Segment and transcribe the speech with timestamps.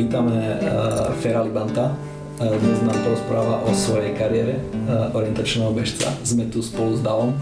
[0.00, 1.92] vítame uh, Fera Libanta.
[2.40, 4.56] Uh, dnes nám porozpráva o svojej kariére
[4.88, 6.08] uh, orientačného bežca.
[6.24, 7.36] Sme tu spolu s Dalom.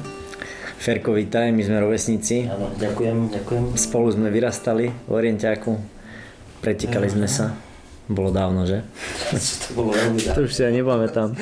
[0.78, 2.50] Ferko, vítaj, my sme rovesníci.
[2.50, 3.62] Áno, ďakujem, ďakujem.
[3.78, 5.78] Spolu sme vyrastali v Orientiaku.
[6.58, 7.54] Pretekali sme sa.
[8.10, 8.82] Bolo dávno, že?
[9.62, 10.42] to bolo veľmi To dávno.
[10.42, 11.38] už si ja nepamätám.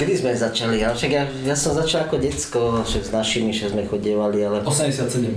[0.00, 0.80] Kedy sme začali?
[0.80, 4.64] Ale však ja, ja som začal ako decko, však s našimi, že sme chodievali, ale
[4.64, 5.28] 87.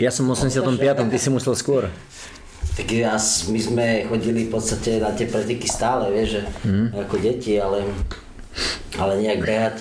[0.00, 1.12] Ja som v 85.
[1.12, 1.92] ty si musel skôr.
[2.72, 3.20] Tak ja,
[3.52, 6.42] my sme chodili v podstate na tie preteky stále, vieš, že
[6.96, 7.84] ako deti, ale,
[8.96, 9.76] ale nejak behať.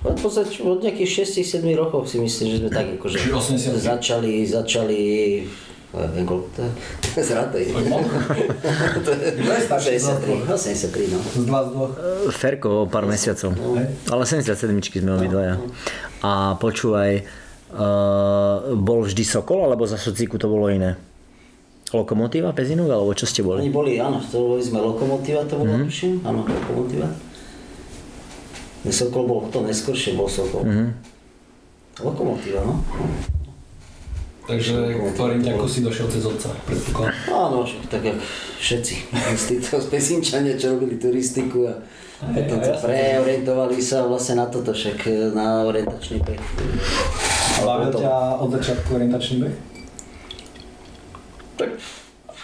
[0.00, 3.36] Od podstate od nejakých 6-7 rokov si myslím, že sme tak akože Čiže
[3.76, 3.76] 80.
[3.76, 5.00] začali, začali
[5.90, 6.70] koľko to je,
[7.26, 7.62] z ratej.
[9.02, 10.18] to je Kto je starší z vás
[10.54, 11.18] 83, 83, no.
[12.30, 13.58] Ferko o pár mesiacov.
[14.06, 15.58] Ale 77 sme obidvaja.
[16.22, 17.26] A počúvaj,
[17.74, 20.98] uh, bol vždy Sokol, alebo za Sociku to bolo iné?
[21.90, 23.66] Lokomotíva Pezinok, alebo čo ste boli?
[23.66, 27.10] Oni boli, áno, to boli sme Lokomotíva, to bolo, tuším, áno, Lokomotíva.
[28.86, 30.62] Sokol bol to neskôršie, bol Sokol.
[31.98, 32.78] Lokomotíva, no.
[34.50, 37.14] Takže k Orientiaku si došiel cez otca, predpokladám.
[37.30, 38.18] Áno, však tak jak
[38.58, 38.94] všetci.
[39.38, 41.78] Z týchto spezinčania, čo robili turistiku a
[42.20, 46.40] potom sa preorientovali sa vlastne na toto, však na orientačný beh.
[47.64, 48.12] Bavil ťa
[48.44, 49.54] od začiatku orientačný beh?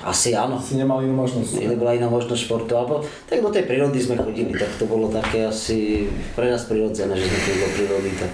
[0.04, 0.60] Asi áno.
[0.60, 1.56] Si nemal inú možnosť.
[1.64, 5.48] Nebola iná možnosť športu, alebo tak do tej prírody sme chodili, tak to bolo také
[5.48, 8.32] asi pre nás prirodzené, že sme do prírody, tak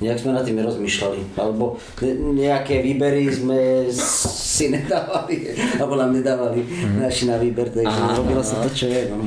[0.00, 6.64] nejak sme nad tým nerozmýšľali, alebo ne, nejaké výbery sme si nedávali, alebo nám nedávali
[6.96, 9.12] naši na výber, takže Aha, robilo sa to, čo je.
[9.12, 9.20] No.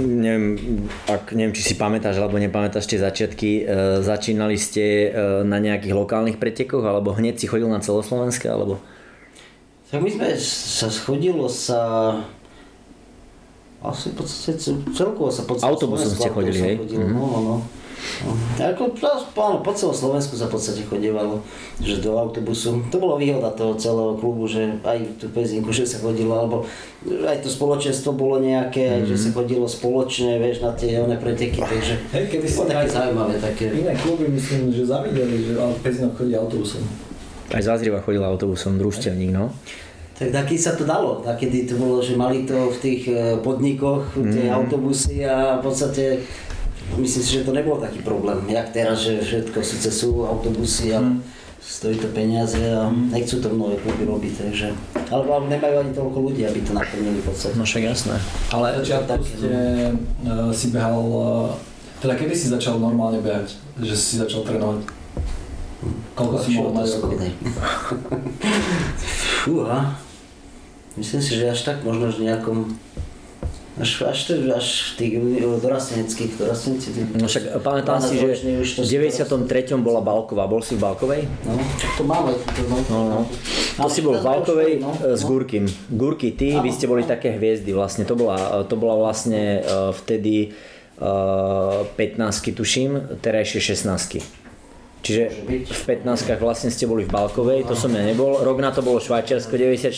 [0.00, 0.56] Neviem,
[1.04, 3.50] ak, neviem, či si pamätáš alebo nepamätáš tie začiatky.
[3.60, 8.80] E, začínali ste e, na nejakých lokálnych pretekoch, alebo hneď si chodil na celoslovenské, alebo...
[9.92, 11.80] Tak my sme sa schodilo sa
[13.84, 16.74] asi v podstate ce- celkovo sa po celom Autobusom ste chodili, hej?
[16.80, 17.56] Chodilo, no, no, no.
[18.22, 18.94] No, Ako,
[19.38, 21.42] áno, po celom Slovensku sa v podstate chodievalo,
[21.82, 22.82] že do autobusu.
[22.90, 26.66] To bolo výhoda toho celého klubu, že aj tú pezinku, že sa chodilo, alebo
[27.06, 31.58] aj to spoločenstvo bolo nejaké, aj, že sa chodilo spoločne, vieš, na tie one preteky,
[31.62, 33.64] takže Hej, kedy si bolo také aj- zaujímavé, také.
[33.70, 35.52] Iné kluby myslím, že zavideli, že
[35.82, 36.82] Pezinok chodí autobusom.
[37.52, 39.50] Aj z Vazriva chodil autobusom, družstevník, no.
[40.12, 44.14] Tak taký sa to dalo, takedy to bolo, že mali to v tých e, podnikoch,
[44.14, 46.22] tie autobusy a v podstate
[46.98, 51.00] myslím si, že to nebol taký problém, jak teraz, že všetko síce sú autobusy a
[51.62, 54.74] stojí to peniaze a nechcú to mnohé kluby robiť, takže,
[55.14, 57.54] alebo, alebo nemajú ani toľko ľudí, aby to naplnili v podstate.
[57.54, 58.18] No však jasné.
[58.50, 59.50] Ale začiatku ste,
[60.26, 61.54] uh, si behal, uh,
[62.02, 63.54] teda kedy si začal normálne behať?
[63.78, 64.82] Že si začal trénovať?
[66.18, 67.18] Koľko si mohol mať rokov?
[69.46, 70.02] Fúha.
[70.92, 72.76] Myslím si, že až tak možno, že nejakom
[73.82, 75.18] Až, až, to, až tých
[75.58, 76.94] dorasteneckých, dorastenci.
[77.18, 78.46] No však pamätám si, že
[78.78, 79.42] v 93.
[79.82, 80.46] bola Balková.
[80.46, 81.26] Bol si v Balkovej?
[81.42, 81.58] No,
[81.98, 82.30] to máme.
[82.30, 83.20] To, no, No, no.
[83.82, 85.66] To si bol v Balkovej e, s Gurkým.
[85.90, 88.06] Gurky, ty, vy ste boli také hviezdy vlastne.
[88.06, 90.54] To bola, to bola vlastne e, vtedy
[90.94, 91.10] e,
[91.98, 94.42] 15 tuším, terajšie 16
[95.02, 95.24] Čiže
[95.66, 98.38] v 15 vlastne ste boli v Balkovej, to som ja nebol.
[98.38, 99.90] Rok na to bolo Švajčiarsko 94.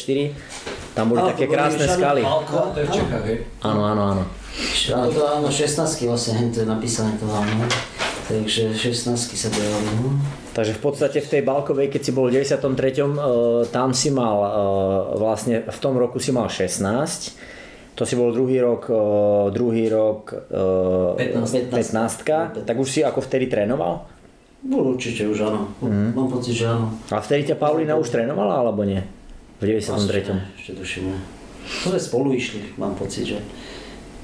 [0.95, 2.23] Tam boli také krásne skaly.
[2.23, 3.39] Balko, to je v Čechách, hej?
[3.67, 4.23] Áno, áno, áno.
[4.95, 7.67] Ale to áno, 16 vlastne, to je napísané to áno.
[8.25, 9.89] Takže 16 sa dojali.
[10.01, 10.17] No.
[10.57, 12.63] Takže v podstate v tej Balkovej, keď si bol v 93.
[12.65, 13.11] e,
[13.69, 14.51] tam si mal, e,
[15.19, 17.99] vlastne v tom roku si mal 16.
[17.99, 18.97] To si bol druhý rok, e,
[19.53, 21.69] druhý rok e, 15.
[21.69, 22.65] 15.
[22.65, 24.09] Tak už si ako vtedy trénoval?
[24.65, 25.69] Bol určite už áno.
[25.85, 26.17] Mm.
[26.17, 26.97] Mám pocit, že áno.
[27.13, 29.05] A vtedy ťa Paulina už trénovala alebo nie?
[29.65, 30.61] V 93.
[30.61, 31.19] Ešte tuším, ne.
[31.65, 33.41] To sme spolu išli, mám pocit, že...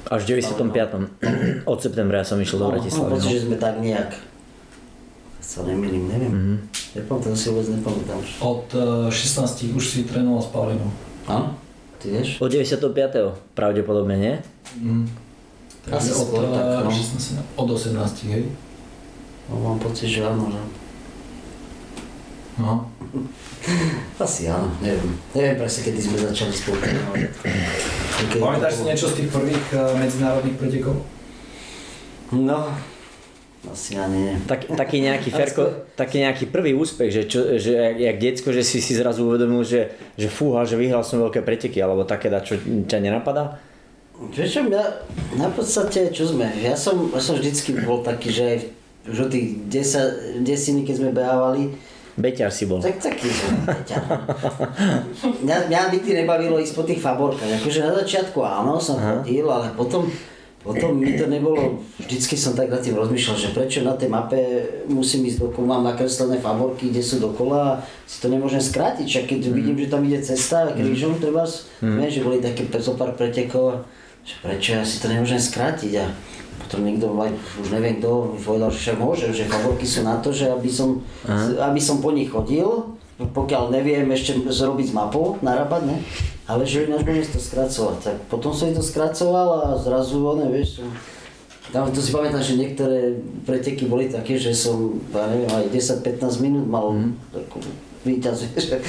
[0.05, 1.65] Až v 95.
[1.65, 3.09] Od septembra ja som išiel do Mám Bratislavy.
[3.11, 3.33] pocit, No.
[3.33, 4.11] že sme tak nejak...
[5.41, 6.29] Sa nemýlim, neviem.
[6.29, 6.37] Mhm.
[6.37, 6.59] Mm-hmm.
[7.01, 8.21] Nepamätám si vôbec, nepamätám.
[8.39, 10.91] Od uh, 16 už si trénoval s Paulinou.
[11.25, 11.57] Áno?
[11.97, 12.37] Ty vieš?
[12.39, 12.91] Od 95.
[13.55, 14.35] pravdepodobne, nie?
[14.77, 15.07] Mm.
[15.89, 16.91] Asi od, skôr tak, uh, no.
[16.93, 17.97] 16, od 18,
[18.29, 18.45] hej?
[19.47, 20.61] No, mám pocit, že áno, že...
[22.61, 22.85] No.
[24.21, 25.17] Asi áno, neviem.
[25.33, 27.21] Neviem presne, kedy sme začali spolu trénovať.
[28.21, 30.97] Kedy to Pamätáš si niečo z tých prvých uh, medzinárodných pretekov?
[32.31, 32.71] No,
[33.69, 34.37] asi ani nie.
[34.49, 38.63] Tak, taký nejaký Ferko, taký nejaký prvý úspech, že, čo, že jak, jak decko, že
[38.65, 42.57] si si zrazu uvedomil, že, že fúha, že vyhral som veľké preteky, alebo také, čo
[42.61, 43.61] ťa nenapadá?
[44.21, 45.01] Vieš čo, ja,
[45.37, 48.59] na podstate, čo sme, ja som, ja som vždycky bol taký, že aj
[49.09, 51.73] už od tých 10, desiny, keď sme behávali,
[52.21, 52.79] Beťar si bol.
[52.79, 54.05] Tak taký som Beťar.
[55.45, 57.61] Mňa, mňa nikdy nebavilo ísť po tých faborkách.
[57.61, 60.07] Akože na začiatku áno, som chodil, ale potom,
[60.61, 64.41] potom mi to nebolo, vždycky som tak nad tým rozmýšľal, že prečo na tej mape
[64.93, 69.41] musím ísť dokola, mám nakreslené favorky, kde sú dokola, si to nemôžem skrátiť, však keď
[69.51, 71.49] vidím, že tam ide cesta krížom, treba,
[71.81, 73.89] viem, že boli také pár pretekov,
[74.21, 76.05] že prečo ja si to nemôžem skrátiť a
[76.61, 77.09] potom niekto,
[77.65, 80.69] už neviem kto, mi povedal, že však môžem, že favorky sú na to, že aby
[80.69, 81.01] som,
[81.57, 85.97] aby som po nich chodil, pokiaľ neviem ešte zrobiť z mapou, narábať, ne?
[86.49, 87.97] Ale že ináč budem to skracovať.
[88.01, 90.83] Tak potom som to skracoval a zrazu, ne, vieš,
[91.71, 95.71] tam to si pamätám, že niektoré preteky boli také, že som, ja neviem, aj
[96.03, 96.91] 10-15 minút mal
[97.31, 97.63] takú
[98.03, 98.81] víťaz, vieš.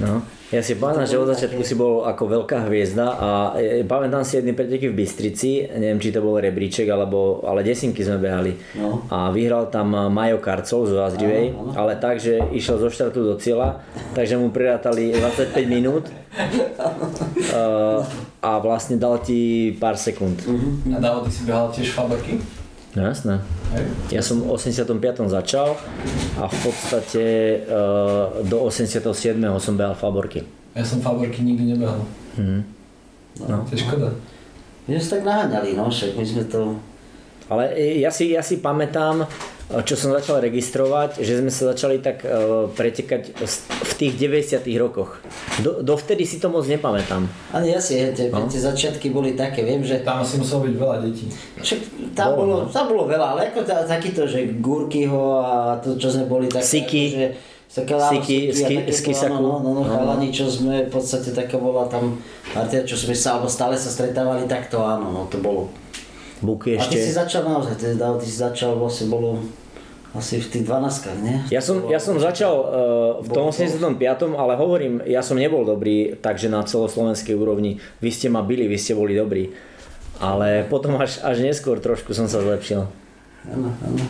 [0.00, 0.24] No.
[0.50, 4.34] Ja si pamätám, že od začiatku si bol ako veľká hviezda a e, pamätám si
[4.34, 8.58] jedny preteky v Bystrici, neviem či to bol rebríček, alebo, ale desinky sme behali.
[8.74, 9.06] No.
[9.14, 13.86] A vyhral tam Majo Karcov z Vázrivej, ale tak, že išiel zo štartu do cieľa,
[14.18, 18.02] takže mu prirátali 25 minút uh,
[18.50, 20.42] a vlastne dal ti pár sekúnd.
[20.50, 20.98] Mhm.
[20.98, 22.42] A Davo, ty si behal tiež fabrky?
[22.90, 23.38] No jasné.
[24.10, 25.30] Ja som v 85.
[25.30, 25.78] začal
[26.34, 27.24] a v podstate
[27.70, 29.38] uh, do 87.
[29.62, 30.42] som behal Faborky.
[30.74, 32.02] Ja som fabrky nikdy nebehal.
[32.38, 32.62] Mhm.
[33.46, 33.62] No.
[33.66, 34.10] To je škoda.
[34.86, 36.60] My sme sa tak naháňali, no, však my sme to...
[37.46, 39.22] Ale e, ja si, ja si pamätám,
[39.80, 45.22] čo som začal registrovať, že sme sa začali tak uh, pretekať v tých 90 rokoch.
[45.56, 47.30] Do, dovtedy si to moc nepamätám.
[47.48, 48.44] Ale ja si, tie, No.
[48.44, 51.30] tie začiatky boli také, viem, že Tam asi muselo byť veľa detí.
[51.56, 51.78] Však
[52.10, 52.66] tam Bolo, bolo, no.
[52.68, 56.66] tam bolo veľa, ale ako tá, takýto, že Gurkyho a to, čo sme boli také,
[56.66, 57.04] Siky.
[57.08, 57.24] že
[57.72, 59.30] také, áno, Siky, Siky a ski- skisaku.
[59.30, 59.86] áno, no, no, no, No.
[59.86, 62.18] chalani, čo sme v podstate taká bola tam
[62.48, 65.70] partia, čo sme sa, alebo stále sa stretávali, tak to áno, no to bolo.
[66.40, 67.20] Buky A ty si ešte.
[67.20, 69.36] začal naozaj, ty, Davo, ty si začal, vlastne bolo
[70.10, 71.36] asi v tých 12 nie?
[71.54, 72.66] Ja som, ja som začal uh,
[73.22, 73.94] v tom 85.
[74.34, 77.78] ale hovorím, ja som nebol dobrý, takže na celoslovenskej úrovni.
[78.02, 79.54] Vy ste ma byli, vy ste boli dobrí.
[80.18, 82.90] Ale potom až, až neskôr trošku som sa zlepšil.
[83.48, 84.04] Áno, áno.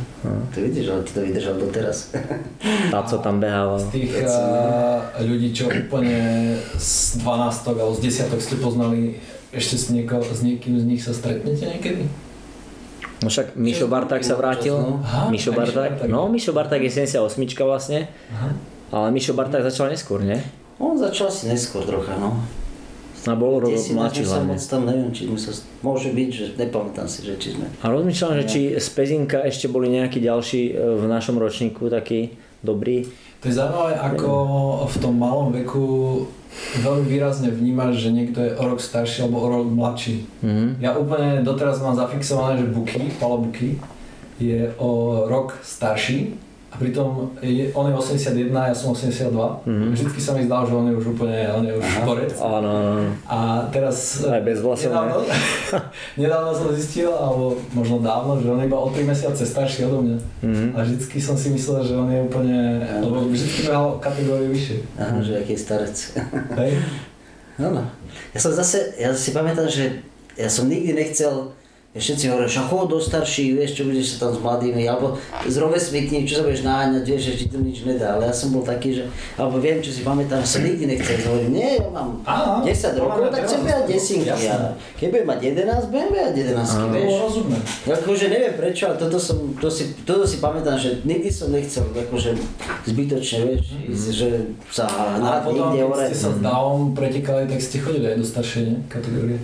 [0.51, 2.11] To vidíš, ale ty to vydržal doteraz.
[2.95, 3.79] Táco tam behával.
[3.79, 6.19] Z tých uh, ľudí, čo úplne
[6.75, 9.23] z 12 alebo z 10 ste poznali,
[9.55, 12.11] ešte s, nieko, s niekým z nich sa stretnete niekedy?
[13.21, 14.73] No však Mišo Barták sa vrátil.
[14.75, 17.21] Aha, Mišo Barták, no Mišo Barták je 78
[17.61, 18.09] vlastne.
[18.33, 18.49] Aha.
[18.91, 20.41] Ale Mišo Barták začal neskôr, nie?
[20.81, 22.41] On začal asi neskôr trocha, no.
[23.23, 24.57] A bol ro- Kde si mladší hlavne.
[24.57, 25.53] moc tam, neviem, či sme sa,
[25.85, 27.69] môže byť, že nepamätám si, že či sme.
[27.79, 32.33] A rozmýšľam, že či z Pezinka ešte boli nejakí ďalší e, v našom ročníku takí
[32.65, 33.05] dobrí.
[33.45, 34.31] To je zaujímavé, ako
[34.89, 35.85] v tom malom veku
[36.83, 40.27] veľmi výrazne vnímaš, že niekto je o rok starší alebo o rok mladší.
[40.43, 40.67] Mhm.
[40.83, 43.79] Ja úplne doteraz mám zafixované, že Buky, Palo Buky,
[44.41, 49.35] je o rok starší a pritom je, on je 81, ja som 82.
[49.67, 49.91] Mhm.
[49.91, 52.31] Vždycky sa mi zdal, že on je už úplne, on je už borec.
[52.39, 53.11] Áno, áno.
[53.27, 54.23] A teraz...
[54.23, 55.27] Aj bez vlasov, nedávno,
[56.23, 59.99] nedávno som zistil, alebo možno dávno, že on je iba o 3 mesiace starší odo
[60.07, 60.19] mňa.
[60.47, 60.67] Mhm.
[60.75, 62.59] A vždycky som si myslel, že on je úplne...
[63.03, 64.79] Lebo vždycky behal kategóriu vyššie.
[64.95, 65.97] Aha, že aký je starec.
[66.55, 66.71] Hej?
[67.59, 67.83] Áno.
[68.31, 70.07] Ja som zase, ja si pamätám, že
[70.39, 71.51] ja som nikdy nechcel,
[71.93, 75.55] všetci hovoria, že chod do starších, vieš, čo budeš sa tam s mladými, alebo s
[75.55, 78.15] rovesmitním, čo sa budeš náňať, vieš, že ti to nič nedá.
[78.15, 81.51] Ale ja som bol taký, že, alebo viem, čo si pamätám, som nikdy nechcel, hovorím,
[81.51, 84.31] nie, ja mám Áno, 10 to rokov, tak chcem behať desinky.
[84.95, 87.11] Keď budem mať 11, budem behať 11, To vieš.
[87.19, 87.59] rozumné.
[87.91, 91.91] Akože neviem prečo, ale toto, som, to si, toto si pamätám, že nikdy som nechcel
[91.91, 92.39] akože
[92.87, 94.29] zbytočne, vieš, ísť, že
[94.71, 96.05] sa Ale hnať potom, niekde keď hore.
[96.07, 99.39] ste sa s Davom pretekali, tak ste chodili aj do staršej kategórie.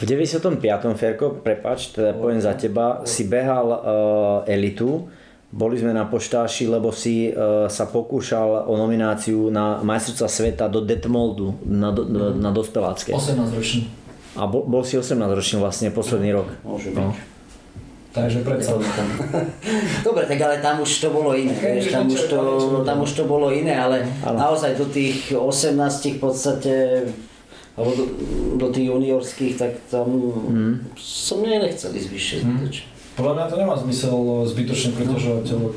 [0.00, 0.56] V 95.
[0.96, 3.78] Ferko, prepač, teda poviem za teba, si behal uh,
[4.48, 5.12] elitu.
[5.52, 10.80] Boli sme na poštáši, lebo si uh, sa pokúšal o nomináciu na majstrovstva sveta do
[10.80, 13.12] Detmoldu na, do, do, na dospelácké.
[13.12, 13.92] 18 ročný.
[14.40, 16.48] A bol, bol si 18 ročný vlastne posledný rok.
[16.64, 16.96] Môže byť.
[16.96, 17.12] No.
[18.10, 18.74] Takže predsa.
[20.06, 22.40] Dobre, tak ale tam už to bolo iné, Tak, vieš, tam, už to,
[22.82, 24.50] tam už to bolo iné, ale Áno.
[24.50, 25.78] naozaj do tých 18
[26.16, 26.74] v podstate,
[27.80, 28.04] alebo do,
[28.56, 30.92] do tých juniorských, tak tam Mhm.
[30.94, 32.36] som nie nechcel ísť vyššie.
[32.40, 32.86] zbytočne.
[33.10, 35.68] Podľa mňa to nemá zmysel zbytočne preťažovať telo.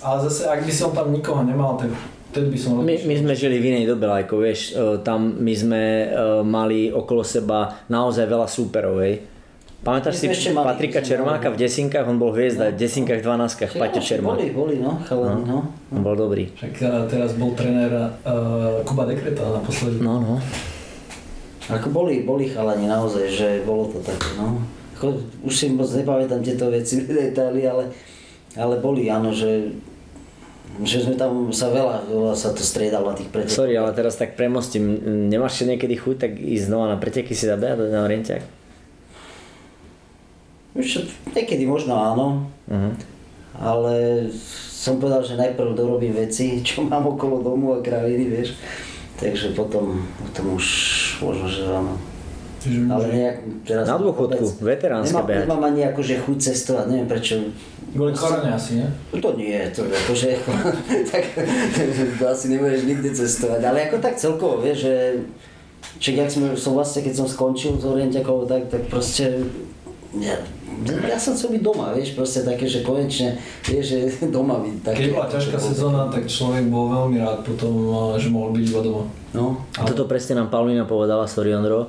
[0.00, 1.92] Ale zase, ak by som tam nikoho nemal, tak
[2.30, 5.52] vtedy by som My, my sme žili v inej dobe, Lajko, vieš, e, tam my
[5.52, 6.06] sme e,
[6.42, 9.28] mali okolo seba naozaj veľa súperov, hej.
[9.82, 14.38] Pamätáš si Patrika Čermáka v desinkách, on bol hviezda, v desinkách 12 Však Paťo Čermák.
[14.38, 15.58] Boli, boli, no, chalani, no.
[15.90, 16.54] On bol dobrý.
[16.54, 16.78] Však
[17.10, 19.98] teraz bol tréner uh, Kuba Dekreta naposledy.
[19.98, 20.38] No, no.
[21.70, 24.58] Ako boli, boli chalani naozaj, že bolo to také, no.
[24.98, 25.14] Ako,
[25.46, 27.84] už si moc nepamätám tieto veci, detaily, ale,
[28.58, 29.70] ale boli, áno, že
[30.80, 33.60] že sme tam sa veľa, veľa sa to striedalo na tých pretekoch.
[33.60, 35.04] Sorry, ale teraz tak premostím.
[35.28, 38.40] Nemáš si niekedy chuť tak ísť znova na preteky si zabehať na orientiak?
[40.72, 42.92] Už niekedy možno áno, uh-huh.
[43.60, 48.56] ale som povedal, že najprv dorobím veci, čo mám okolo domu a kraviny, vieš.
[49.20, 50.66] Takže potom, potom už
[51.20, 51.94] možno, že áno.
[52.62, 55.44] Ale nejak, teraz na dôchodku, veteránske nemám, behať.
[55.50, 57.34] Nemám ani akože chuť cestovať, neviem prečo.
[57.90, 58.88] Kvôli korone asi, nie?
[59.18, 60.28] To nie, to akože,
[61.10, 61.22] tak
[62.16, 64.94] to asi nebudeš nikdy cestovať, ale ako tak celkovo, vieš, že
[66.02, 69.38] Čiže jak sme, som vlastne, keď som skončil s orientiakou, tak, tak proste
[70.18, 70.34] ja,
[71.06, 73.98] ja som chcel byť doma, vieš, proste také, že konečne, vieš, že
[74.34, 74.74] doma byť.
[74.82, 77.70] Také, Keď bola ťažká sezóna, tak človek bol veľmi rád potom,
[78.18, 79.04] že mohol byť iba doma.
[79.32, 79.64] No.
[79.80, 81.88] A toto presne nám Paulina povedala, sorry Ondro,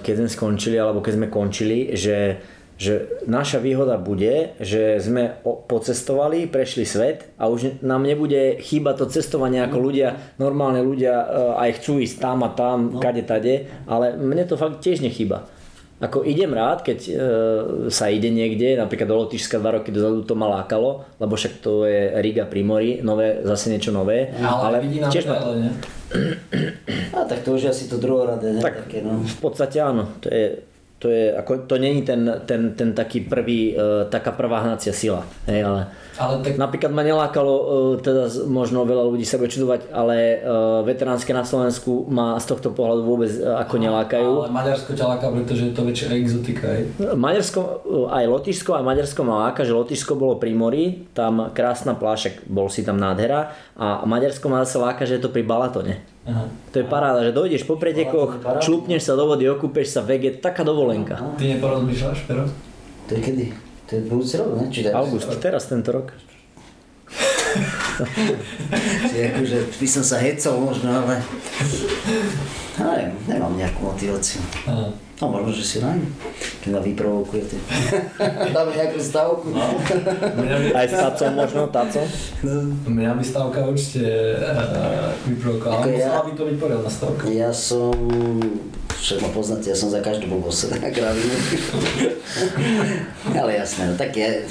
[0.00, 2.40] keď sme skončili, alebo keď sme končili, že
[2.80, 9.04] že naša výhoda bude, že sme pocestovali, prešli svet a už nám nebude chýba to
[9.04, 11.28] cestovanie ako ľudia, normálne ľudia
[11.60, 12.98] aj chcú ísť tam a tam, no.
[13.04, 15.44] kade tade, ale mne to fakt tiež nechýba.
[16.00, 17.12] Ako idem rád, keď e,
[17.92, 21.84] sa ide niekde, napríklad do Lotyšska dva roky dozadu to ma lákalo, lebo však to
[21.84, 24.32] je Riga pri mori, nové, zase niečo nové.
[24.40, 25.36] Ale, ale vidí tiež ma...
[25.36, 25.52] to...
[27.20, 28.60] A tak to už je asi to druhoradé, ne?
[28.64, 29.20] Tak, Také, no.
[29.20, 30.58] v podstate áno, to je,
[31.00, 35.24] to je, ako, to není ten, ten, ten taký prvý, e, taká prvá hnacia sila,
[35.48, 35.88] hej, ale
[36.20, 36.60] ale tak...
[36.60, 40.36] Napríklad ma nelákalo, e, teda možno veľa ľudí sa bude čudovať, ale e,
[40.84, 44.32] veteránske na Slovensku ma z tohto pohľadu vôbec e, ako nelákajú.
[44.44, 46.82] Ale Maďarsko ťa láka, pretože je to väčšia exotika, aj?
[47.16, 47.60] Maďarsko,
[48.12, 52.68] aj Lotyšsko a Maďarsko ma láka, že Lotyšsko bolo pri mori, tam krásna plášek, bol
[52.68, 56.04] si tam nádhera a Maďarsko ma zase láka, že je to pri Balatone.
[56.30, 56.46] Aha.
[56.70, 60.62] To je paráda, že dojdeš po pretekoch, člupneš sa do vody, okúpeš sa veget, taká
[60.62, 61.18] dovolenka.
[61.34, 62.46] Ty neporozmýšľaš, Pero?
[63.10, 63.44] To je kedy?
[63.90, 64.70] To je budúci rok, ne?
[64.70, 66.14] Či August, teraz tento rok.
[69.10, 71.18] Čiže akože by som sa hecol možno, ale...
[72.78, 74.38] Ale nemám nejakú motiváciu.
[74.70, 74.94] Aha.
[75.20, 76.08] No možno, že si nájde.
[76.64, 77.56] Keď ma vyprovokujete.
[78.56, 79.52] Dáme nejakú stavku.
[79.52, 79.68] No.
[80.72, 82.06] Aj s tacom možno, tacom?
[82.40, 82.72] No.
[82.88, 84.00] Mňa by stavka určite
[84.40, 85.84] uh, vyprovokovala.
[85.84, 87.28] Ale ja, by to byť poriadna stavka.
[87.28, 87.92] Ja som
[89.00, 91.36] však ma poznáte, ja som za každú blbosť na kravinu.
[93.32, 94.44] Ale jasné, no tak je,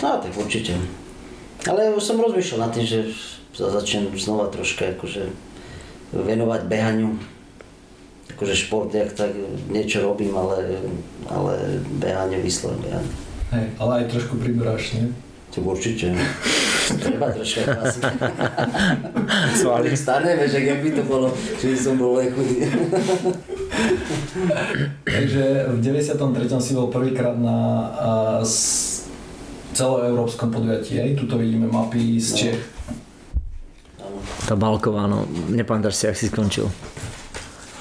[0.00, 0.80] no tak určite.
[1.68, 2.98] Ale už som rozmýšľal nad tým, že
[3.52, 5.28] začnem znova troška akože
[6.16, 7.20] venovať behaniu.
[8.36, 9.32] Akože šport, jak tak
[9.68, 10.82] niečo robím, ale,
[11.28, 13.12] ale behanie, vyslovene behanie.
[13.52, 15.12] Hej, ale aj trošku priberáš, nie?
[15.52, 16.16] To určite.
[16.96, 18.02] Treba troška klasiť.
[19.60, 19.92] Svali.
[19.92, 21.28] Starneme, že jak by to bolo,
[21.60, 22.64] že by som bol chudý.
[25.04, 25.44] Takže
[25.76, 26.16] v 93.
[26.64, 27.58] si bol prvýkrát na
[28.40, 28.88] s
[29.76, 31.20] celoeurópskom podujatí, aj?
[31.20, 32.36] Tuto vidíme mapy z no.
[32.36, 32.60] Čech.
[34.48, 36.68] Tá Balková, no, nepamätáš si, ak si skončil.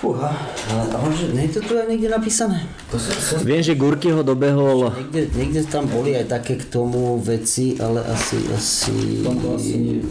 [0.02, 0.34] Fúha,
[0.74, 2.66] ale že nie je to tu aj niekde napísané?
[2.90, 3.38] To som, som...
[3.46, 4.90] Viem, že Gurky ho dobehol...
[4.98, 8.42] Niekde, niekde tam boli aj také k tomu veci, ale asi...
[8.50, 9.22] asi...
[9.22, 10.02] Asi nie.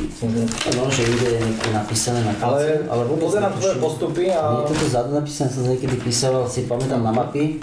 [0.79, 2.87] No, že niekde je niekde napísané na kalce.
[2.87, 4.63] Ale, ale pozerám tvoje postupy a...
[4.63, 7.59] Nie je to zadu napísané, som sa niekedy písal, si pamätám na mapy.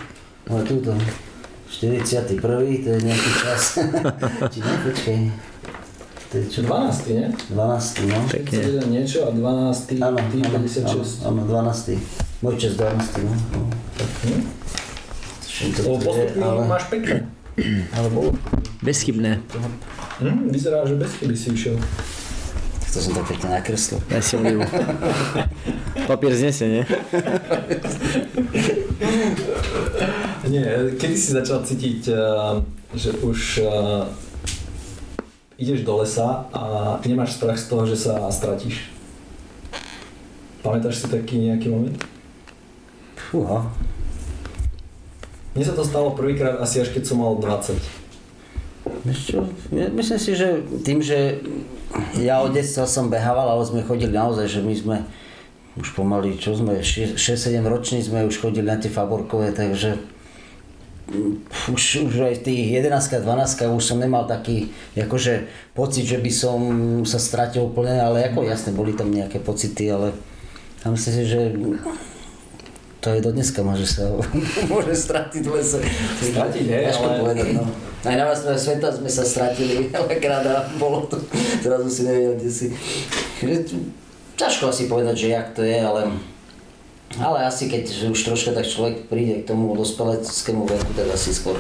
[0.52, 0.92] Ale túto.
[1.72, 2.44] 41.
[2.84, 3.80] to je nejaký čas.
[4.52, 5.20] Či ne, počkej.
[6.28, 6.60] To je čo?
[6.68, 7.32] 12, nie?
[7.56, 8.18] 12, no.
[8.28, 8.60] Pekne.
[8.92, 11.24] niečo a 12, áno, ty 56.
[11.24, 12.44] Áno, 12.
[12.44, 13.32] Môj čas 12, no.
[13.32, 13.60] no
[13.96, 14.12] tak.
[14.28, 14.42] Hm?
[15.58, 16.68] To, postupy ale...
[16.68, 17.26] máš pekné.
[17.98, 18.36] Ale bolo.
[18.84, 19.42] Bezchybné.
[20.22, 21.80] Hm, vyzerá, že bez chyby si išiel.
[22.94, 24.02] To som tak pekne nakreslil.
[24.10, 24.62] Ja si ju.
[26.10, 26.84] Papier znese, nie?
[30.50, 30.66] nie,
[30.98, 32.54] kedy si začal cítiť, eh,
[32.98, 33.70] že už eh,
[35.58, 36.62] ideš do lesa a
[37.02, 38.94] nemáš strach z toho, že sa stratíš.
[40.62, 41.98] Pamätáš si taký nejaký moment?
[43.18, 43.66] Fúha.
[45.58, 47.74] Mne sa to stalo prvýkrát asi až keď som mal 20.
[49.18, 51.42] čo, myslím si, že tým, že
[52.22, 54.98] ja od detstva som behával, ale sme chodili naozaj, že my sme
[55.78, 57.18] už pomaly, čo sme, 6-7
[57.66, 59.98] roční sme už chodili na tie faborkové, takže
[61.72, 66.32] už, už aj v tých 11 12 už som nemal taký akože, pocit, že by
[66.32, 66.60] som
[67.08, 70.12] sa stratil úplne, ale ako jasne, boli tam nejaké pocity, ale
[70.84, 71.42] a myslím si, že
[73.00, 74.12] to je do dneska môže sa
[74.72, 75.80] môže stratiť v lese.
[76.20, 77.24] Stratiť, hej, ale...
[77.24, 77.64] povedať, no.
[78.04, 81.16] Aj na vás sveta sme sa stratili veľakrát a bolo to,
[81.64, 82.68] teraz už si nevedel, kde si.
[84.38, 86.14] Ťažko asi povedať, že jak to je, ale
[87.16, 91.56] ale asi keď už troška tak človek príde k tomu dospeleckému veku, tak asi skôr,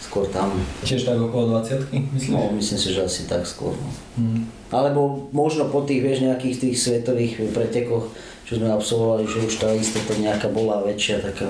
[0.00, 0.56] skôr tam.
[0.80, 2.32] Tiež tak okolo 20 myslím?
[2.32, 3.76] No, myslím si, že asi tak skôr.
[3.76, 3.90] No.
[4.16, 4.40] Mm.
[4.72, 8.10] Alebo možno po tých, vieš, nejakých tých svetových pretekoch,
[8.48, 11.46] čo sme absolvovali, že už tá istota nejaká bola väčšia, taká,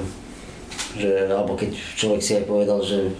[0.98, 3.14] že, alebo keď človek si aj povedal, že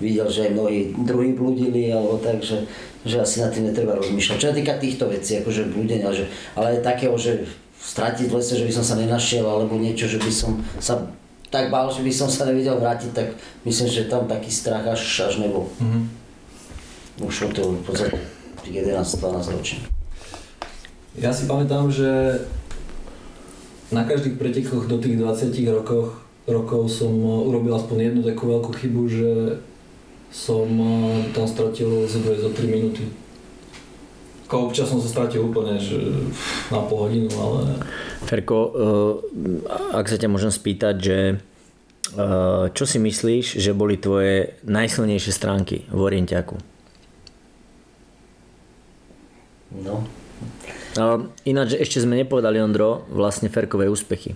[0.00, 2.64] videl, že aj mnohí druhí bludili, alebo tak, že,
[3.04, 4.36] že asi na tým netreba rozmýšľať.
[4.40, 6.26] Čo sa týka týchto vecí, akože blúdenia, že,
[6.56, 7.44] ale takého, že
[7.80, 11.08] stratiť v lese, že by som sa nenašiel, alebo niečo, že by som sa
[11.50, 13.34] tak bál, že by som sa nevedel vrátiť, tak
[13.66, 15.66] myslím, že tam taký strach až, až nebol.
[15.82, 16.02] Mm-hmm.
[17.26, 18.16] Už to v podstate
[18.62, 19.82] 11-12 ročne.
[21.18, 22.38] Ja si pamätám, že
[23.90, 29.02] na každých pretekoch do tých 20 rokoch, rokov som urobil aspoň jednu takú veľkú chybu,
[29.10, 29.30] že
[30.30, 30.70] som
[31.34, 33.10] tam stratil 2 zo 3 minúty.
[34.50, 35.94] Ko občas som sa stratil úplne, že
[36.74, 37.78] na pol hodinu, ale...
[38.26, 39.14] Ferko, eh,
[39.94, 45.86] ak sa ťa môžem spýtať, že eh, čo si myslíš, že boli tvoje najsilnejšie stránky
[45.86, 46.58] v Orientiaku?
[49.70, 50.02] No.
[51.46, 54.34] Ináč ešte sme nepovedali, Ondro, vlastne Ferkové úspechy.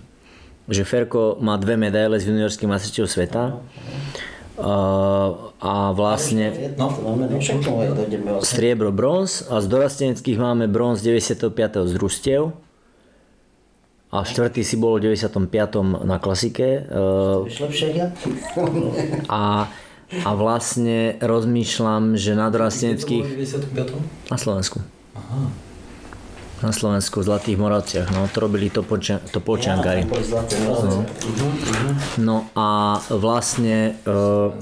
[0.71, 3.43] Že Ferko má dve medaile z juniorských majstrovstiev sveta.
[3.51, 11.51] Uh, a vlastne no, no, striebro, bronz a z dorasteneckých máme bronz 95.
[11.87, 12.55] z družstiev
[14.15, 15.43] a štvrtý si bol v 95.
[16.07, 16.87] na klasike.
[16.87, 17.43] Uh,
[19.27, 19.67] a,
[20.23, 23.25] a vlastne rozmýšľam, že na dorasteneckých...
[24.31, 24.79] Na Slovensku.
[25.19, 25.64] Aha
[26.63, 30.07] na Slovensku v Zlatých Moravciach, no to robili to, poča- to počiankári.
[30.07, 31.03] No.
[32.21, 34.55] no a vlastne uh,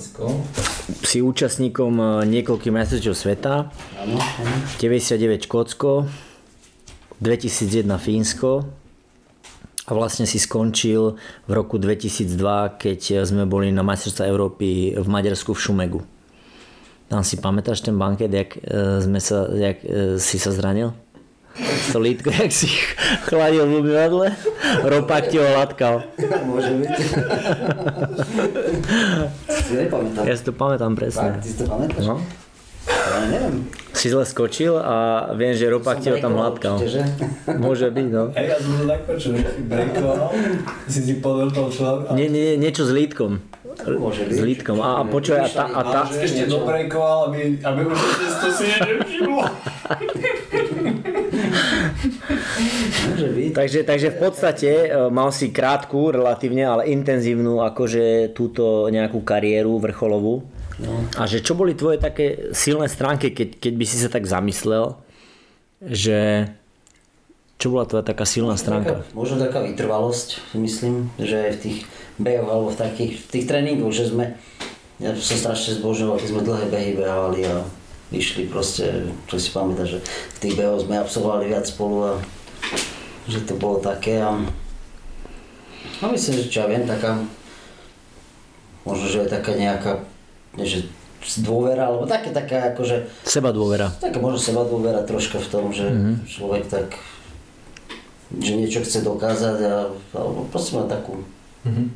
[1.05, 3.69] si účastníkom e, niekoľkých majstrovstiev sveta,
[4.81, 6.09] 99 Škótsko,
[7.21, 8.67] 2001 Fínsko
[9.88, 15.55] a vlastne si skončil v roku 2002, keď sme boli na majstrovstvá Európy v Maďarsku
[15.55, 16.01] v Šumegu.
[17.07, 19.77] Tam si pamätáš ten banket, jak, e, sme sa, jak
[20.17, 20.91] si sa zranil?
[21.94, 22.68] To lítko, jak si
[23.30, 24.28] chladil v umývadle,
[24.84, 26.02] ropak ti ho hladkal.
[26.50, 26.89] Môže byť.
[29.62, 30.24] si nepamätám.
[30.26, 31.38] Ja si to pamätám presne.
[31.38, 32.04] Tak, ty si to pamätáš?
[32.10, 32.18] No.
[32.84, 33.70] Ja neviem.
[33.94, 36.82] Si zle skočil a viem, že ropak ti ho tam hladkal.
[37.62, 38.34] Môže byť, no.
[38.34, 40.28] Hej, ja som to tak počul, že si breakoval,
[40.89, 42.12] si si podvrtol človek.
[42.18, 43.39] Nie, nie, niečo s lítkom.
[43.86, 44.36] Môže byť.
[44.36, 44.78] S lítkom.
[44.84, 45.66] A, a počuj, a tá...
[45.70, 46.02] A tá...
[46.10, 48.00] ešte dobrejkoval, aby, aby už
[48.42, 48.66] to si
[52.29, 53.53] nevšimlo.
[53.57, 59.79] takže, takže v podstate e, mal si krátku relatívne, ale intenzívnu akože túto nejakú kariéru
[59.79, 60.45] vrcholovú.
[60.81, 61.05] No.
[61.19, 64.97] A že čo boli tvoje také silné stránky, keď, keď by si sa tak zamyslel,
[65.83, 66.49] že
[67.62, 69.05] čo bola tvoja taká silná stránka?
[69.05, 71.77] Taká, možno taká vytrvalosť, myslím, že v tých
[72.19, 74.36] behoch alebo v takých v tých tréningoch, že sme,
[74.99, 77.63] ja som strašne zbožoval, keď sme dlhé behy behávali a
[78.13, 82.12] išli proste, čo si pamätáš, že v tých behoch sme absolvovali viac spolu a
[83.26, 84.38] že to bolo také a
[85.99, 87.17] no myslím, že čo ja viem, taká
[88.86, 89.91] možno, že je taká nejaká,
[90.60, 90.86] nie že
[91.39, 93.08] dôvera, alebo také, taká akože...
[93.23, 93.95] Seba dôvera.
[93.95, 96.15] Taká možno seba dôvera troška v tom, že mm-hmm.
[96.28, 96.99] človek tak
[98.34, 101.21] že niečo chce dokázať a, alebo proste má takú...
[101.63, 101.88] Mm-hmm.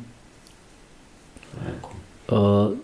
[1.66, 1.92] takú.
[2.30, 2.78] Uh,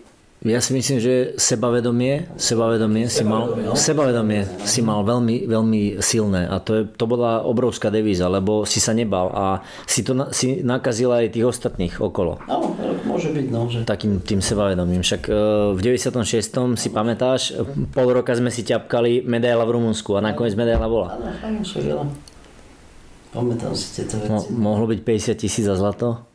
[0.45, 3.73] ja si myslím, že sebavedomie, sebavedomie, si mal, no.
[3.73, 8.77] sebavedomie si mal veľmi, veľmi silné a to, je, to bola obrovská devíza, lebo si
[8.77, 12.37] sa nebal a si to si nakazil aj tých ostatných okolo.
[12.45, 12.77] Áno,
[13.09, 13.65] môže byť, no.
[13.65, 13.89] Že...
[13.89, 15.01] Takým tým sebavedomím.
[15.01, 15.33] Však e,
[15.73, 16.77] v 96.
[16.77, 17.57] si pamätáš,
[17.89, 21.17] pol roka sme si ťapkali medaila v Rumunsku a nakoniec medaila bola.
[21.17, 22.05] Áno, áno,
[23.35, 24.31] Pamätám si tieto veci.
[24.31, 26.34] Mo, mohlo byť 50 tisíc za zlato?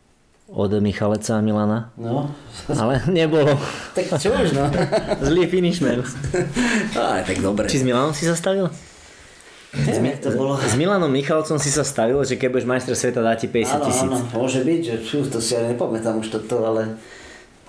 [0.51, 1.95] Od Michaleca a Milana.
[1.95, 2.35] No.
[2.67, 3.55] Ale nebolo.
[3.95, 4.67] tak čo už no.
[5.23, 6.03] Zlý finishman.
[6.99, 7.71] Á, tak dobre.
[7.71, 8.67] Či s Milanom si sa stavil?
[9.71, 10.59] Neviem, to bolo.
[10.59, 14.11] S Milanom Michalcom si sa stavil, že keď budeš majster sveta, dá ti 50 tisíc.
[14.11, 16.99] Áno, áno, môže byť, že čú, to si ja nepamätám už toto, ale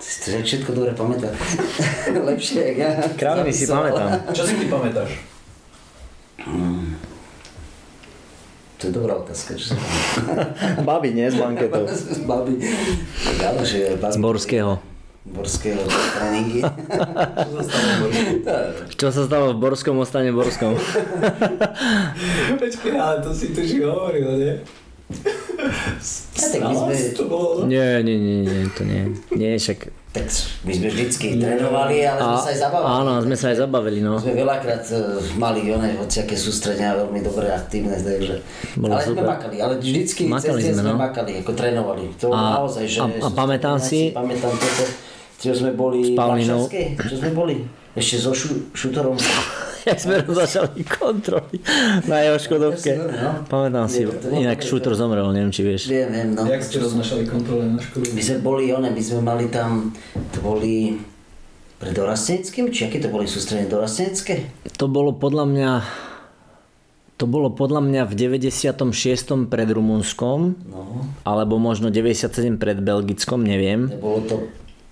[0.02, 1.30] si to všetko dobre pamätá.
[2.34, 2.90] Lepšie, jak ja.
[3.14, 4.34] Krávny si pamätám.
[4.34, 5.14] Čo si ty pamätáš?
[6.42, 7.11] Hmm.
[8.82, 9.78] To je dobrá otázka, čo
[10.90, 11.30] Babi, nie?
[11.30, 11.86] Z banketov.
[11.86, 12.58] Z babi.
[13.38, 14.10] Áno, že babi.
[14.10, 14.82] Z Borského.
[15.22, 16.66] Borského tréningy.
[18.98, 20.74] Čo sa stalo v Borskom, ostane Borskom.
[22.58, 24.54] Počkej, ale to si tu hovoril, nie?
[26.34, 26.94] Ja, tak my sme...
[27.14, 27.62] to bolo?
[27.70, 29.14] Nie, nie, nie, nie, to nie.
[29.30, 30.28] Nie, však tak
[30.68, 32.92] my sme vždycky trénovali, ale sme sa aj zabavili.
[32.92, 34.20] Áno, sme sa aj zabavili, no.
[34.20, 38.44] Sme veľakrát uh, mali one hociaké sústredenia veľmi dobre aktívne, takže...
[38.76, 39.24] Bolo ale super.
[39.24, 41.00] sme makali, ale vždycky makali cez sme, sme no.
[41.00, 42.04] makali, ako trénovali.
[42.20, 43.00] To a, naozaj, že...
[43.00, 44.12] A, a pamätám si...
[44.12, 44.84] Pamätám toto,
[45.40, 46.68] Čo sme boli S Paulinou.
[47.08, 47.64] Čo sme boli?
[47.96, 49.16] Ešte so šu, šutorom.
[49.82, 51.58] Jak sme začali kontroly
[52.06, 52.92] na jeho Škodovke.
[52.94, 53.42] No.
[53.50, 55.90] Pamätám si, inak šútor zomrel, neviem či vieš.
[55.90, 56.46] Viem, viem, no.
[56.46, 58.14] Jak ste roznašali kontrole na školu?
[58.14, 59.90] My sme boli, one, my sme mali tam,
[60.30, 61.02] to boli
[61.82, 64.46] pre dorasteneckým, či aké to boli sústredenie dorastenecké?
[64.78, 65.70] To bolo podľa mňa
[67.18, 69.46] to bolo podľa mňa v 96.
[69.46, 73.86] pred Rumunskom, No, alebo možno 97 pred Belgickom, neviem.
[73.86, 74.36] nebolo to,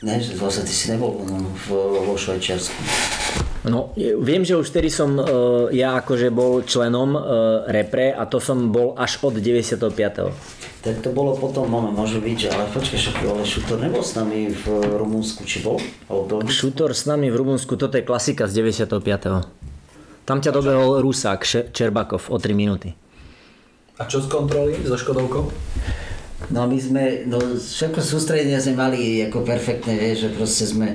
[0.03, 1.67] ne, že vlastne ty si nebol no, v,
[2.07, 2.79] vo Švajčiarsku.
[3.61, 5.25] No, viem, že už vtedy som e,
[5.77, 7.21] ja akože bol členom e,
[7.69, 9.77] repre a to som bol až od 95.
[10.81, 14.17] Tak to bolo potom, moment, môže byť, že ale počkaj, však ale Šutor nebol s
[14.17, 14.65] nami v
[14.97, 15.77] Rumunsku, či bol?
[16.09, 16.41] Alebo?
[16.49, 19.45] Šutor s nami v Rumunsku, toto je klasika z 95.
[20.25, 21.45] Tam ťa dobehol Rusák
[21.77, 22.97] Čerbakov o 3 minúty.
[24.01, 25.53] A čo z kontroly so Škodovkou?
[26.49, 30.89] No my sme, no všetko sústredenie sme mali ako perfektné, vieš, že proste sme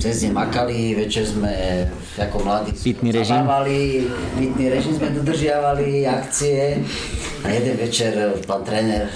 [0.00, 1.84] cez deň makali, večer sme
[2.16, 3.44] ako mladí Pitný režim.
[3.44, 4.08] zabávali,
[4.40, 6.80] pitný režim sme dodržiavali, akcie
[7.44, 8.16] a jeden večer
[8.48, 9.12] pán tréner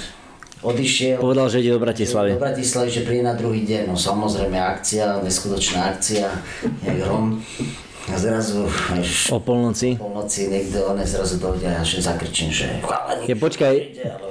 [0.60, 2.36] odišiel Povedal, že ide do Bratislavy.
[2.36, 6.28] do Bratislavy, že príde na druhý deň, no samozrejme akcia, neskutočná akcia,
[6.84, 7.40] jak hrom.
[8.04, 9.96] A zrazu, vieš, O polnoci.
[9.96, 13.74] po noci niekto, on zrazu dojde a že zakrčím, že chalani, Je, počkaj,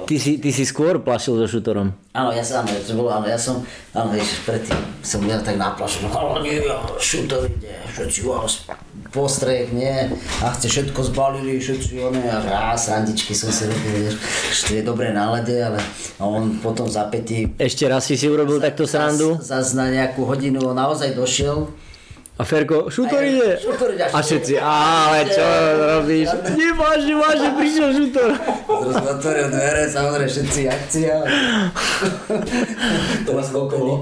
[0.06, 1.90] ty si, ty si skôr plašil so šutorom.
[2.14, 6.06] Áno, ja som, to bolo, áno, ja som, áno, vieš, predtým som ja tak naplašil,
[6.46, 6.62] nie,
[7.02, 8.62] šutor ide, všetci vás
[9.10, 10.06] postreh, nie,
[10.38, 15.10] a ste všetko zbalili, všetci one, a raz, randičky som si robil, vieš, je dobré
[15.10, 15.82] nálade, ale
[16.22, 20.62] on potom za pätí, Ešte raz si si urobil takto srandu zas na nejakú hodinu
[20.62, 21.74] on naozaj došiel,
[22.34, 23.62] a Ferko, šutor ide.
[24.10, 25.46] A všetci, ale čo
[25.78, 26.34] robíš?
[26.58, 28.30] Nevážne, vážne, prišiel šutor.
[28.90, 31.14] zrazu otvoril dvere, samozrejme všetci akcia.
[33.22, 33.96] To vás koľko bolo?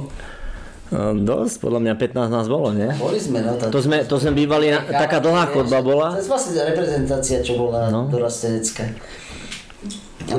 [0.93, 2.89] No, dosť, podľa mňa 15 nás bolo, nie?
[3.01, 6.17] Boli sme, no, tá, To sme, to sme bývali, na, taká dlhá chodba bola.
[6.17, 8.09] To je vlastne reprezentácia, čo bola No.
[8.09, 8.13] no.
[8.13, 8.93] dorastenecká.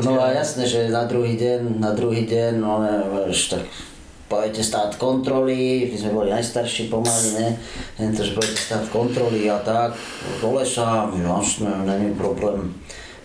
[0.01, 2.81] No a jasné, že na druhý deň, na druhý deň, no
[3.29, 3.65] vieš, tak
[4.33, 7.47] pojete stát kontroly, my sme boli najstarší pomaly, ne,
[8.01, 9.93] len to, že pojete stát kontroly a tak,
[10.41, 12.73] do lesa, jasné, není problém.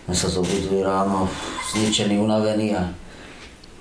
[0.05, 1.25] My sa zobudili ráno,
[1.73, 2.93] zničený, unavený a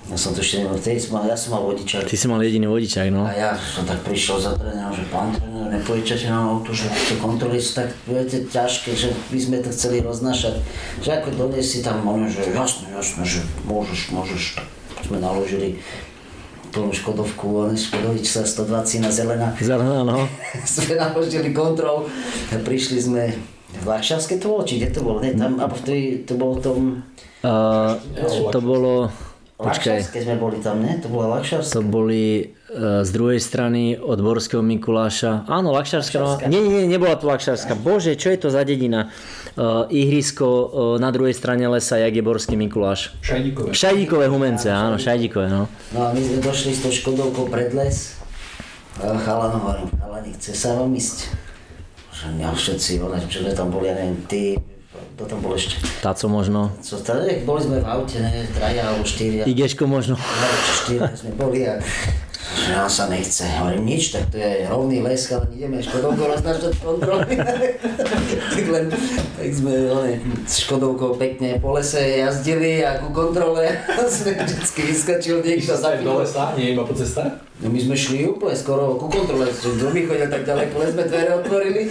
[0.09, 2.09] ja som to ešte nemal, vtedy som mal, ja som mal vodičák.
[2.09, 3.29] Ty si mal jediný vodičák, no.
[3.29, 7.21] A ja som tak prišiel za trénerom, že pán tréner, nepojičate nám auto, že tie
[7.21, 10.65] kontroly sú tak, viete, ťažké, že by sme to chceli roznášať.
[11.05, 14.65] Že ako doniesi tam, ono, že jasné, jasné, že môžeš, môžeš.
[15.05, 15.77] Sme naložili
[16.71, 19.49] plnú Škodovku, on Škodovič sa 120 na zelená.
[19.59, 20.29] Zelená, no.
[20.69, 22.09] sme naložili kontrol
[22.49, 23.25] prišli sme
[23.69, 25.21] v Varšavské to bolo, či kde to bolo?
[25.21, 27.05] Ne, tam, alebo v tej, to bolo tom...
[27.45, 27.95] Uh,
[28.51, 29.13] to bolo,
[29.59, 31.03] počkaj, Vakšavské sme boli tam, ne?
[31.03, 31.75] To bola Vakšavská.
[31.75, 35.51] to boli uh, z druhej strany od Borského Mikuláša.
[35.51, 36.23] Áno, Lakšarská.
[36.23, 36.47] Lakšarská.
[36.47, 37.75] nie, nie, nebola to Lakšarská.
[37.75, 39.11] Bože, čo je to za dedina?
[39.59, 40.67] Uh, ihrisko uh,
[41.03, 43.19] na druhej strane lesa, jak je Borský Mikuláš.
[43.19, 43.75] Šajdíkové.
[43.75, 45.67] Šajdíkové humence, áno, šajdíkové, no.
[45.91, 48.15] No a my sme došli s tou Škodovkou pred les.
[48.99, 51.35] Chalan hovorím, chalani, chce sa vám ísť?
[52.15, 52.91] Že mňa všetci,
[53.31, 54.59] čo sme tam boli, ja neviem, ty,
[55.19, 55.83] kto tam bol ešte?
[55.99, 56.71] Táco možno.
[56.79, 59.51] Co tady, boli sme v aute, ne, traja alebo štyria.
[59.51, 60.15] Igeško možno.
[60.15, 60.49] No,
[60.87, 61.83] štyria sme boli a
[62.55, 63.43] že nám sa nechce.
[63.59, 67.35] Hovorím, nič, tak to je rovný les, ale ideme Škodovkou roznášať kontroly.
[68.55, 68.85] tak len,
[69.35, 69.75] tak sme
[70.47, 73.75] s Škodovkou pekne po lese jazdili a ku kontrole
[74.15, 77.48] sme vždycky vyskočil niekto Sa za do lesa, nie iba po cestách?
[77.59, 80.89] No my sme šli úplne skoro ku kontrole, že kto by chodil tak ďaleko, len
[80.95, 81.83] sme dvere otvorili,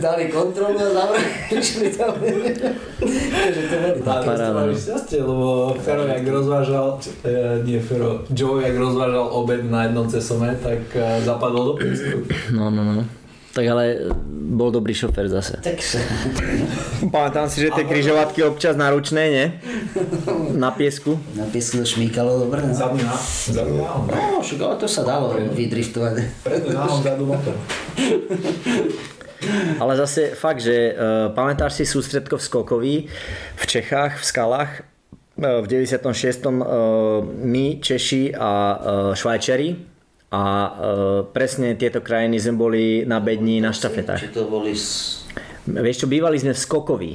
[0.00, 1.30] dali kontrolu a zavreli,
[1.60, 2.16] išli tam.
[2.16, 6.96] Takže to boli A to ste mali šťastie, lebo Fero, jak rozvážal,
[7.28, 12.24] e, nie Fero, Joe, jak rozvážal obed na jednom cesome, tak e, zapadol do piesku.
[12.56, 13.04] No, no, no.
[13.56, 14.12] Tak ale
[14.52, 15.56] bol dobrý šofér zase.
[15.64, 15.96] Tak sa...
[17.16, 19.46] Pamätám si, že tie križovatky občas náručné, nie?
[20.52, 21.16] Na piesku.
[21.32, 22.60] Na piesku to šmíkalo dobre.
[22.60, 23.16] No, Zadný na,
[23.48, 26.44] zadný no však ale to sa dalo vydriftovať.
[26.44, 27.56] Predný motor.
[29.78, 32.94] Ale zase fakt, že uh, pamätáš si sústredko v Skokovi
[33.54, 34.70] v Čechách, v skalách
[35.38, 36.02] uh, v 96.
[36.50, 38.76] Uh, my, Češi a uh,
[39.14, 39.95] Švajčari
[40.30, 40.70] a uh,
[41.30, 44.20] presne tieto krajiny sme boli na bedni na štafetách.
[44.20, 44.74] Či to boli...
[45.66, 47.12] Vieš čo, bývali sme v Skokovi.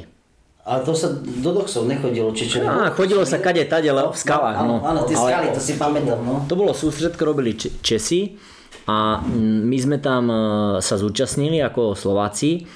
[0.61, 2.61] A to sa do doxov nechodilo, či čo?
[2.61, 4.61] Á, chodilo sa kade tade, v skalách.
[4.61, 4.85] Áno, No.
[4.85, 6.45] áno, tie skaly, to si pamätám, no.
[6.45, 8.37] To bolo sústredko, robili Česi
[8.85, 10.37] a mm, my sme tam e,
[10.85, 12.69] sa zúčastnili ako Slováci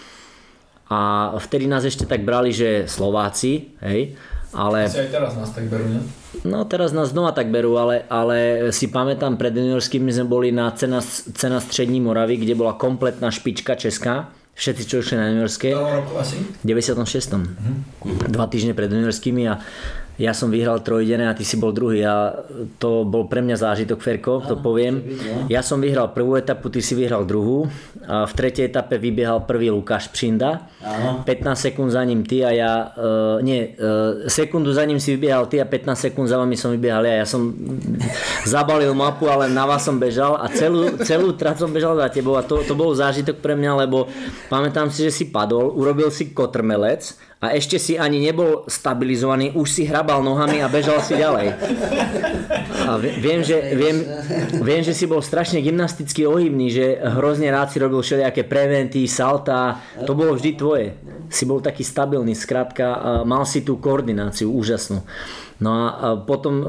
[0.90, 4.18] a vtedy nás ešte tak brali, že Slováci, hej,
[4.56, 4.88] Ale...
[4.88, 6.00] Asi aj teraz nás tak berú, ne?
[6.48, 10.72] No teraz nás znova tak berú, ale, ale si pamätám, pred juniorskými sme boli na
[10.72, 11.04] cena,
[11.36, 14.32] cena Střední Moravy, kde bola kompletná špička česká.
[14.56, 15.76] Všetci, čo išli na juniorské.
[15.76, 17.36] V 96.
[17.36, 17.74] Mhm.
[18.32, 19.60] Dva týždne pred juniorskými a
[20.16, 22.32] ja som vyhral trojdené a ty si bol druhý a
[22.80, 25.04] to bol pre mňa zážitok, Ferko, to poviem.
[25.52, 27.68] Ja som vyhral prvú etapu, ty si vyhral druhú.
[28.08, 30.72] A v tretej etape vybiehal prvý Lukáš Pšinda.
[31.28, 31.28] 15
[31.68, 35.60] sekúnd za ním ty a ja, uh, nie, uh, sekundu za ním si vybiehal ty
[35.60, 37.26] a 15 sekúnd za vami som vybiehal ja.
[37.26, 37.52] Ja som
[38.56, 42.40] zabalil mapu, ale na vás som bežal a celú, celú trať som bežal za tebou
[42.40, 44.08] a to, to bol zážitok pre mňa, lebo
[44.48, 49.68] pamätám si, že si padol, urobil si kotrmelec a ešte si ani nebol stabilizovaný, už
[49.68, 51.52] si hrabal nohami a bežal si ďalej.
[52.88, 53.98] A viem, že, viem,
[54.64, 59.84] viem, že si bol strašne gymnasticky ohybný, že hrozne rád si robil všelijaké preventy, salta,
[60.08, 60.88] to bolo vždy tvoje.
[61.30, 65.04] Si bol taký stabilný, skrátka, mal si tú koordináciu úžasnú.
[65.56, 66.66] No a potom e,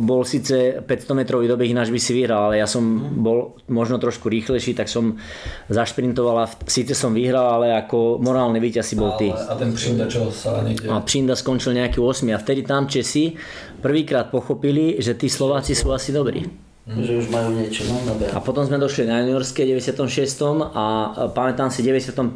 [0.00, 2.80] bol síce 500 metrový dobeh, ináč by si vyhral, ale ja som
[3.20, 5.20] bol možno trošku rýchlejší, tak som
[5.68, 9.28] zašprintoval a síce som vyhral, ale ako morálny víťaz si bol ty.
[9.28, 10.88] A ten Přinda čo sa niekde...
[10.88, 13.36] A Přinda skončil nejaký 8 a vtedy tam Česi
[13.84, 16.69] prvýkrát pochopili, že tí Slováci sú asi dobrí.
[16.90, 17.06] Mm.
[17.06, 18.34] Že už majú niečo, no dobre.
[18.34, 20.02] A potom sme došli na juniorské 96.
[20.74, 20.84] a
[21.30, 22.26] pamätám si 95.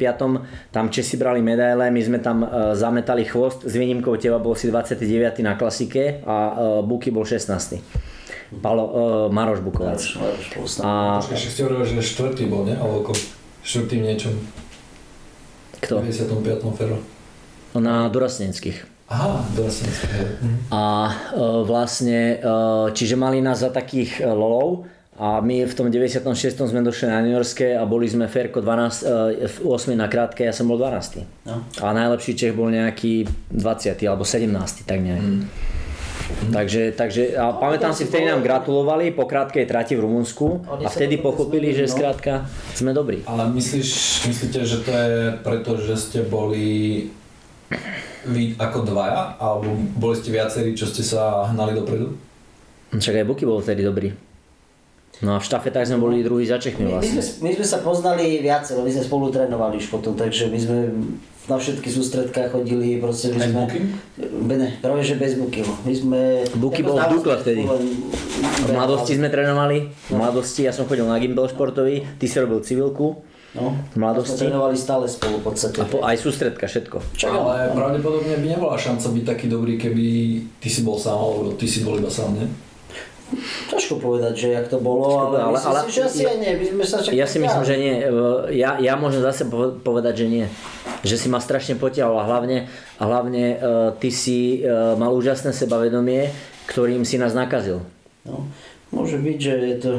[0.71, 4.71] tam Česi brali medaile, my sme tam e, zametali chvost, s výnimkou teba bol si
[4.71, 5.43] 29.
[5.43, 8.15] na klasike a e, Buky bol 16.
[8.61, 9.99] Palo, uh, Maroš Bukovac.
[10.85, 12.77] A Počkaj, ešte hovoril, že štvrtý bol, ne?
[12.77, 13.13] Alebo ako
[13.65, 14.33] štvrtým niečom.
[15.81, 15.99] kto?
[15.99, 16.77] V 95.
[16.77, 17.01] Fero.
[17.75, 18.94] Na Durasneckých.
[19.05, 19.89] Aha, vlastne.
[20.73, 22.47] A e, vlastne, e,
[22.89, 24.89] čiže mali nás za takých e, lolov
[25.21, 26.25] a my v tom 96.
[26.57, 30.67] sme došli na juniorské a boli sme Ferko 12, v 8 na krátke, ja som
[30.67, 31.21] bol 12.
[31.47, 31.63] No.
[31.79, 33.95] A najlepší Čech bol nejaký 20.
[34.09, 34.83] alebo 17.
[34.83, 35.23] tak nejak.
[35.23, 35.47] Mm.
[36.25, 41.21] Takže, takže a pamätám si, vtedy nám gratulovali po krátkej trati v Rumunsku a vtedy
[41.21, 43.21] pochopili, že skrátka sme dobrí.
[43.29, 43.89] Ale myslíš,
[44.25, 47.07] myslíte, že to je preto, že ste boli
[48.29, 49.37] vy ako dvaja?
[49.37, 52.13] Alebo boli ste viacerí, čo ste sa hnali dopredu?
[52.95, 54.09] Však aj Buky bol vtedy dobrý.
[55.23, 57.23] No a v štafetách sme boli druhý za Čechmi My, my, vlastne.
[57.23, 60.77] sme, my sme sa poznali viacero, my sme spolu trénovali už potom, takže my sme
[61.45, 63.61] na všetky sústredkách chodili, proste my sme...
[63.63, 63.85] Bukym?
[64.49, 65.63] Ne, práve že bez Buky.
[65.87, 66.19] My sme...
[66.59, 67.63] Buky bol v Dukle vtedy.
[67.63, 72.59] V mladosti sme trénovali, v mladosti ja som chodil na gimbal športový, ty si robil
[72.59, 73.23] civilku
[73.55, 74.35] No, v mladosti.
[74.35, 75.79] trénovali stále spolu v podstate.
[75.79, 76.99] a po, aj sústredka, všetko.
[77.15, 77.31] Čo?
[77.31, 80.05] Ale pravdepodobne by nebola šanca byť taký dobrý, keby
[80.59, 82.45] ty si bol sám, alebo ty si bol iba sám, ne?
[83.71, 86.37] Ťažko povedať, že jak to bolo, Ťažko ale, ale- myslím ale- si, že asi aj
[86.37, 87.95] nie, my sme sa Ja si myslím, že nie.
[88.53, 89.49] Ja, ja môžem zase
[89.81, 90.45] povedať, že nie.
[91.01, 93.57] Že si ma strašne potiahol a hlavne, a hlavne uh,
[93.97, 96.29] ty si uh, mal úžasné sebavedomie,
[96.69, 97.81] ktorým si nás nakazil.
[98.29, 98.45] No,
[98.93, 99.91] môže byť, že je to...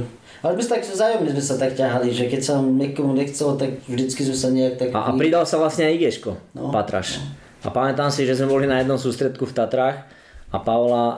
[0.44, 3.81] Ale my sa tak vzájomne sme sa tak ťahali, že keď sa niekomu nechcelo, tak
[3.88, 4.88] vždycky sme sa nejak tak...
[4.92, 6.72] A, a pridal sa vlastne aj Igeško, No.
[6.72, 7.20] Patraš.
[7.64, 10.07] A pamätám si, že sme boli na jednom sústredku v Tatrách
[10.55, 11.16] a Paola uh,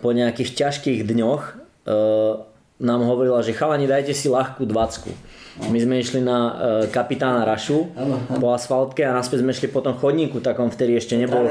[0.00, 1.42] po nejakých ťažkých dňoch
[1.84, 2.40] uh,
[2.80, 5.12] nám hovorila, že chalani dajte si ľahkú dvacku.
[5.54, 6.52] My sme išli na uh,
[6.90, 8.18] kapitána Rašu áno.
[8.42, 11.46] po asfaltke a naspäť sme išli po tom chodníku takom, vtedy ešte nebol.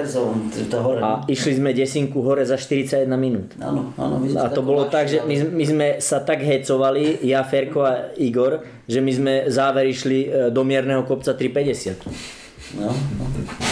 [0.99, 3.55] A išli sme desinku hore za 41 minút.
[3.55, 7.87] My sme A to bolo tak, že my, my sme sa tak hecovali, ja, Ferko
[7.87, 12.42] a Igor, že my sme záver išli e, do mierneho kopca 350.
[12.79, 12.89] No.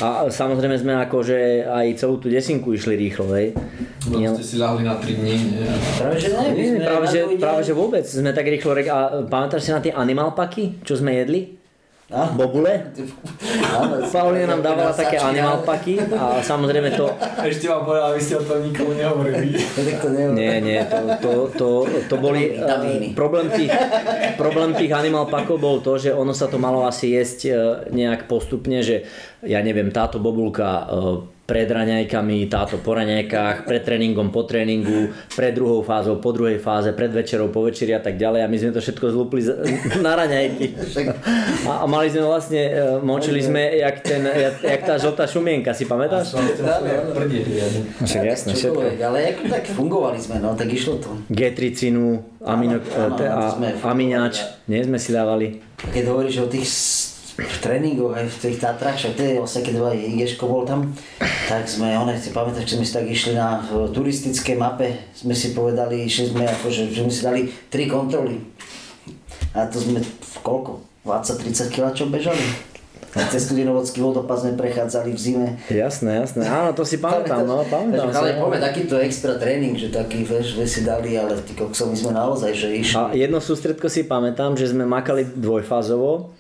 [0.01, 3.53] A samozrejme sme akože aj celú tú desinku išli rýchlo, hej.
[4.09, 5.61] Nie, No, ste si ľahli na 3 dní, nie?
[6.01, 8.73] Práve že ne, práve, že, práve že vôbec sme tak rýchlo.
[8.89, 11.60] A pamätáš si na tie animal paky, čo sme jedli?
[12.11, 12.91] Á, Bobule?
[13.79, 17.07] áno, Paulina nám dávala také animal paky a samozrejme to...
[17.39, 19.55] Ešte vám povedal, aby ste o tom nikomu nehovorili.
[19.81, 20.07] Tak to.
[20.11, 21.67] Nie, nie, to, to, to,
[22.11, 22.59] to boli...
[22.59, 23.71] Eh, problém, tých,
[24.41, 27.55] problém tých animal pakov bol to, že ono sa to malo asi jesť eh,
[27.95, 29.07] nejak postupne, že
[29.47, 35.51] ja neviem, táto bobulka eh, pred raňajkami, táto po raňajkách, pred tréningom, po tréningu, pred
[35.51, 38.71] druhou fázou, po druhej fáze, pred večerou, po večeri a tak ďalej a my sme
[38.71, 39.43] to všetko zlúpli
[40.05, 40.79] na raňajky.
[41.67, 45.75] A, a mali sme vlastne, eh, močili sme jak, ten, jak, jak tá žltá šumienka,
[45.75, 46.39] si pamätáš?
[47.19, 47.59] Prdieli,
[47.99, 49.03] Však jasné, všetko.
[49.03, 51.11] Ale ako tak fungovali sme, no, tak išlo to.
[51.27, 54.39] Getricinu, amino, Áno, áno, aminiač,
[54.71, 55.59] nie sme si dávali.
[55.91, 56.69] Keď hovoríš o tých
[57.41, 60.93] s- tréningoch aj v tých Tatrách, však je vlastne, keď aj Igeško bol tam,
[61.47, 65.51] tak sme, one, si pamätáš, že sme si tak išli na turistické mape, sme si
[65.51, 68.39] povedali, išli sme akože, že sme si dali tri kontroly.
[69.51, 69.99] A to sme,
[70.39, 70.79] koľko?
[71.03, 72.45] 20-30 kg čo bežali?
[73.11, 75.47] Cez studinovodský vodopad sme prechádzali v zime.
[75.67, 76.47] Jasné, jasné.
[76.47, 80.63] Áno, to si pamätám, no, pamätám Ale poďme takýto extra tréning, že taký, vieš, že
[80.63, 82.95] si dali, ale ty kokso, my sme naozaj, že išli.
[82.95, 86.31] A jedno sústredko si pamätám, že sme makali dvojfázovo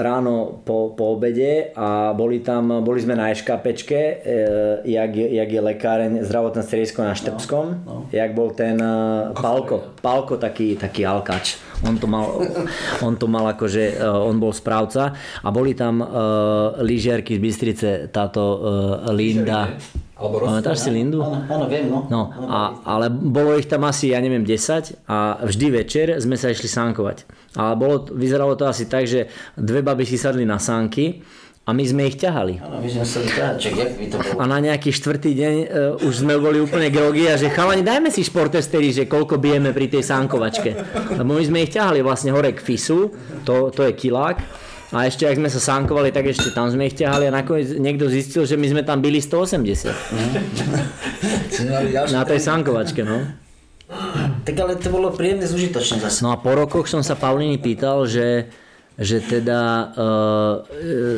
[0.00, 4.18] ráno po, po obede a boli tam, boli sme na eškapečke, eh,
[4.88, 7.96] jak, jak je lekáreň, zdravotné stredisko na Štrbskom, no, no.
[8.08, 11.60] jak bol ten eh, Palko, Palko taký, taký alkač.
[11.84, 12.40] On to mal,
[13.06, 18.42] on to mal akože, on bol správca a boli tam uh, lyžiarky z Bystrice, táto
[18.60, 18.60] uh,
[19.16, 19.72] Linda.
[20.20, 21.24] Pamätáš si Lindu?
[21.24, 22.04] Áno, áno, viem, no.
[22.12, 26.52] no a, ale bolo ich tam asi, ja neviem, 10 a vždy večer sme sa
[26.52, 27.24] išli sánkovať.
[27.56, 31.24] Ale bolo, vyzeralo to asi tak, že dve baby si sadli na sánky
[31.64, 32.60] a my sme ich ťahali.
[32.60, 33.24] Áno, my sme sa
[33.56, 34.36] jak by to bolo?
[34.36, 38.12] A na nejaký štvrtý deň uh, už sme boli úplne grogy a že chalani, dajme
[38.12, 40.70] si športestery, že koľko bijeme pri tej sánkovačke.
[41.16, 43.08] Lebo my sme ich ťahali vlastne hore k FISu,
[43.48, 46.98] to, to je kilák a ešte ak sme sa sánkovali, tak ešte tam sme ich
[46.98, 49.94] ťahali a nakoniec niekto zistil, že my sme tam byli 180.
[52.14, 53.22] Na tej sánkovačke, no.
[54.42, 56.26] Tak ale to bolo príjemne zúžitočné zase.
[56.26, 58.50] No a po rokoch som sa Pauliny pýtal, že
[59.00, 60.60] že teda, uh,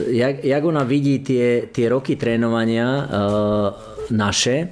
[0.07, 3.75] jak, jak ona vidí tie, tie roky trénovania uh,
[4.07, 4.71] naše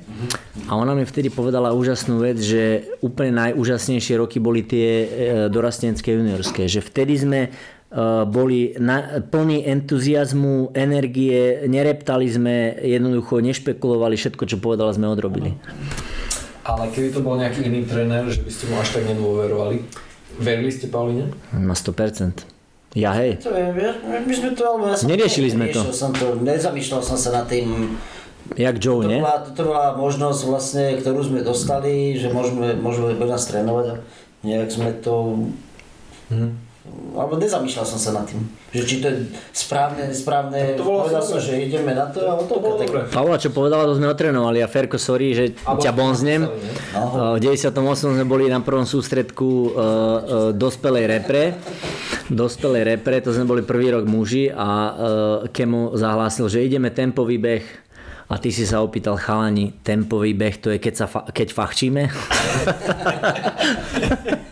[0.71, 5.09] a ona mi vtedy povedala úžasnú vec, že úplne najúžasnejšie roky boli tie uh,
[5.51, 7.80] dorastenské juniorské, že vtedy sme Eh,
[8.31, 15.59] boli na, plní entuziasmu, energie, nereptali sme, jednoducho nešpekulovali, všetko, čo povedala, sme odrobili.
[16.63, 19.83] Ale keby to bol nejaký iný tréner, že by ste mu až tak nedôverovali,
[20.39, 21.35] verili ste Pauline?
[21.51, 22.47] Na 100%.
[22.95, 23.43] Ja hej.
[23.43, 23.71] To je,
[24.27, 25.83] my sme to, alebo ja som Neriešili sme to.
[25.95, 26.35] Som to.
[26.43, 27.99] Nezamýšľal som sa nad tým,
[28.59, 29.23] Jak Joe, to nie?
[29.23, 33.97] Bola, to bola možnosť vlastne, ktorú sme dostali, že môžeme, môžeme nás trénovať a
[34.47, 35.47] nejak sme to...
[36.31, 36.70] Hm
[37.11, 38.39] alebo nezamýšľal som sa nad tým,
[38.71, 42.39] že či to je správne, správne, to bolo povedal som, že ideme na to a
[42.39, 43.03] to, to bolo dobre.
[43.11, 46.47] Pavla, čo povedala, to sme otrénovali a Ferko, sorry, že Abo ťa bonznem.
[46.95, 47.75] V 98.
[48.15, 49.77] sme boli na prvom sústredku uh, uh,
[50.55, 51.59] dospelej repre,
[52.31, 54.95] dospelej repre, to sme boli prvý rok muži a uh,
[55.51, 57.67] Kemo zahlásil, že ideme tempový beh
[58.31, 62.07] a ty si sa opýtal chalani, tempový beh to je keď, sa fa- keď fachčíme?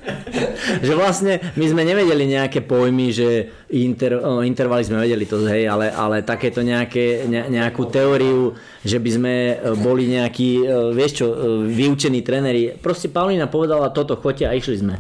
[0.81, 3.29] že vlastne my sme nevedeli nejaké pojmy, že
[3.73, 8.99] inter, oh, intervaly sme vedeli to, hej, ale, ale takéto nejaké, ne, nejakú teóriu, že
[8.99, 11.37] by sme e, boli nejakí, e, vieš čo, e,
[11.69, 12.77] vyučení tréneri.
[12.79, 14.95] Proste Paulina povedala toto, choďte a išli sme.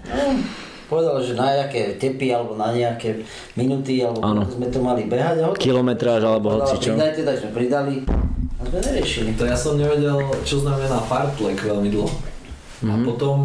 [0.88, 3.20] povedal, že na nejaké tepy alebo na nejaké
[3.60, 4.48] minuty alebo ano.
[4.48, 5.44] sme to mali behať.
[5.44, 6.96] A Kilometráž alebo hoci čo.
[6.96, 7.94] Pridajte, tak sme pridali
[8.56, 9.36] a sme neriešili.
[9.36, 10.16] To ja som nevedel,
[10.48, 12.08] čo znamená fartlek veľmi dlho.
[12.08, 12.88] Mm-hmm.
[12.88, 13.04] A mhm.
[13.04, 13.36] potom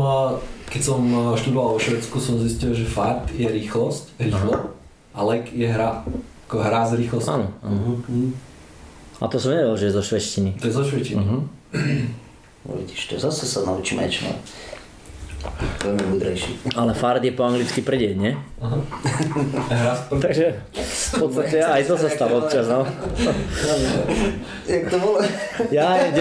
[0.74, 4.74] keď som eh, študoval vo Švedsku, som zistil, že fart je rýchlosť, rýchlo,
[5.14, 6.02] a lek je hra.
[6.50, 7.34] Ako hra s rýchlosťou.
[7.34, 7.48] Áno.
[7.62, 8.30] Uh-huh.
[9.22, 10.50] A to som nevedel, že je zo švedštiny.
[10.58, 11.22] To je zo švedštiny.
[11.22, 11.42] Uh-huh.
[12.78, 14.26] Vidíš, to zase sa naučíme niečo.
[15.84, 16.52] Veľmi múdrejší.
[16.78, 18.34] Ale fart je po anglicky prdeň, nie?
[18.64, 18.80] Aha.
[20.26, 20.62] Takže
[21.14, 22.82] v podstate aj to sa stalo občas, no.
[24.66, 25.22] Jak to bolo?
[25.70, 26.18] Ja v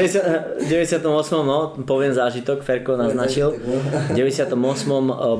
[0.68, 1.00] 98.
[1.42, 3.56] no, poviem zážitok, Ferko naznačil.
[3.56, 4.52] V 98.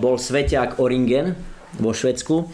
[0.01, 1.37] bol Sveťák Oringen,
[1.81, 2.49] vo Švedsku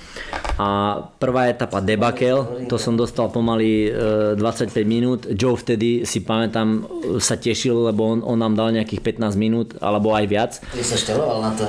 [0.59, 3.95] a prvá etapa debakel, to som dostal pomaly
[4.35, 5.21] 25 e, minút.
[5.31, 6.83] Joe vtedy si pamätám
[7.23, 10.53] sa tešil, lebo on, on nám dal nejakých 15 minút alebo aj viac.
[10.59, 11.63] Ty sa šteloval na to.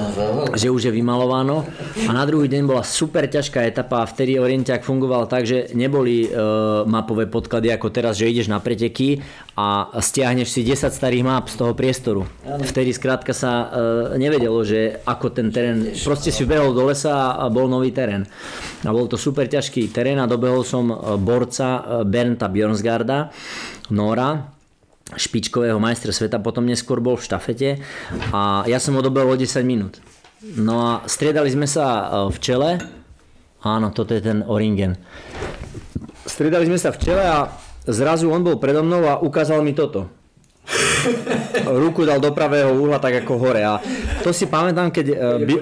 [0.57, 1.69] Že už je vymalováno
[2.05, 6.25] a na druhý deň bola super ťažká etapa a vtedy Orientiak fungoval tak, že neboli
[6.25, 9.21] uh, mapové podklady ako teraz, že ideš na preteky
[9.53, 12.25] a stiahneš si 10 starých map z toho priestoru.
[12.65, 13.69] Vtedy skrátka sa uh,
[14.17, 18.27] nevedelo, že ako ten terén, proste si behol do lesa a bol nový terén.
[18.83, 23.31] A bol to super ťažký terén a dobehol som e, borca e, Bernta Bjornsgarda,
[23.95, 24.51] Nora,
[25.15, 27.69] špičkového majstra sveta, potom neskôr bol v štafete
[28.35, 30.03] a ja som ho dobehol o 10 minút.
[30.43, 32.03] No a striedali sme sa e,
[32.35, 32.69] v čele,
[33.63, 34.99] áno, toto je ten Oringen.
[36.27, 37.47] Striedali sme sa v čele a
[37.87, 40.18] zrazu on bol predo mnou a ukázal mi toto
[41.83, 43.81] ruku dal do pravého uhla tak ako hore a
[44.21, 45.07] to si pamätám, keď,
[45.47, 45.55] bi,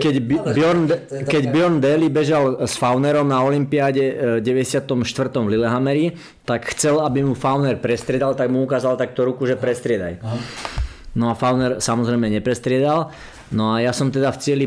[0.00, 0.88] keď, bi, Bjorn,
[1.28, 4.88] keď Bjorn Daly bežal s Faunerom na Olympiáde v 94.
[5.30, 6.16] v Lillehammeri,
[6.48, 10.18] tak chcel, aby mu Fauner prestriedal, tak mu ukázal takto ruku, že prestriedaj.
[11.14, 13.14] No a Fauner samozrejme neprestriedal.
[13.54, 14.66] No a ja som teda v cieli,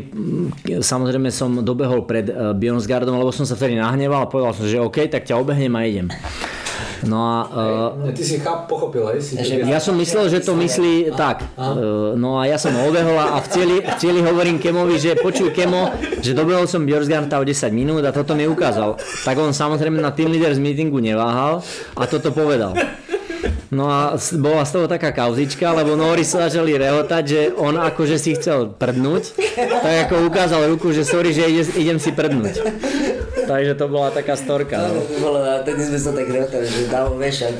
[0.80, 2.24] samozrejme som dobehol pred
[2.56, 5.82] Bjornsgardom, lebo som sa vtedy nahneval a povedal som, že OK, tak ťa obehnem a
[5.84, 6.08] idem.
[7.06, 7.34] No a...
[7.94, 9.20] Uh, Ty si cháp, pochopil, hej?
[9.22, 11.46] Si ja som myslel, že to myslí tak.
[11.54, 15.54] Uh, no a ja som obehol a v cieli, v cieli hovorím Kemovi, že počuj
[15.54, 18.98] Kemo, že dobehol som Björnsgarta o 10 minút a toto mi ukázal.
[19.22, 21.62] Tak on samozrejme na Team Leaders meetingu neváhal
[21.94, 22.74] a toto povedal.
[23.68, 28.16] No a bola z toho taká kauzička, lebo Nori sa začali rehotať, že on akože
[28.16, 29.36] si chcel prdnúť,
[29.84, 32.64] tak ako ukázal ruku, že sorry, že ide, idem si prdnúť.
[33.48, 34.76] Takže to bola taká storka.
[34.76, 37.52] No, to bolo, a tedy sme sa tak rehotali, že dal vešať.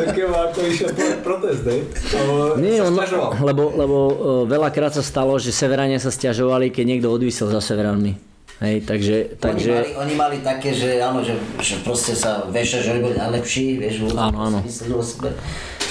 [0.00, 1.84] Také ako išiel protest, hej?
[2.56, 2.96] Nie, on,
[3.44, 4.14] lebo, lebo e,
[4.48, 8.16] veľakrát sa stalo, že Severania sa stiažovali, keď niekto odvisel za Severanmi.
[8.60, 9.72] Hej, takže, takže...
[9.72, 11.32] Oni, mali, oni mali také, že áno, že,
[11.64, 14.58] že proste sa veša, že oni boli najlepší, vieš, áno, áno.
[14.60, 15.32] mysleli o sebe.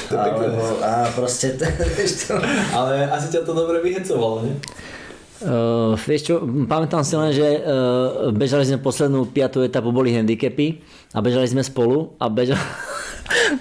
[0.10, 1.58] Alebo, a proste,
[2.26, 2.34] to.
[2.74, 4.58] Ale asi ťa to dobre vyhecovalo, nie?
[5.40, 10.84] Uh, vieš čo, pamätám si len, že uh, bežali sme poslednú piatú etapu, boli handicapy
[11.16, 12.60] a bežali sme spolu a bežali,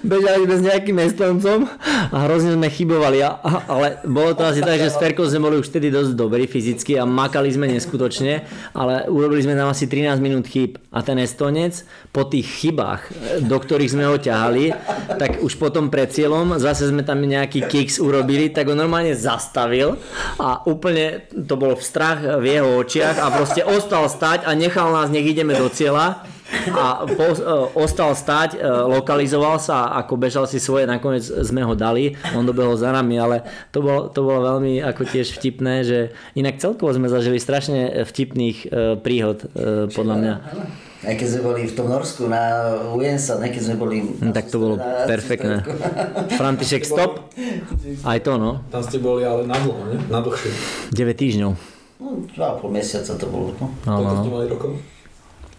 [0.05, 1.69] bežali sme s nejakým Estoncom
[2.13, 3.23] a hrozne sme chybovali,
[3.69, 6.97] ale bolo to asi tak, že s Ferkou sme boli už vtedy dosť dobrí fyzicky
[6.97, 10.81] a makali sme neskutočne, ale urobili sme tam asi 13 minút chyb.
[10.89, 13.13] A ten Estonec po tých chybách,
[13.45, 14.73] do ktorých sme ho ťahali,
[15.21, 20.01] tak už potom pred cieľom zase sme tam nejaký kicks urobili, tak ho normálne zastavil
[20.41, 24.91] a úplne to bol v strach v jeho očiach a proste ostal stať a nechal
[24.91, 26.25] nás, nech ideme do cieľa
[26.73, 31.77] a po, uh, ostal stať, uh, lokalizoval sa ako bežal si svoje, nakoniec sme ho
[31.77, 35.99] dali, on dobehol za nami, ale to bolo, to bolo veľmi ako tiež vtipné, že
[36.33, 39.45] inak celkovo sme zažili strašne vtipných uh, príhod,
[39.93, 40.35] podľa mňa.
[40.99, 44.03] Aj keď sme boli v tom Norsku na Ujensa, keď sme boli...
[44.19, 44.75] No, tak to bolo
[45.07, 45.63] perfektné.
[46.41, 47.31] František, stop.
[48.03, 48.67] Aj to, no.
[48.67, 49.97] Tam ste boli ale na dlho, ne?
[50.11, 50.51] Na dlhšie.
[50.91, 51.53] 9 týždňov.
[52.03, 53.55] No, 2,5 mesiaca to bolo.
[53.63, 53.71] No.
[53.87, 54.73] Koľko ste mali rokov?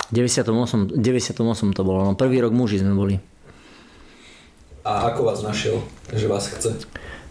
[0.10, 3.16] 98, 98 to bolo, no prvý rok muži sme boli.
[4.82, 6.82] A ako vás našiel, že vás chce?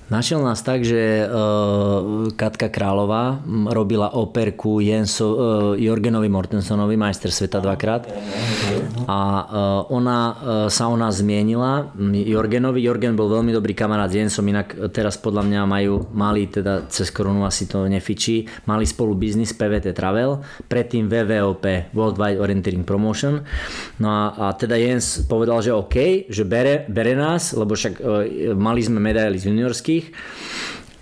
[0.09, 5.37] Našiel nás tak, že uh, Katka Králová robila operku Jenso, uh,
[5.77, 8.09] Jorgenovi Mortensonovi, majster sveta dvakrát.
[9.05, 10.19] A uh, ona
[10.73, 11.93] sa o nás zmienila
[12.25, 12.81] Jorgenovi.
[12.81, 17.13] Jorgen bol veľmi dobrý kamarát s Jensom, inak teraz podľa mňa majú, mali teda cez
[17.13, 20.41] korunu asi to nefičí, mali spolu biznis PVT Travel,
[20.73, 23.45] predtým WWOP, Worldwide Orienteering Promotion.
[24.01, 28.01] No a, a teda Jens povedal, že OK, že bere, bere nás, lebo však
[28.57, 30.07] mali sme medaily z juniorských všetkých.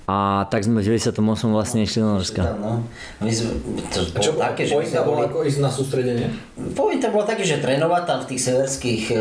[0.07, 1.19] A tak sme v 98
[1.51, 2.55] vlastne išli do Norska.
[2.63, 2.87] No.
[3.19, 3.59] My sme,
[3.91, 6.31] to a čo také, že pointa bola ako ísť na sústredenie?
[6.79, 9.17] Pointa bola také, že trénovať tam v tých severských e,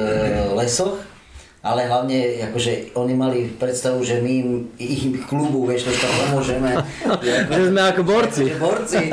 [0.53, 1.01] lesoch
[1.65, 6.77] ale hlavne akože oni mali predstavu, že my im, ich klubu, vieš, to tam pomôžeme.
[7.57, 8.53] že sme ako borci.
[8.53, 9.03] Že borci.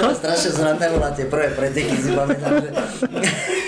[0.00, 2.70] no, strašne zradné bola tie prvé preteky, si pamätám, že...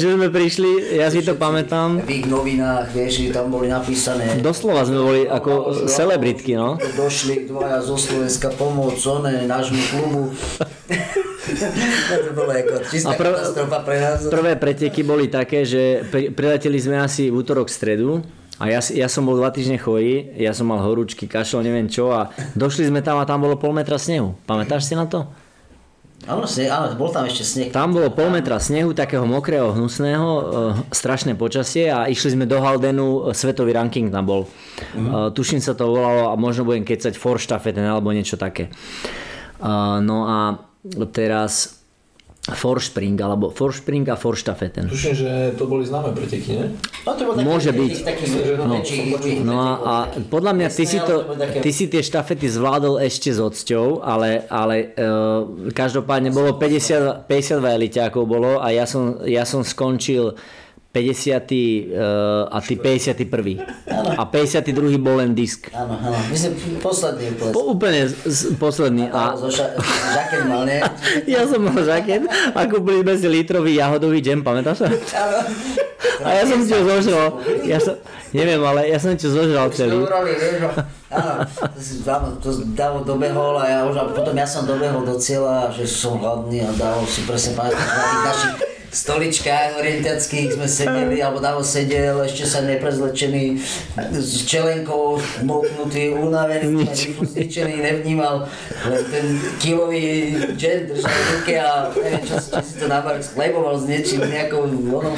[0.00, 2.00] že sme prišli, ja si to pamätám.
[2.04, 4.38] V ich novinách, vieš, že tam boli napísané.
[4.40, 6.76] Doslova sme boli ako celebritky, no.
[6.96, 10.22] Došli dvaja zo Slovenska pomôcť, oné, nášmu klubu.
[12.26, 14.18] to bolo ako čistá prv, katastrofa pre nás.
[14.28, 18.22] Prvé preteky boli také, že pri, prileteli sme asi v útorok stredu
[18.60, 22.12] a ja, ja som bol dva týždne chorý, ja som mal horúčky, kašel, neviem čo
[22.12, 24.36] a došli sme tam a tam bolo pol metra snehu.
[24.44, 25.24] Pamätáš si na to?
[26.28, 27.68] Áno, áno, bol tam ešte sneh.
[27.72, 30.42] Tam bolo pol metra snehu, takého mokrého, hnusného, e,
[30.92, 34.42] strašné počasie a išli sme do Haldenu, e, svetový ranking tam bol.
[34.44, 35.32] Uh-huh.
[35.32, 38.68] E, tuším sa to volalo a možno budem kecať Forštafeten alebo niečo také.
[38.68, 39.72] E,
[40.04, 40.60] no a
[41.08, 41.79] teraz
[42.40, 44.88] Forspring, alebo Forspring a Forstafeten.
[44.88, 45.30] Tuším, že
[45.60, 46.66] to boli známe preteky, nie?
[47.04, 47.92] No, to taký, Môže byť.
[48.00, 48.24] Taký,
[48.64, 48.80] no,
[49.44, 53.44] no a, a podľa mňa ty si, to, ty si tie štafety zvládol ešte s
[53.44, 59.60] odsťou, ale, ale uh, každopádne bolo 50, 52 eliťákov bolo a ja som, ja som
[59.60, 60.32] skončil
[60.90, 61.46] 50.
[61.94, 63.62] Uh, a ty 51.
[63.86, 64.10] Ano.
[64.18, 64.98] A 52.
[64.98, 65.70] bol len disk.
[65.70, 66.18] Áno, áno.
[66.34, 67.54] Myslím, posledný ples.
[67.54, 69.06] Po, úplne z, posledný.
[69.14, 69.38] A, a...
[69.38, 69.78] Ša-
[70.10, 70.82] žaket mal, nie?
[71.38, 74.88] ja som mal žaket a kúpili sme si litrový jahodový džem, pamätáš sa?
[74.90, 75.38] Áno.
[76.26, 77.38] A ja som ti ho zožral.
[77.62, 77.94] Ja som,
[78.30, 80.00] neviem, ale ja som ti zožral celý.
[81.10, 81.42] Áno,
[81.74, 85.18] to si dávno, to dávno dobehol a ja už, a potom ja som dobehol do
[85.18, 88.54] cieľa, že som hladný a dával si presne pamätať na tých našich
[88.90, 93.62] stoličkách orientiackých sme sedeli, alebo Davo sedel, ešte sa neprezlečený,
[94.18, 96.90] s čelenkou moknutý, unavený,
[97.22, 98.50] zničený, nevnímal,
[98.90, 99.26] len ten
[99.62, 104.26] kilový džen držal v ruke a neviem, čo, čo si to nabar, skleboval s niečím,
[104.26, 105.14] nejakou onou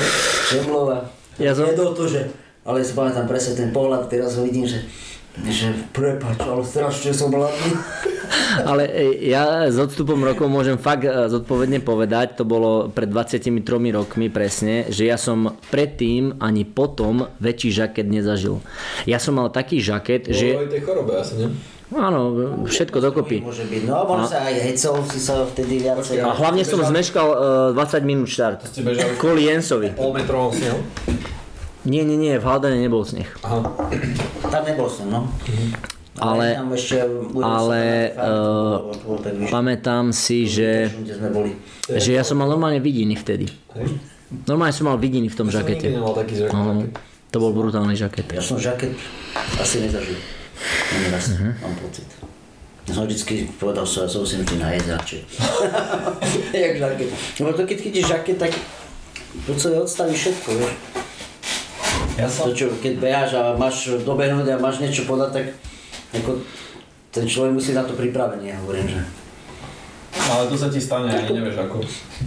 [0.52, 0.98] šemlou a
[1.40, 1.64] ja som...
[1.64, 2.28] jedol to, že,
[2.62, 4.82] ale si pamätám presne ten pohľad, teraz ho vidím, že
[5.40, 7.72] že prepač, ale strašne som hladný.
[8.68, 13.48] Ale e, ja s odstupom rokov môžem fakt e, zodpovedne povedať, to bolo pred 23
[13.96, 18.60] rokmi presne, že ja som predtým ani potom väčší žaket nezažil.
[19.08, 20.48] Ja som mal taký žaket, Bolo že...
[20.52, 21.48] aj tej chorobe asi, ne?
[21.92, 22.20] Áno,
[22.68, 23.40] všetko dokopy.
[23.40, 26.20] Môže byť, no a možno sa aj hecol, si sa vtedy viacej...
[26.24, 28.68] A hlavne som zmeškal e, 20 minút štart.
[29.16, 29.96] Kvôli Jensovi.
[29.96, 30.80] pol metrovom snehu?
[31.82, 33.26] Nie, nie, nie, v Haldane nebol sneh.
[33.42, 33.58] Aha.
[34.44, 35.20] Tam nebol som, no.
[36.14, 37.02] Ale- tam ešte
[37.34, 39.48] ale, vyššie.
[39.48, 41.50] Pamätám si, že, Kde sme boli.
[41.88, 43.48] že ja som mal normálne vidiny vtedy.
[43.74, 43.98] Hej.
[44.44, 45.86] Normálne som mal vidiny v tom Som nikdy žakete.
[45.90, 46.52] nemal taký žaket.
[46.52, 46.86] No,
[47.26, 48.26] to bol brutálny žaket.
[48.30, 48.92] Ja som žaket
[49.56, 50.16] asi nezažil.
[50.92, 51.48] Ani raz, Mhm.
[51.58, 52.06] mám pocit.
[52.82, 55.20] Ja som vždycky povedal sa, som si vždy najesť radšej.
[56.52, 57.08] Jak žaket.
[57.36, 58.52] Lebo to keď chytíš žaket, tak
[59.42, 60.74] to celé odstaví všetko, vieš.
[62.20, 62.50] Ja som...
[62.50, 65.46] To čo, keď beháš a máš dobehnúť a máš niečo podať, tak
[66.12, 66.44] ako
[67.12, 69.00] ten človek musí na to pripravený, ja hovorím, že...
[70.12, 71.76] Ale to sa ti stane, ani nevieš ako.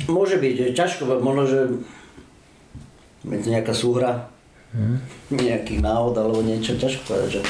[0.10, 1.60] Môže byť, že ťažko, možno, že
[3.26, 4.30] je to nejaká súhra,
[5.30, 7.42] nejaký náhod alebo niečo, ťažko povedať, že...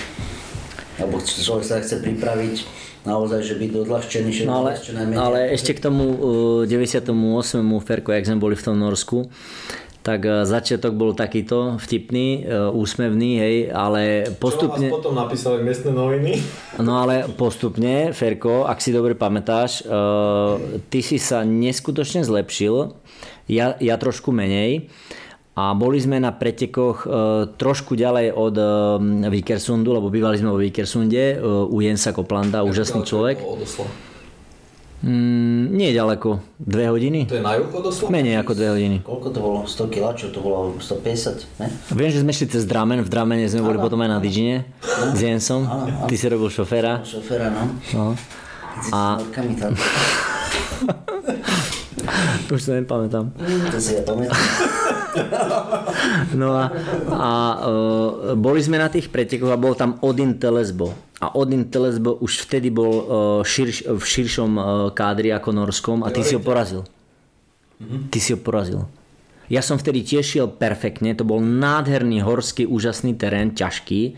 [0.95, 2.55] Alebo človek sa chce pripraviť
[3.03, 5.19] naozaj, že byť odľahčený, že No ale, čo najmenej.
[5.19, 6.03] ale ešte k tomu
[6.63, 7.11] uh, 98.
[7.83, 9.27] Ferko, jak sme boli v tom Norsku,
[10.05, 14.93] tak uh, začiatok bol takýto vtipný, uh, úsmevný, hej, ale postupne...
[14.93, 16.37] Čo potom napísali miestne noviny?
[16.85, 20.61] No ale postupne, Ferko, ak si dobre pamätáš, uh,
[20.93, 22.93] ty si sa neskutočne zlepšil,
[23.49, 24.93] ja, ja trošku menej
[25.55, 27.07] a boli sme na pretekoch
[27.55, 28.67] trošku ďalej od uh,
[29.31, 31.39] Vikersundu, lebo bývali sme vo Vikersunde
[31.71, 33.39] u Jensa Koplanda, úžasný človek.
[33.39, 34.04] Od Osla.
[35.03, 37.27] Mm, nie ďaleko, dve hodiny?
[37.27, 38.07] To je na juh od Osla?
[38.07, 39.03] Menej ako dve hodiny.
[39.03, 39.59] Koľko to bolo?
[39.67, 40.71] 100 kg, čo to bolo?
[40.79, 41.67] 150, ne?
[41.91, 44.71] Viem, že sme šli cez Dramen, v Dramene sme boli potom aj na Digine
[45.11, 45.67] s Jensom,
[46.07, 47.03] ty si robil šoféra.
[47.03, 47.75] Šoféra, no.
[47.91, 48.15] No.
[48.95, 49.19] A...
[52.53, 53.33] Už sa nepamätám.
[53.73, 54.37] To si ja pamätám.
[56.39, 56.67] No a,
[57.09, 57.31] a
[57.63, 60.91] uh, boli sme na tých pretekoch a bol tam Odin Telesbo.
[61.23, 63.05] A Odin Telesbo už vtedy bol uh,
[63.41, 66.83] širš, v širšom uh, kádri ako norskom a ty si ho porazil.
[68.11, 68.83] Ty si ho porazil.
[69.45, 74.17] Ja som vtedy tiež šiel perfektne, to bol nádherný horský, úžasný terén, ťažký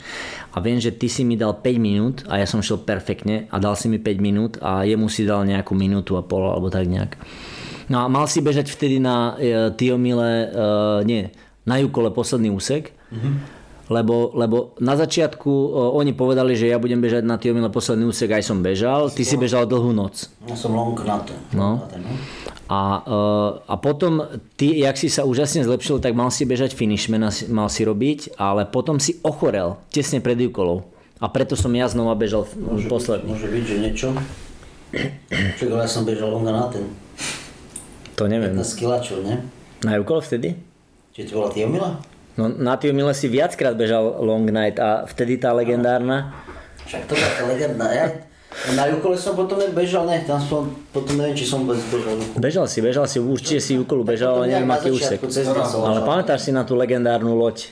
[0.55, 3.59] a viem, že ty si mi dal 5 minút a ja som šiel perfektne a
[3.59, 6.87] dal si mi 5 minút a jemu si dal nejakú minútu a pol alebo tak
[6.87, 7.19] nejak.
[7.87, 10.47] No a mal si bežať vtedy na e, Tiomile, e,
[11.07, 11.31] nie,
[11.63, 13.33] na Jukole posledný úsek, mm-hmm.
[13.91, 18.31] lebo, lebo na začiatku e, oni povedali, že ja budem bežať na Tiomile posledný úsek,
[18.35, 20.27] aj som bežal, ty si bežal dlhú noc.
[20.51, 21.31] Ja som long na to.
[21.55, 21.83] No.
[21.83, 22.11] Na ten, no.
[22.67, 23.19] A, e,
[23.63, 24.27] a potom
[24.59, 28.67] ty, jak si sa úžasne zlepšil, tak mal si bežať finishman, mal si robiť, ale
[28.67, 30.83] potom si ochorel tesne pred Jukolou.
[31.17, 33.31] A preto som ja znova bežal Môže posledný.
[33.31, 34.07] Byť, môže byť, že niečo.
[35.63, 37.06] Ale ja som bežal longa na ten.
[38.17, 38.57] To neviem.
[38.57, 39.45] 15 kilačov, ne?
[39.85, 40.57] Na Jukol vtedy?
[41.13, 41.89] Či to bola Tiomila?
[42.37, 46.33] No na Tiomile si viackrát bežal long night a vtedy tá legendárna
[46.85, 47.87] Však to bola tá legendná.
[47.91, 48.05] Ja,
[48.73, 52.15] na Jukole som potom bežal, ne, tam som, potom neviem, či som vôbec bežal.
[52.39, 55.19] Bežal si, bežal si, určite si Jukolu bežal, ale neviem aký úsek.
[55.19, 57.69] Ale pamätáš si na tú legendárnu loď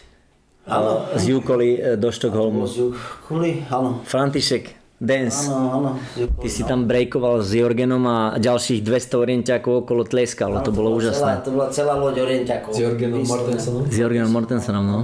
[0.68, 1.08] Áno.
[1.16, 2.68] z Jukoli e, do Štokholmu?
[2.68, 4.04] Z Jukoli, áno.
[4.04, 5.52] František, dance.
[5.52, 5.90] Áno, áno.
[6.16, 11.12] Ty si tam breakoval s Jorgenom a ďalších 200 orientiakov okolo tleskalo, to bolo bola
[11.12, 11.32] Celá, úžasné.
[11.44, 12.72] to bola celá loď orientiakov.
[12.72, 13.22] S Jorgenom.
[13.24, 13.82] Mortensenom?
[13.92, 15.00] S Jorgenom Mortensenom, no.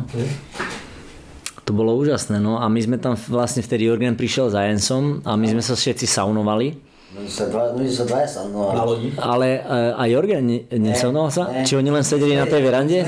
[1.62, 5.38] To bolo úžasné, no a my sme tam vlastne vtedy Jorgen prišiel za Jensom a
[5.38, 6.91] my sme sa všetci saunovali.
[7.12, 9.12] No, sa dva, no, sa dvaja sa, no, Na lodi?
[9.20, 11.44] Ale uh, a Jorgen ne, nesaunoval sa?
[11.52, 11.68] ne.
[11.68, 13.04] Či oni len sedeli na tej verande?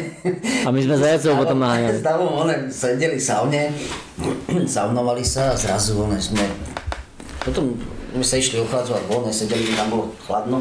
[0.63, 1.97] A my sme za Jacou potom naháňali.
[1.97, 3.71] S Davom, one, sedeli saune,
[4.67, 6.43] saunovali sa a zrazu one sme...
[7.47, 7.79] Potom
[8.11, 10.59] sme sa išli ochladzovať von, sedeli, tam bolo chladno.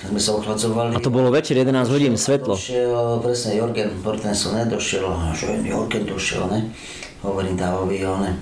[0.00, 0.96] Sme sa ochladzovali.
[0.96, 2.56] A to bolo večer 11 hodín, svetlo.
[2.56, 5.04] Došiel presne Jorgen Mortensen, ne, došiel,
[5.36, 6.72] že Jorgen došiel, ne,
[7.20, 8.32] hovorím Davovi, one,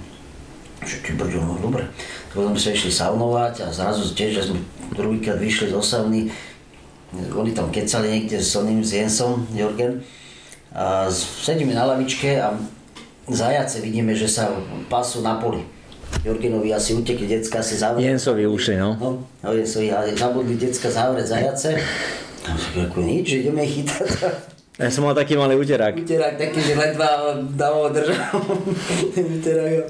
[0.87, 1.87] že ty brďo, no dobre.
[2.35, 4.59] Potom sme išli saunovať a zrazu tiež, že sme
[4.91, 6.21] druhýkrát vyšli z osavny,
[7.15, 10.03] oni tam kecali niekde s oným, s Jensom, Jorgen.
[10.75, 12.59] A sedíme na lavičke a
[13.31, 14.51] zajace vidíme, že sa
[14.91, 15.63] pasú na poli.
[16.27, 18.11] Jorgenovi asi utekli decka, asi zavreli.
[18.11, 18.99] Jensovi ušli, no.
[18.99, 19.11] No,
[19.43, 21.71] no Jensovi, ale zabudli decka zavrieť zajace.
[22.45, 22.51] A
[22.99, 24.54] nič, ideme ich chytať.
[24.75, 25.95] Ja som mal taký malý uterák.
[26.03, 28.43] Uterák taký, že ledva dával držal.
[29.39, 29.87] uterák.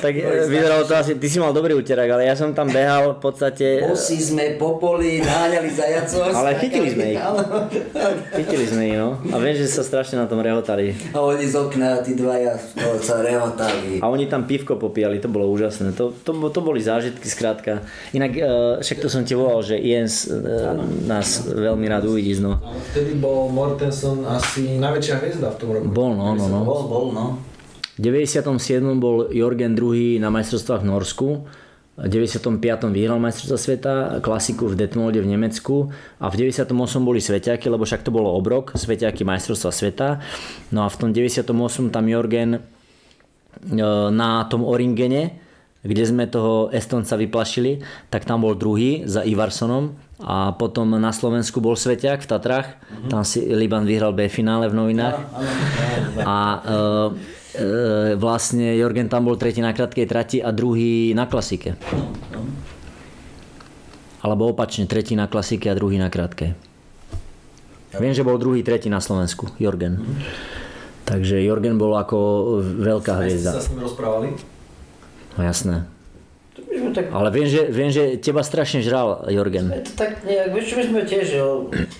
[0.00, 0.12] Tak
[0.48, 3.84] vyzeralo to asi, ty si mal dobrý uterák, ale ja som tam behal v podstate...
[3.84, 6.24] Bosi sme po poli, náňali zajacov.
[6.32, 7.20] Ale chytili sme ich.
[8.32, 9.20] Chytili sme ich, no.
[9.28, 10.96] A viem, že sa strašne na tom rehotali.
[11.12, 14.00] A oni z okna, tí dvaja, no, sa rehotali.
[14.00, 15.92] A oni tam pivko popíjali, to bolo úžasné.
[16.00, 17.84] To, to, to boli zážitky, skrátka.
[18.16, 22.64] Inak, uh, však to som ti volal, že Jens uh, nás veľmi rád uvidí znova.
[22.96, 23.52] Vtedy bol
[23.98, 25.86] Mortensen asi najväčšia hviezda v tom roku.
[25.90, 26.62] Bol, no, no, no.
[26.62, 27.26] Bol, bol, no.
[27.98, 28.54] V 97.
[29.02, 31.28] bol Jorgen II na majstrovstvách v Norsku.
[31.98, 32.94] V 95.
[32.94, 35.90] vyhral majstrovstva sveta, klasiku v Detmolde v Nemecku
[36.22, 36.70] a v 98.
[37.02, 40.08] boli sveťaky, lebo však to bolo obrok, sveťaky majstrovstva sveta.
[40.70, 41.50] No a v tom 98.
[41.90, 42.60] tam Jorgen e,
[44.14, 45.42] na tom Oringene,
[45.82, 47.82] kde sme toho Estonca vyplašili,
[48.14, 53.10] tak tam bol druhý za Ivarsonom a potom na Slovensku bol Sveťák v Tatrách, mm-hmm.
[53.10, 55.14] tam si Liban vyhral B finále v novinách
[56.26, 56.58] a e,
[57.54, 57.66] e,
[58.18, 61.78] vlastne Jorgen tam bol tretí na krátkej trati a druhý na klasike.
[64.18, 66.58] Alebo opačne, tretí na klasike a druhý na krátkej.
[67.94, 70.02] Viem, že bol druhý, tretí na Slovensku, Jorgen.
[71.06, 72.18] Takže Jorgen bol ako
[72.82, 73.54] veľká hviezda.
[73.54, 74.34] Ste sa s ním rozprávali?
[75.38, 75.88] No jasné.
[76.78, 79.68] Sme tak, Ale viem že, viem, že teba strašne žral Jorgen.
[79.82, 81.46] to tak nejak, vieš čo, my sme tiež, jo,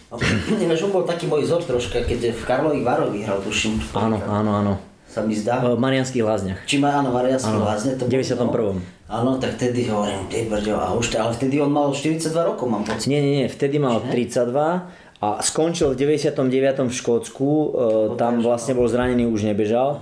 [0.63, 3.83] nevieš, on bol taký môj vzor troška, keď v Karlových Varoch vyhral, tuším.
[3.93, 4.75] Áno, áno, áno.
[5.09, 5.65] Sa mi zdá.
[5.65, 6.61] V Marianských lázniach.
[6.69, 8.45] Či má, áno, Marianský Áno, lázne, to v 91..
[8.45, 8.77] No,
[9.09, 12.85] áno, tak vtedy hovorím, ty brďo, a už, ale vtedy on mal 42 rokov, mám
[12.85, 13.09] pocit.
[13.09, 14.53] Nie, nie, nie, vtedy mal 32
[15.19, 16.39] a skončil v 99.
[16.87, 17.69] v Škótsku, e,
[18.21, 19.99] tam vlastne bol zranený, už nebežal.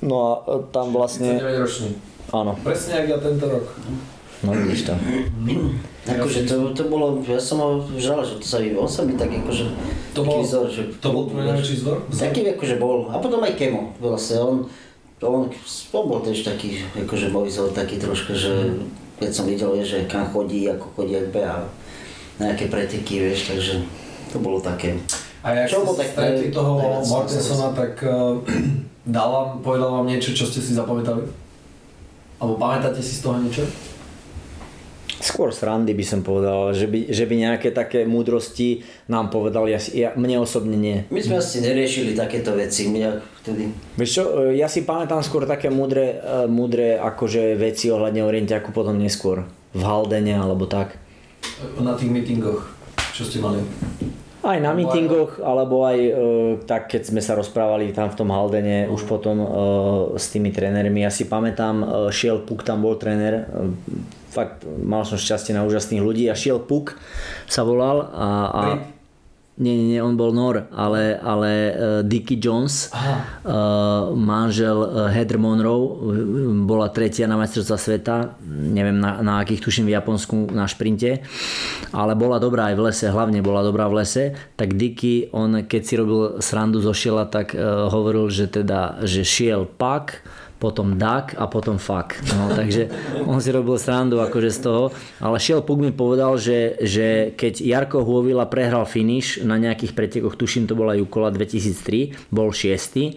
[0.00, 1.90] No a e, tam vlastne, 39 ročný.
[2.32, 3.66] Áno, Presne jak ja tento rok.
[4.42, 4.94] no vidíš to.
[6.08, 7.70] Akože to, to bolo, ja som ho
[8.00, 9.64] žral, že to sa vyvíjal, on sa mi tak akože,
[10.16, 10.88] To bol, vzor, že...
[11.02, 11.96] to bol tvoj najväčší vzor?
[12.08, 14.56] Taký akože bol, a potom aj Kemo, vlastne on,
[15.20, 15.52] on,
[15.92, 18.80] on bol tiež taký, akože môj vzor, taký troška, že
[19.20, 21.66] keď som videl, vieš, že kam chodí, ako chodí, ak beha,
[22.38, 23.82] nejaké preteky, vieš, takže
[24.32, 24.94] to bolo také.
[25.42, 26.72] A jak Čo bol ste tak stretli pre- toho
[27.04, 28.38] Mortensona, tak uh,
[29.06, 31.26] dal vám, povedal vám niečo, čo ste si zapamätali?
[32.38, 33.66] Alebo pamätáte si z toho niečo?
[35.18, 39.82] Skôr srandy by som povedal, že by, že by nejaké také múdrosti nám povedal, ja,
[39.90, 41.02] ja, mne osobne nie.
[41.10, 43.74] My sme asi neriešili takéto veci, my vtedy.
[43.98, 48.70] Vieš čo, e, ja si pamätám skôr také múdre, e, múdre akože veci ohľadne orientiaku
[48.70, 49.42] potom neskôr.
[49.74, 50.94] V Haldene alebo tak.
[51.82, 52.70] Na tých meetingoch,
[53.10, 53.58] čo ste mali?
[54.48, 56.12] Aj na mítingoch, alebo aj e,
[56.64, 59.46] tak, keď sme sa rozprávali tam v tom Haldene, už potom e,
[60.16, 61.04] s tými trénermi.
[61.04, 63.68] Ja si pamätám, e, Šiel Puk tam bol tréner, e,
[64.32, 66.96] fakt mal som šťastie na úžasných ľudí a Šiel Puk
[67.44, 68.62] sa volal a, a?
[69.58, 71.72] Nie, nie, nie, on bol Nor, ale, ale uh,
[72.06, 73.14] Dickie Jones, Aha.
[73.42, 75.98] uh, manžel uh, Heather Monroe,
[76.62, 78.16] bola tretia na majstrovstva sveta,
[78.48, 81.26] neviem na, na akých tuším v Japonsku na šprinte,
[81.90, 85.82] ale bola dobrá aj v lese, hlavne bola dobrá v lese, tak Dickie, on keď
[85.82, 90.22] si robil srandu zo šiela, tak hovoril, že teda, že šiel pak,
[90.58, 92.18] potom duck a potom fuck.
[92.34, 92.90] No, takže
[93.24, 94.84] on si robil srandu akože z toho.
[95.22, 100.34] Ale Šiel Puk mi povedal, že, že keď Jarko Hôvila prehral finish na nejakých pretekoch,
[100.34, 103.14] tuším to bola Jukola 2003, bol šiestý.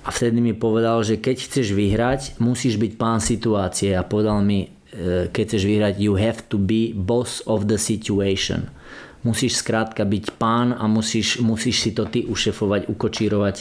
[0.00, 3.92] A vtedy mi povedal, že keď chceš vyhrať, musíš byť pán situácie.
[3.92, 8.72] A povedal mi, e, keď chceš vyhrať, you have to be boss of the situation.
[9.20, 13.56] Musíš skrátka byť pán a musíš, musíš si to ty ušefovať, ukočírovať.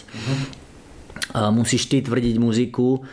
[0.56, 0.59] A
[1.50, 3.04] musíš ty tvrdiť muziku,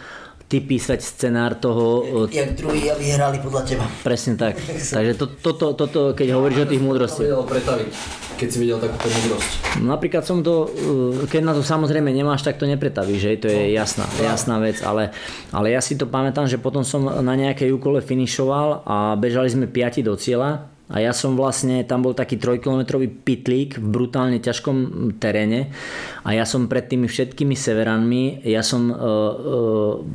[0.46, 3.84] ty písať scenár toho, Jak druhý a vyhrali podľa teba.
[4.00, 4.54] presne tak.
[4.94, 7.26] Takže to, toto, toto, keď hovoríš o tých To múdrostiach.
[7.26, 7.90] vedel pretaviť,
[8.36, 9.50] keď si videl takúto múdrosť.
[9.82, 10.70] No Napríklad som to,
[11.18, 14.78] e, keď na to samozrejme nemáš, tak to nepretavíš, že to je jasná, jasná vec,
[14.80, 15.10] ale,
[15.50, 19.66] ale ja si to pamätám, že potom som na nejakej úkole finišoval a bežali sme
[19.66, 25.10] piati do cieľa a ja som vlastne, tam bol taký trojkilometrový pitlík v brutálne ťažkom
[25.18, 25.74] teréne
[26.22, 28.98] a ja som pred tými všetkými severanmi, ja som e, e,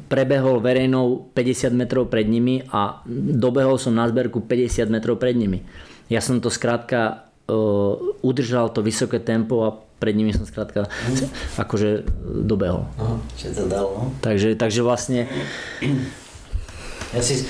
[0.07, 5.59] prebehol verejnou 50 metrov pred nimi a dobehol som na zberku 50 metrov pred nimi.
[6.07, 7.55] Ja som to skrátka e,
[8.23, 10.87] udržal to vysoké tempo a pred nimi som skrátka
[11.59, 12.07] akože
[12.47, 12.87] dobehol.
[12.95, 13.19] Aha.
[13.59, 14.15] To dal, no?
[14.23, 15.27] Takže, takže vlastne
[17.11, 17.43] Ja si,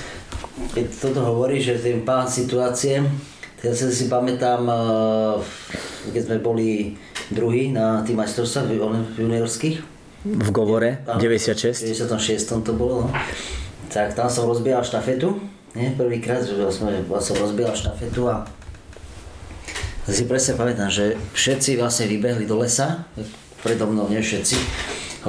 [0.70, 3.02] keď toto hovorí, že ten pán situácie,
[3.62, 5.34] ja si, si pamätám, eh,
[6.14, 6.70] keď sme boli
[7.30, 9.78] druhý na tým majstrovstvách juni- juniorských.
[10.22, 12.62] v Govore Áno, 96 V 96.
[12.62, 13.10] to bolo, no.
[13.90, 15.42] Tak tam som rozbiehal štafetu,
[15.74, 15.90] nie?
[15.98, 16.86] Prvýkrát, že som,
[17.18, 18.46] som rozbiehal štafetu a
[20.06, 23.06] si presne pamätám, že všetci vlastne vybehli do lesa,
[23.66, 24.56] predo mnou, nie všetci,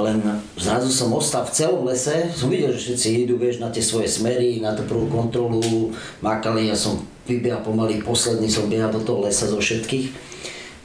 [0.01, 0.17] len
[0.57, 4.09] zrazu som ostal v celom lese, som videl, že všetci idú, vieš, na tie svoje
[4.09, 9.21] smery, na tú prvú kontrolu, mákali, ja som vybiehal pomaly, posledný som biehal do toho
[9.21, 10.09] lesa zo všetkých,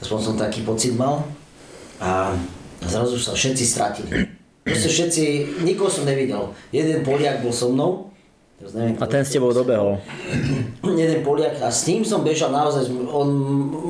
[0.05, 1.25] aspoň som taký pocit mal
[1.97, 2.37] a
[2.85, 4.09] zrazu sa všetci stratili.
[4.61, 5.23] Proste všetci,
[5.65, 6.53] nikoho som nevidel.
[6.69, 8.09] Jeden Poliak bol so mnou,
[8.59, 10.03] Neviem, a ten s tebou dobehol.
[10.83, 13.27] Jeden Poliak a s ním som bežal naozaj, on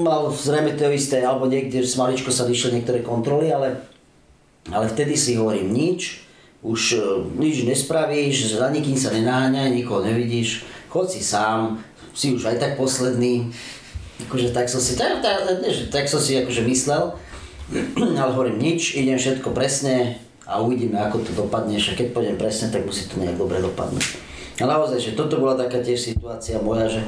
[0.05, 3.81] mal zrejme to isté, alebo niekde s maličko sa vyšli niektoré kontroly, ale,
[4.67, 6.27] ale vtedy si hovorím nič,
[6.59, 11.79] už uh, nič nespravíš, za nikým sa nenáňaj, nikoho nevidíš, chod si sám,
[12.11, 13.47] si už aj tak posledný,
[14.27, 15.47] akože tak som si, tak, tak,
[15.87, 17.15] tak som si akože myslel,
[18.19, 22.73] ale hovorím nič, idem všetko presne a uvidíme ako to dopadne, a keď pôjdem presne,
[22.73, 24.29] tak musí to nejak dobre dopadnúť.
[24.59, 27.01] A naozaj, že toto bola taká tiež situácia moja, že,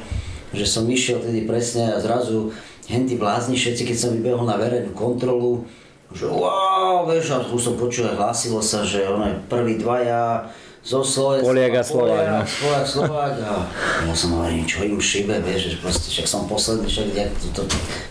[0.55, 2.55] že som išiel tedy presne a zrazu
[2.87, 5.67] henty blázni všetci, keď som vybehol na verejnú kontrolu,
[6.11, 10.51] že wow, vieš, a som počul, hlásilo sa, že one prví dvaja
[10.81, 12.41] zo Slovenska, Poliak a Slovák, no.
[12.41, 13.53] Poliak, Slovák a
[14.01, 17.47] ja som hovorím, čo im šibe, vieš, že proste však som posledný, však jak to,
[17.53, 17.63] to,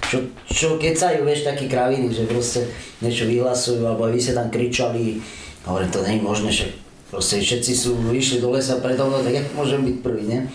[0.06, 2.70] čo, čo kecajú, vieš, takí kraviny, že proste
[3.02, 5.18] niečo vyhlasujú, alebo vy ste tam kričali,
[5.66, 6.70] hovorím, to nie je možné, však
[7.10, 10.46] Proste všetci sú vyšli do lesa predo mnou, tak jak môžem byť prvý, ne?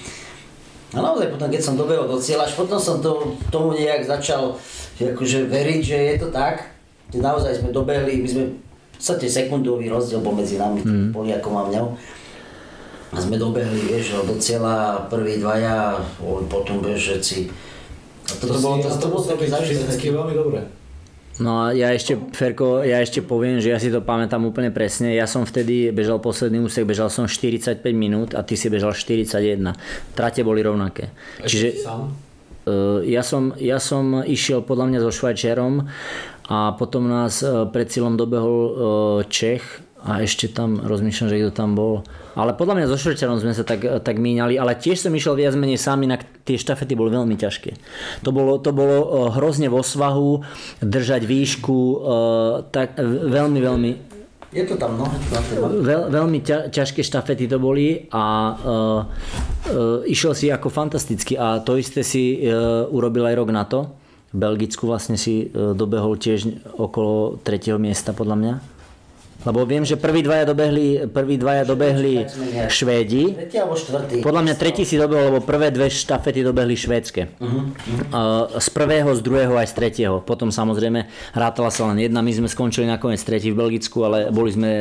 [0.96, 4.56] A naozaj potom, keď som dobehol do cieľa, až potom som to, tomu nejak začal
[4.96, 6.75] akože veriť, že je to tak.
[7.20, 8.56] Naozaj sme dobehli, my sme v
[8.96, 11.10] podstate sekundový rozdiel medzi nami, mm.
[11.12, 11.88] Poliakom a mňou.
[13.16, 16.00] A sme dobehli, vieš, do cieľa prvý dvaja,
[16.50, 17.38] potom vieš, všetci.
[18.26, 20.66] A toto bolo, to, to, bolo také veľmi dobré.
[21.36, 25.12] No a ja ešte, Ferko, ja ešte poviem, že ja si to pamätám úplne presne.
[25.12, 29.60] Ja som vtedy bežal posledný úsek, bežal som 45 minút a ty si bežal 41.
[30.16, 31.12] Trate boli rovnaké.
[31.44, 32.02] Ešte Čiže sám?
[32.66, 35.86] Uh, ja, som, ja som išiel podľa mňa so Švajčiarom
[36.46, 38.74] a potom nás uh, pred cieľom dobehol uh,
[39.26, 42.06] Čech a ešte tam rozmýšľam, že kto tam bol.
[42.38, 45.58] Ale podľa mňa so Švrťanom sme sa tak, tak míňali, ale tiež som išiel viac
[45.58, 47.74] menej sám, inak tie štafety boli veľmi ťažké.
[48.22, 50.46] To bolo, to bolo e, hrozne vo svahu,
[50.86, 51.98] držať výšku, e,
[52.70, 53.92] tak veľmi, veľmi
[54.56, 55.04] je to tam, no.
[55.84, 61.60] Veľ, veľmi ťa, ťažké štafety to boli a uh, uh, išiel si ako fantasticky a
[61.60, 63.84] to isté si uh, urobil aj rok na to.
[64.36, 68.54] Belgicku vlastne si uh, dobehol tiež okolo tretieho miesta podľa mňa.
[69.46, 72.26] Lebo viem, že prví dvaja dobehli, prví dvaja dobehli
[72.66, 73.38] Švédi.
[74.26, 77.38] Podľa mňa tretí si dobehol, lebo prvé dve štafety dobehli švédske.
[77.38, 77.70] Uh-huh.
[78.58, 80.18] Z prvého, z druhého aj z tretieho.
[80.26, 81.06] Potom samozrejme
[81.38, 82.26] rátala sa len jedna.
[82.26, 84.72] My sme skončili nakoniec tretí v Belgicku, ale boli sme,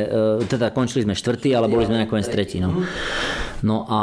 [0.41, 2.57] e, teda končili sme štvrtý, ale boli sme nakoniec tretí.
[2.57, 2.83] No, mhm.
[3.61, 4.01] no a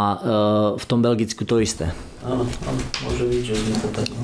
[0.79, 1.91] v tom Belgicku to isté.
[2.23, 4.07] Áno, áno, môže byť, že sme to tak.
[4.15, 4.23] No.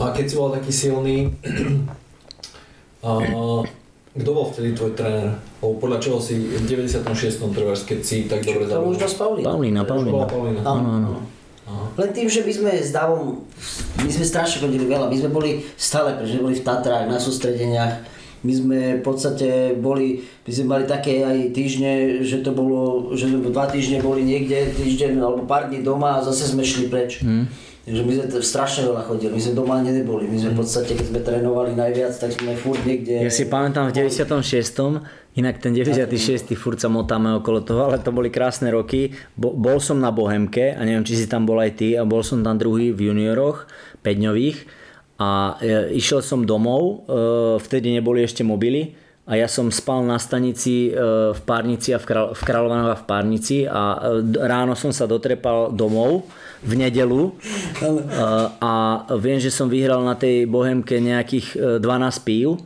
[0.00, 1.28] A keď si bol taký silný,
[3.04, 3.62] uh,
[4.10, 5.38] Kto bol vtedy tvoj tréner?
[5.62, 7.06] O, podľa čoho si v 96.
[7.54, 8.82] trváš, keď si tak dobre zaujal?
[8.82, 9.46] To už dosť Paulína.
[9.46, 10.24] Paulína, Paulína.
[10.26, 10.60] Paulína.
[10.66, 11.10] Áno, áno.
[11.94, 13.46] Len tým, že my sme s Davom,
[14.02, 17.94] my sme strašne chodili veľa, my sme boli stále, pretože boli v Tatrách, na sústredeniach,
[18.42, 23.30] my sme v podstate boli, my sme mali také aj týždne, že to bolo, že
[23.30, 27.22] sme dva týždne boli niekde, týždeň alebo pár dní doma a zase sme šli preč.
[27.22, 27.46] Hmm.
[27.80, 31.06] Takže my sme strašne veľa chodili, my sme doma neboli, my sme v podstate, keď
[31.08, 33.24] sme trénovali najviac, tak sme furt niekde...
[33.24, 35.00] Ja si pamätám v 96.
[35.40, 36.52] Inak ten 96.
[36.60, 39.16] furt sa motáme okolo toho, ale to boli krásne roky.
[39.32, 42.20] Bo, bol som na Bohemke a neviem, či si tam bol aj ty a bol
[42.20, 43.64] som tam druhý v junioroch,
[44.04, 44.28] 5
[45.20, 47.16] a e, išiel som domov, e,
[47.60, 48.96] vtedy neboli ešte mobily
[49.28, 50.96] a ja som spal na stanici e,
[51.32, 54.00] v Párnici a v, Kral- v Kráľovanoch a v Párnici a
[54.48, 56.28] ráno som sa dotrepal domov
[56.60, 57.34] v nedelu.
[58.60, 58.72] A
[59.16, 62.60] viem, že som vyhral na tej bohemke nejakých 12 pív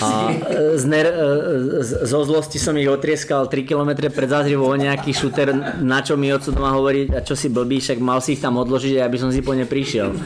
[0.00, 5.12] a e, z ner- e, zo zlosti som ich otrieskal 3 km pred zázrivou nejaký
[5.12, 5.52] šuter,
[5.84, 8.56] na čo mi oco doma hovorí, a čo si blbý, však mal si ich tam
[8.56, 10.16] odložiť, aby som si po ne prišiel.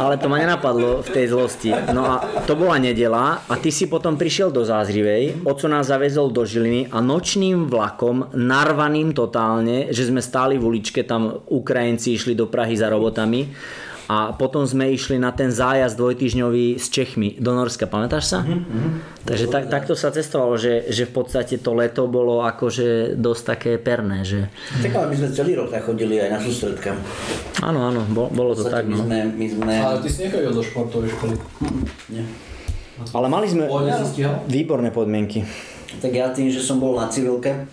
[0.00, 1.72] Ale to ma nenapadlo v tej zlosti.
[1.92, 2.14] No a
[2.48, 6.92] to bola nedela a ty si potom prišiel do Zázrivej, oco nás zavezol do Žiliny
[6.92, 12.76] a nočným vlakom, narvaným totálne, že sme stáli v uličke, tam Ukrajinci išli do Prahy
[12.76, 13.48] za robotami
[14.06, 18.38] a potom sme išli na ten zájazd dvojtyžňový s Čechmi do Norska, pamätáš sa?
[18.46, 19.18] Mm-hmm.
[19.26, 23.72] Takže tak, takto sa cestovalo, že, že v podstate to leto bolo akože dosť také
[23.82, 24.22] perné.
[24.22, 24.46] Že...
[24.86, 26.94] Tak ale my sme celý rok tak chodili aj na sústredka.
[27.66, 28.86] Áno, áno, bolo, bolo to tak.
[28.86, 29.02] My no.
[29.02, 29.72] sme, my sme...
[29.74, 31.34] Ale ty si nechodil do športovej školy?
[32.14, 32.22] Nie.
[33.10, 33.66] Ale mali sme
[34.46, 35.42] výborné podmienky.
[35.98, 37.66] Tak ja tým, že som bol na civilke,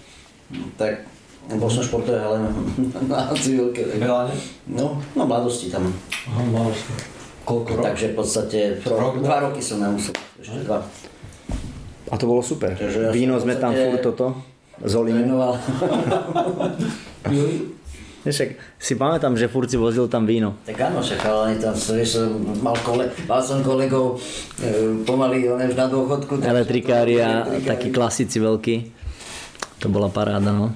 [0.82, 1.13] tak
[1.52, 2.38] bol som športový, ale
[3.12, 3.84] na civilke.
[4.00, 4.36] Veľa, ne?
[4.72, 4.86] No,
[5.16, 5.92] no mladosti tam.
[6.32, 6.92] Aha, mladosti.
[7.44, 7.84] Koľko rok?
[7.84, 10.16] Takže v podstate rok, dva roky som nemusel.
[10.40, 10.80] Ešte dva.
[12.08, 12.72] A to bolo super.
[12.72, 14.40] Takže ja Víno sme tam furt toto.
[14.80, 15.60] Trénoval.
[18.24, 20.56] Však si pamätám, že furt si vozil tam víno.
[20.64, 22.24] Tak áno, však ale tam, vieš,
[22.64, 24.16] mal, kole, mal som kolegov
[24.64, 26.40] e, pomaly, on už na dôchodku.
[26.40, 28.76] Elektrikári a takí klasici veľkí.
[29.84, 30.72] To bola paráda, no.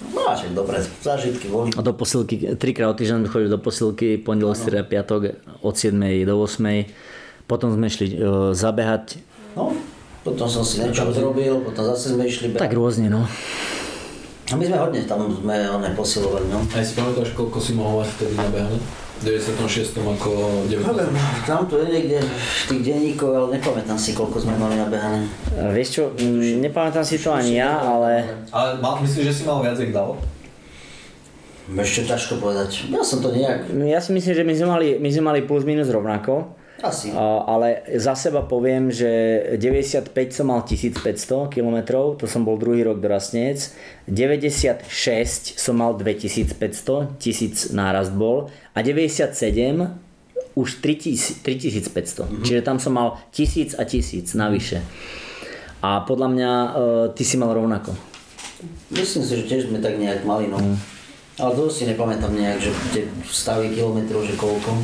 [0.00, 1.68] No a však dobre, zážitky boli.
[1.76, 5.92] A do posilky, trikrát o týždeň chodil do posilky, pondelok, streda, piatok od 7.
[6.24, 6.88] do 8.
[7.44, 8.16] Potom sme šli e,
[8.56, 9.20] zabehať,
[9.50, 9.74] No,
[10.22, 12.78] potom som si niečo odrobil, potom zase sme išli tak behať.
[12.78, 13.26] rôzne, no.
[14.46, 16.62] A my sme hodne tam sme one posilovali, no.
[16.70, 18.78] A si pamätáš, koľko si mohol mať vtedy nabehané?
[19.20, 20.00] V 96.
[20.00, 20.80] ako 19.
[20.80, 21.12] Neviem,
[21.44, 25.28] tam to je niekde v tých denníkoch, ale nepamätám si, koľko sme mali nabehané.
[25.76, 26.02] Vieš čo,
[26.56, 30.16] nepamätám si to ani ja, ale Ale mal, myslíš, že si mal viac, jak dal?
[31.70, 32.88] Ešte ťažko povedať.
[32.88, 35.68] Ja som to nejak, ja si myslím, že my sme mali, my sme mali plus
[35.68, 36.56] minus rovnako.
[36.82, 37.12] Asi.
[37.46, 39.08] Ale za seba poviem, že
[39.56, 41.76] 95 som mal 1500 km,
[42.16, 43.72] to som bol druhý rok dorastnec.
[44.08, 44.88] 96
[45.56, 48.48] som mal 2500, 1000 nárast bol.
[48.74, 49.30] A 97
[50.56, 52.26] už 3000, 3500.
[52.26, 52.44] Mm-hmm.
[52.44, 54.78] Čiže tam som mal 1000 a 1000 navyše.
[55.80, 56.68] A podľa mňa e,
[57.16, 57.96] ty si mal rovnako.
[58.92, 60.60] Myslím si, že tiež sme tak nejak mali, no.
[61.40, 64.76] Ale to si nepamätám nejak, že tie stavy kilometrov, že koľko.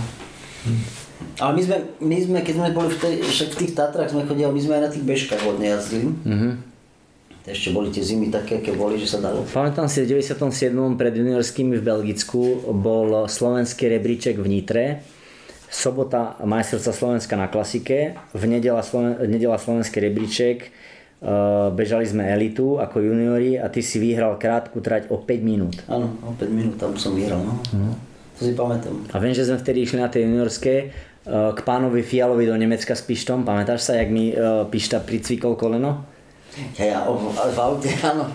[1.37, 4.25] Ale my sme, my sme, keď sme boli v, tej, však v tých Tatrách sme
[4.25, 6.09] chodili, my sme aj na tých bežkách hodne jazdili.
[6.25, 6.51] Mhm.
[7.47, 9.47] To Ešte boli tie zimy také, aké boli, že sa dalo.
[9.47, 10.67] Pamätám si, v 97.
[10.99, 14.85] pred juniorskými v Belgicku bol slovenský rebríček v Nitre.
[15.71, 20.75] Sobota majstrovstva Slovenska na klasike, v nedela, Sloven- nedela slovenský rebríček,
[21.23, 25.79] uh, bežali sme elitu ako juniori a ty si vyhral krátku trať o 5 minút.
[25.87, 27.63] Áno, o 5 minút tam som vyhral, no.
[28.37, 29.07] To si pamätám.
[29.15, 30.91] A viem, že sme vtedy išli na tej juniorské
[31.27, 33.43] k pánovi Fialovi do Nemecka s Pištom.
[33.43, 36.07] Pamätáš sa, jak mi uh, Pišta pricvikol koleno?
[36.79, 38.31] Ja, v aute, áno.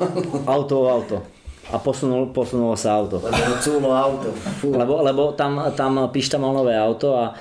[0.45, 1.23] Auto auto.
[1.71, 3.23] A posunul, posunulo sa auto.
[3.23, 4.35] Lebo cúlo auto.
[4.59, 4.75] Fú.
[4.75, 7.31] Lebo, lebo tam, tam Pišta mal nové auto a,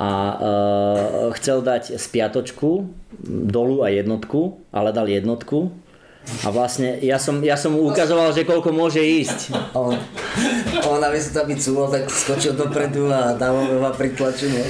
[0.00, 0.08] a
[0.40, 2.88] uh, chcel dať spiatočku
[3.52, 5.85] dolu a jednotku, ale dal jednotku.
[6.42, 9.54] A vlastne ja som, ja som mu ukazoval, že koľko môže ísť.
[9.54, 9.94] A on,
[10.82, 14.50] on namiesto aby cúlo, tak skočil dopredu a dával ma pritlačil.
[14.50, 14.64] ne?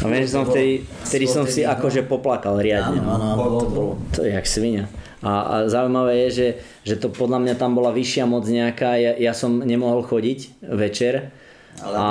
[0.00, 3.04] A vieš, som vtedy, vtedy som si akože poplakal riadne.
[3.04, 3.14] Áno, no.
[3.14, 3.92] áno, áno, to bolo.
[4.16, 4.88] To je jak svinia.
[5.24, 6.48] A, a zaujímavé je, že,
[6.84, 11.32] že to podľa mňa tam bola vyššia moc nejaká, ja, ja som nemohol chodiť večer
[11.80, 12.04] Ale a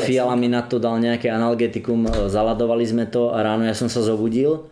[0.00, 3.90] Fiala mi na to dal nejaké analgetikum, e, zaladovali sme to a ráno ja som
[3.90, 4.70] sa zobudil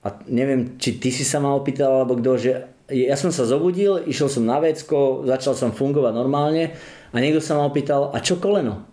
[0.00, 2.52] a neviem, či ty si sa ma opýtal alebo kto, že
[2.92, 6.76] ja som sa zobudil, išiel som na vecko, začal som fungovať normálne
[7.12, 8.84] a niekto sa ma opýtal, a čo koleno?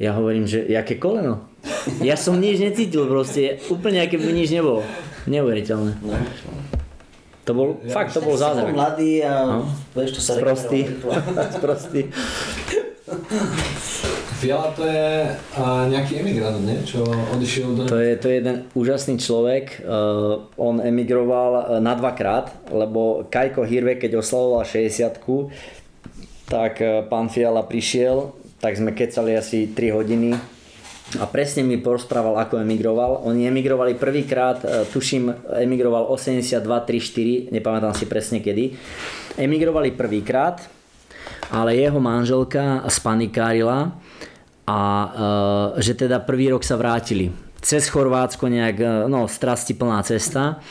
[0.00, 1.44] Ja hovorím, že jaké koleno?
[2.00, 4.80] Ja som nič necítil proste, úplne aké by nič nebolo.
[5.28, 5.92] Neuveriteľné.
[6.00, 6.16] No.
[7.44, 8.72] To bol, fakt to bol Som zázrak.
[8.72, 9.60] mladý a
[9.96, 11.12] vieš, to sa rýchlo.
[11.58, 12.08] Sprostý.
[14.40, 15.28] Fiala to je
[15.60, 16.80] a, nejaký emigrant, nie?
[16.80, 17.84] Čo odišiel do...
[17.84, 19.84] To je, to je jeden úžasný človek.
[19.84, 25.20] Uh, on emigroval uh, na dvakrát, lebo Kajko Hirve, keď oslavoval 60
[26.48, 28.32] tak uh, pán Fiala prišiel,
[28.64, 30.32] tak sme kecali asi 3 hodiny
[31.20, 33.20] a presne mi porozprával, ako emigroval.
[33.28, 38.72] Oni emigrovali prvýkrát, uh, tuším, emigroval 82, 3, 4, nepamätám si presne kedy.
[39.36, 40.64] Emigrovali prvýkrát,
[41.52, 44.00] ale jeho manželka spanikárila
[44.70, 47.34] a e, že teda prvý rok sa vrátili.
[47.58, 50.62] Cez Chorvátsko nejak, e, no strasti plná cesta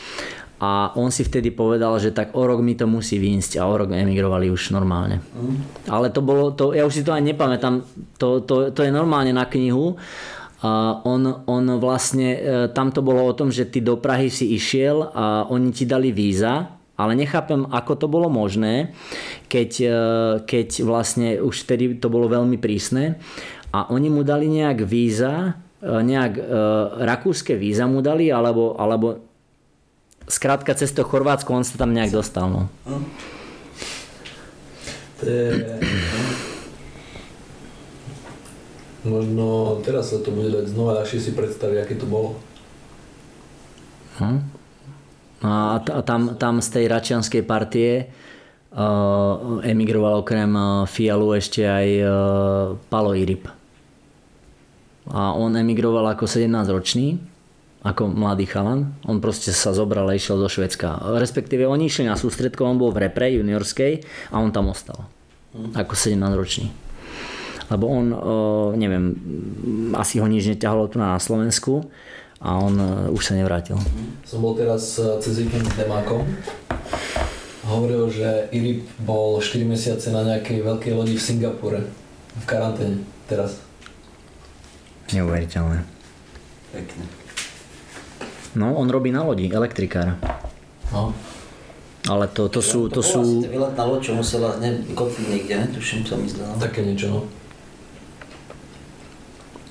[0.60, 3.74] a on si vtedy povedal, že tak o rok mi to musí výjsť a o
[3.76, 5.20] rok emigrovali už normálne.
[5.88, 7.84] Ale to bolo, to, ja už si to aj nepamätám,
[8.16, 10.00] to, to, to je normálne na knihu.
[10.60, 12.40] A on, on vlastne, e,
[12.72, 16.12] tam to bolo o tom, že ty do Prahy si išiel a oni ti dali
[16.12, 18.92] víza, ale nechápem, ako to bolo možné,
[19.48, 19.96] keď, e,
[20.44, 23.16] keď vlastne už vtedy to bolo veľmi prísne
[23.70, 26.42] a oni mu dali nejak víza, e, nejak e,
[27.06, 29.22] rakúske víza mu dali, alebo, alebo
[30.30, 32.46] skrátka cez to Chorvátsko on sa tam nejak dostal.
[32.50, 32.62] No.
[35.20, 35.78] To je...
[39.00, 42.36] Možno teraz sa to bude dať znova ľahšie si predstaviť, aké to bolo.
[44.20, 44.44] Hm?
[45.40, 48.12] A, t- a tam, tam z tej račianskej partie
[48.76, 52.12] uh, emigroval okrem uh, Fialu ešte aj uh,
[52.92, 53.48] Palo Irip.
[55.10, 57.18] A on emigroval ako 17 ročný,
[57.82, 58.94] ako mladý chalan.
[59.08, 61.02] On proste sa zobral a išiel do Švedska.
[61.18, 65.10] Respektíve oni išli na sústredko, on bol v repre juniorskej a on tam ostal.
[65.74, 66.70] Ako 17 ročný.
[67.70, 68.06] lebo on,
[68.74, 69.14] neviem,
[69.94, 71.86] asi ho nič neťahalo tu na Slovensku
[72.42, 72.74] a on
[73.14, 73.78] už sa nevrátil.
[74.26, 76.26] Som bol teraz cez víkend s Demákom.
[77.70, 81.86] Hovoril, že Irip bol 4 mesiace na nejakej veľkej lodi v Singapúre,
[82.34, 83.62] v karanténe teraz.
[85.14, 85.78] Neuveriteľné.
[86.70, 87.04] Pekne.
[88.54, 90.18] No, on robí na lodi, elektrikár.
[90.90, 91.14] No.
[92.08, 92.90] Ale to, to sú...
[92.90, 93.20] To, to sú...
[93.22, 95.66] Asi výletná loď, čo musela ne, kotliť niekde, ne?
[95.70, 96.58] Tuším, čo mi zdalo.
[96.58, 97.20] Také niečo, no.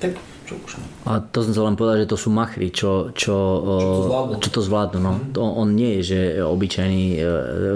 [0.00, 0.16] Tak,
[0.48, 0.86] čo už no.
[1.10, 4.34] A to som chcel len povedať, že to sú machry, čo, čo, to zvládnu.
[4.40, 4.98] čo to zvládnu.
[5.02, 5.12] No.
[5.18, 5.24] Mhm.
[5.36, 7.20] To, on nie je, že obyčajný, e,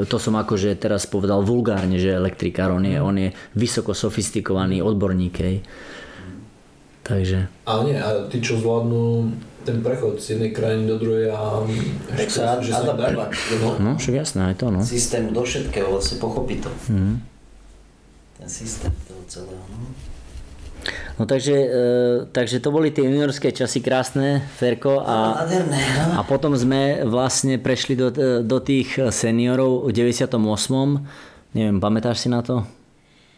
[0.08, 5.34] to som akože teraz povedal vulgárne, že elektrikár, on je, on je vysoko sofistikovaný odborník.
[5.42, 5.56] Hej.
[7.04, 7.38] Takže...
[7.68, 9.28] Ale nie, a tí, čo zvládnu
[9.64, 11.64] ten prechod z jednej krajiny do druhej a
[12.16, 13.28] Tak sa že sa adaptovať.
[13.60, 13.68] No.
[13.80, 14.80] No, však jasné, aj to, no.
[14.84, 16.68] Systém do všetkého, vlastne pochopí to.
[16.88, 17.20] Mhm.
[18.40, 19.88] Ten systém toho celého, no.
[21.16, 21.80] No takže, e,
[22.28, 25.00] takže to boli tie juniorské časy krásne, Ferko.
[25.00, 26.20] A, Nádherné, no.
[26.20, 28.12] a potom sme vlastne prešli do,
[28.44, 30.36] do tých seniorov v 98.
[31.54, 32.68] Neviem, pamätáš si na to?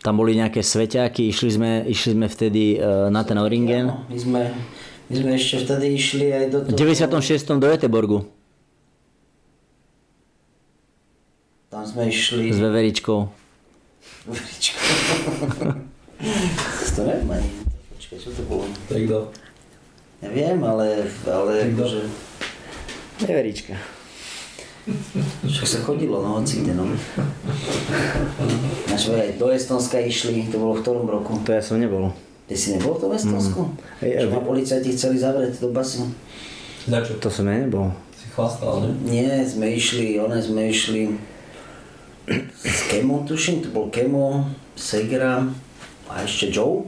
[0.07, 3.91] Tam boli nejaké sveťáky, išli sme, išli sme vtedy e, na ten Oringen.
[3.91, 4.43] Áno, my sme,
[5.11, 7.19] my sme ešte vtedy išli aj do V toho...
[7.19, 7.59] 96.
[7.59, 8.19] do Göteborgu
[11.75, 12.55] Tam sme išli...
[12.55, 13.19] s veveričkou.
[14.31, 14.79] Veveričko.
[16.95, 17.51] to neviem ani.
[17.99, 18.63] Počkaj, čo to bolo?
[18.87, 19.19] Tak kto?
[20.23, 21.11] Neviem, ale...
[21.27, 21.83] ale Kto?
[21.83, 22.03] akože,
[23.27, 23.75] Veverička.
[25.47, 26.87] Však sa chodilo, no hoci kde, no.
[28.87, 31.43] Naš aj do Estonska išli, to bolo v ktorom roku?
[31.43, 32.15] To ja som nebol.
[32.47, 33.61] Ty si nebol v tom Estonsku?
[33.99, 36.07] Hej, Čo ja- ma policajti chceli zavrieť do basy?
[36.87, 37.19] Za čo?
[37.19, 37.91] To som ja nebol.
[38.15, 38.91] Si chlastal, ne?
[39.11, 41.19] Nie, sme išli, one sme išli
[42.63, 44.47] s Kemom, tuším, to bol Kemo,
[44.79, 45.43] Segra
[46.07, 46.87] a ešte Joe.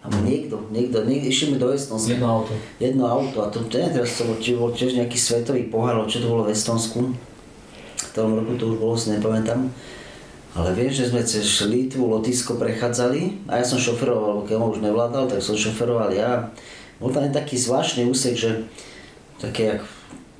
[0.00, 2.14] Alebo niekto, niekto, niekto, išli mi do Estonska.
[2.16, 2.54] Jedno auto.
[2.80, 6.24] Jedno auto a to, to neviem teraz, to bol, bol tiež nejaký svetový pohár, čo
[6.24, 7.12] to bolo v Estonsku.
[8.00, 9.68] V tom roku to už bolo, si nepamätám.
[10.50, 14.82] Ale viem, že sme cez Litvu, Lotisko prechádzali a ja som šoferoval, lebo Kemo už
[14.82, 16.50] nevládal, tak som šoferoval ja.
[16.98, 18.66] Bol tam taký zvláštny úsek, že
[19.38, 19.82] také jak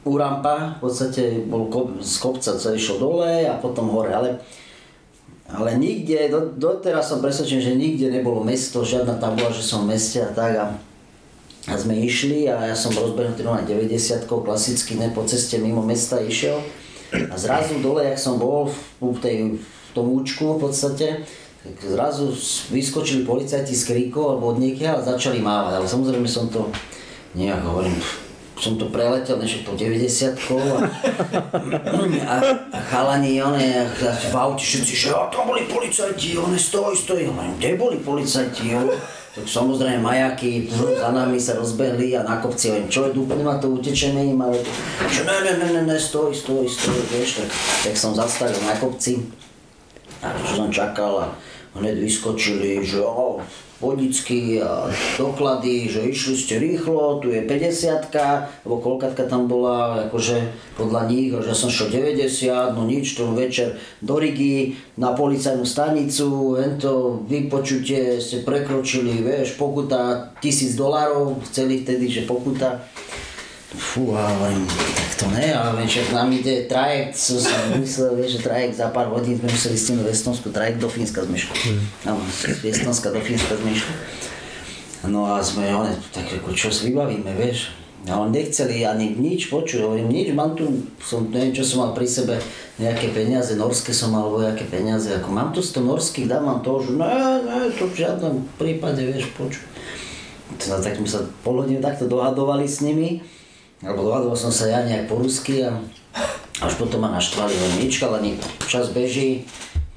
[0.03, 1.69] u v podstate bol
[2.01, 4.41] z kopca sa išiel dole a potom hore, ale,
[5.53, 9.85] ale nikde, do, doteraz som presvedčený, že nikde nebolo mesto, žiadna tam bola, že som
[9.85, 10.73] v meste a tak a,
[11.69, 16.17] a sme išli a ja som rozbehnutý no 90 klasicky, ne po ceste mimo mesta
[16.17, 16.65] išiel
[17.11, 18.71] a zrazu dole, jak som bol
[19.03, 21.27] v, tej, v tom účku v podstate,
[21.61, 22.33] tak zrazu
[22.73, 26.73] vyskočili policajti z kríkov alebo od niekiaľ a začali mávať, ale samozrejme som to
[27.37, 28.01] nejak hovorím,
[28.61, 30.79] som to preletel, než to 90 a,
[32.29, 32.37] a,
[32.73, 33.89] a chalani, one,
[34.33, 38.73] v aute všetci, že a tam boli policajti, one stoj, stoj, hovorím, kde boli policajti,
[38.73, 38.93] jo?
[39.31, 43.63] Tak samozrejme majaky za nami sa rozbehli a na kopci hovorím, čo je úplne ma
[43.63, 44.59] to utečeme im, ale
[45.07, 47.51] že ne, ne, ne, ne, ne, stoj, stoj, stoj, vieš, tak,
[47.87, 49.23] tak som zastavil na kopci.
[50.19, 51.27] A čo som čakal a
[51.79, 53.39] hneď vyskočili, že o,
[53.81, 58.13] vodicky a doklady, že išli ste rýchlo, tu je 50
[58.69, 63.81] lebo koľkatka tam bola, akože podľa nich, že som šiel 90, no nič, to večer
[64.05, 72.07] do Rigi, na policajnú stanicu, to vypočutie ste prekročili, vieš, pokuta 1000 dolárov, chceli vtedy,
[72.13, 72.85] že pokuta,
[73.71, 78.41] Fú, a hovorím, tak to ne, ale však nám ide trajekt, som si myslel, vieš,
[78.41, 81.77] že trajekt za pár hodín sme museli stihnúť v Estonsku, trajekt do Fínska sme išli.
[82.09, 83.95] Áno, z Estonska do Fínska sme išli.
[85.05, 87.77] No a sme, one, tak ako, čo si vybavíme, vieš.
[88.09, 91.93] A on nechceli ani nič počuť, hovorím, nič, mám tu, som, neviem, čo som mal
[91.93, 92.41] pri sebe,
[92.81, 96.81] nejaké peniaze, norské som mal, nejaké peniaze, ako mám tu 100 norských, dám vám to,
[96.81, 97.13] že ne,
[97.45, 99.65] ne, to v žiadnom prípade, vieš, počuť.
[100.73, 103.21] No, tak sme sa pol hodinu takto dohadovali s nimi,
[103.81, 105.81] alebo dohadoval som sa ja nejak po rusky a
[106.61, 108.21] až potom ma naštvali, len nič, ale
[108.69, 109.49] čas beží,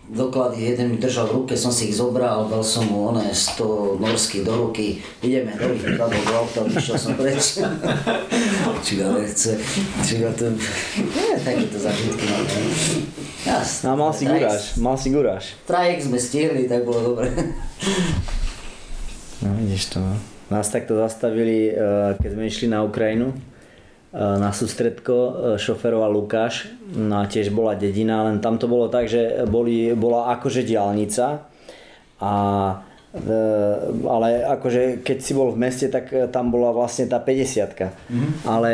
[0.08, 4.00] doklady jeden mi držal v ruke, som si ich zobral, dal som mu oné 100
[4.00, 7.60] norských do ruky, ideme do vyhľadol do auta, vyšiel som preč.
[8.86, 9.60] či ale chce,
[10.06, 10.56] či to,
[11.00, 12.44] nie, takéto zažitky mám.
[13.44, 13.84] Jasne.
[13.92, 15.46] No mal si guráš, mal si guráš.
[15.68, 17.28] Trajek sme stihli, tak bolo dobre.
[19.44, 20.00] No vidíš to.
[20.00, 20.16] no.
[20.48, 23.36] Nás takto zastavili, eh, keď sme išli na Ukrajinu.
[24.14, 28.86] Eh, Na sústredko eh, šoferoval Lukáš, no a tiež bola dedina, len tam to bolo
[28.86, 31.50] tak, že boli, bola akože diálnica
[32.22, 32.32] a
[34.10, 38.32] ale akože keď si bol v meste, tak tam bola vlastne tá 50 mm-hmm.
[38.42, 38.72] Ale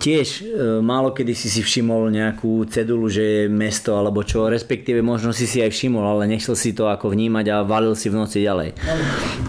[0.00, 0.40] tiež
[0.80, 5.44] málo kedy si si všimol nejakú cedulu, že je mesto alebo čo, respektíve možno si
[5.44, 8.72] si aj všimol, ale nechcel si to ako vnímať a valil si v noci ďalej.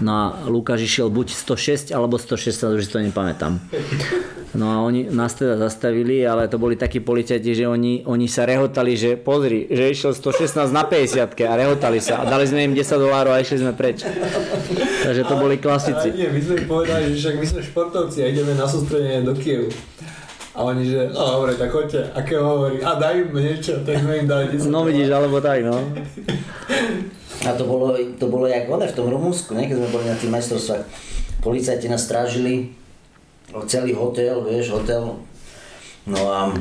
[0.04, 3.56] No a Lukáš išiel buď 106 alebo 116, už si to nepamätám.
[4.56, 8.48] No a oni nás teda zastavili, ale to boli takí policajti, že oni, oni sa
[8.48, 12.72] rehotali, že pozri, že išiel 116 na 50 a rehotali sa a dali sme im
[12.72, 14.02] 10 dolárov a išli sme preč.
[15.04, 16.08] Takže to boli klasici.
[16.08, 19.36] Ale nie, my sme povedali, že však my sme športovci a ideme na sústredenie do
[19.36, 19.68] Kievu.
[20.56, 22.16] A oni, že no dobre, tak choďte.
[22.16, 25.36] A keď hovorí, a daj im niečo, tak sme im dali 10 No vidíš, alebo
[25.44, 25.76] tak, no.
[27.44, 29.68] A to bolo, to bolo jak one v tom Rumunsku, ne?
[29.68, 30.84] keď sme boli na tých majstrovstvách.
[31.44, 32.72] Policajti nás strážili,
[33.64, 35.16] celý hotel, vieš, hotel.
[36.06, 36.52] No a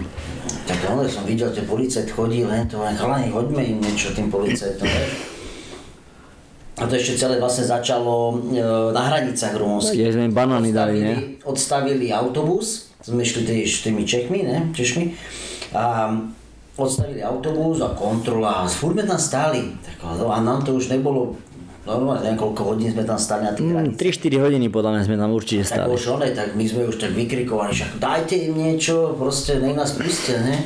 [0.66, 4.32] tak ale som videl, že policajt chodí len to, len chalani, hoďme im niečo tým
[4.32, 5.36] policajtom, vieš.
[6.76, 8.60] A to ešte celé vlastne začalo e,
[8.92, 9.96] na hranicách rumunských.
[9.96, 11.16] Kde sme banány dali, ne?
[11.48, 15.16] Odstavili autobus, sme išli tý, tými Čechmi, ne, Češmi.
[15.72, 16.12] A
[16.76, 19.72] odstavili autobus a kontrola a furt tam stáli.
[19.88, 21.40] Tak, a nám to už nebolo
[21.86, 25.18] Normálne, neviem koľko hodín sme tam stali na tých mm, 3-4 hodiny podľa mňa sme
[25.22, 25.94] tam určite stali.
[25.94, 29.78] Tak už one, tak my sme už tak vykrikovali, však dajte im niečo, proste nech
[29.78, 30.66] nás pustia, ne?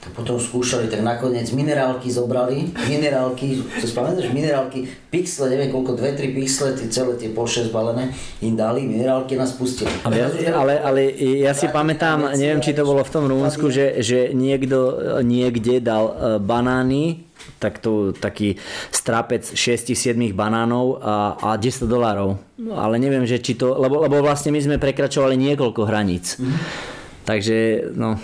[0.00, 6.38] Tak potom skúšali, tak nakoniec minerálky zobrali, minerálky, to spamätáš, minerálky, pixle, neviem koľko, 2-3
[6.38, 8.08] pixle, tie celé tie po 6 balené,
[8.40, 9.92] im dali, minerálky nás pustili.
[10.06, 10.24] Ale,
[10.56, 15.20] ale, ale ja si pamätám, neviem či to bolo v tom Rumunsku, že, že niekto
[15.20, 17.29] niekde dal e, banány,
[17.60, 18.56] tak to, taký
[18.90, 22.40] strapec 6-7 banánov a, a 10 dolárov.
[22.72, 26.40] Ale neviem, že či to, lebo, lebo vlastne my sme prekračovali niekoľko hraníc.
[26.40, 26.56] Mm.
[27.24, 27.56] Takže,
[27.96, 28.16] no,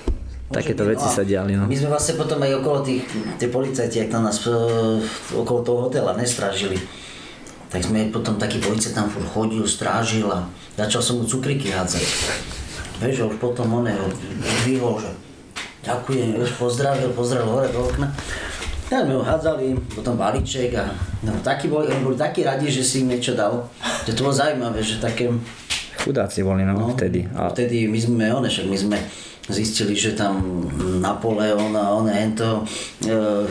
[0.46, 1.58] Takéto veci sa diali.
[1.58, 1.66] No.
[1.66, 3.02] My sme vlastne potom aj okolo tých,
[3.34, 5.02] tie policajti, ak tam nás uh,
[5.34, 6.78] okolo toho hotela nestrážili,
[7.66, 10.46] tak sme potom taký policajt tam furt chodil, strážil a
[10.78, 12.06] začal som mu cukriky hádzať.
[13.02, 14.06] Vieš, už potom on ho
[14.62, 15.10] vyhol, že
[15.82, 18.14] ďakujem, vieš, pozdravil, pozdravil hore do okna.
[18.86, 20.86] Ja sme ho hádzali, potom balíček a
[21.26, 23.66] no, takí boli, oni boli takí radi, že si im niečo dal.
[24.06, 25.26] Že to bolo zaujímavé, že také...
[26.06, 27.26] Chudáci boli, no, no vtedy.
[27.34, 27.50] A...
[27.50, 28.98] Vtedy my sme, one, však my sme
[29.46, 30.42] zistili, že tam
[30.98, 32.66] Napoleon a on hento
[33.06, 33.46] e,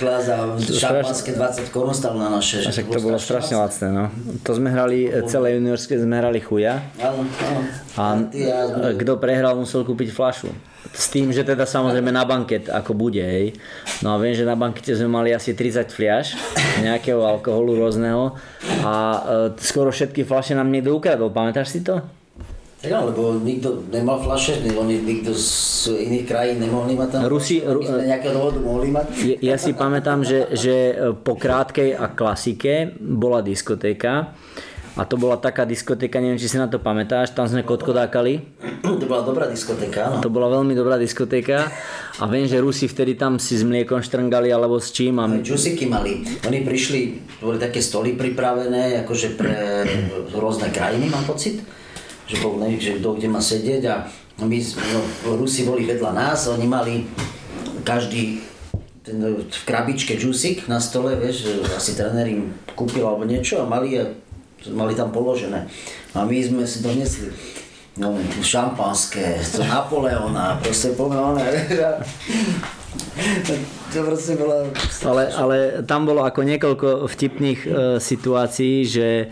[0.00, 2.60] kláza šampanské 20 korun stal na naše.
[2.68, 4.04] Že to, to bolo strašne lacné, no.
[4.44, 6.84] To sme hrali, celé juniorské sme hrali chuja.
[7.00, 7.62] Áno, áno.
[7.96, 8.04] A
[8.96, 10.52] kto prehral, musel kúpiť flašu.
[10.90, 13.56] S tým, že teda samozrejme na banket ako bude, hej.
[14.04, 16.36] No a viem, že na bankete sme mali asi 30 fliaž
[16.84, 18.36] nejakého alkoholu rôzneho
[18.84, 19.20] a e,
[19.60, 22.19] skoro všetky flaše nám niekto ukradol, pamätáš si to?
[22.80, 28.08] Tak lebo nikto nemal flaše, oni nikto z iných krajín nemohli mať tam Rusi, sme
[28.08, 29.36] nejakého dôvodu mohli mať.
[29.44, 34.32] Ja si pamätám, že, že po krátkej a klasike bola diskotéka
[34.96, 38.64] a to bola taká diskotéka, neviem, či si na to pamätáš, tam sme kotkodákali.
[38.80, 40.24] To bola dobrá diskotéka, áno.
[40.24, 41.68] To bola veľmi dobrá diskotéka
[42.16, 45.20] a viem, že Rusi vtedy tam si s mliekom štrngali alebo s čím.
[45.20, 45.28] A...
[45.28, 46.24] Džusiky mali.
[46.48, 47.00] Oni prišli,
[47.44, 49.84] boli také stoly pripravené, akože pre
[50.32, 51.60] rôzne krajiny, mám pocit
[52.30, 54.06] že bol ne, že kto kde má sedieť a
[54.46, 55.00] my, no,
[55.34, 56.94] Rusi boli vedľa nás, oni mali
[57.82, 58.38] každý
[59.02, 63.98] ten, v krabičke džusik na stole, vieš, asi tréner im kúpil alebo niečo a mali,
[64.70, 65.66] mali tam položené.
[66.14, 67.34] A my sme si donesli
[67.98, 71.66] no, šampanské, to Napoleona, proste pomené,
[73.90, 74.70] to proste bolo...
[75.06, 79.30] Ale, ale tam bolo ako niekoľko vtipných uh, situácií, že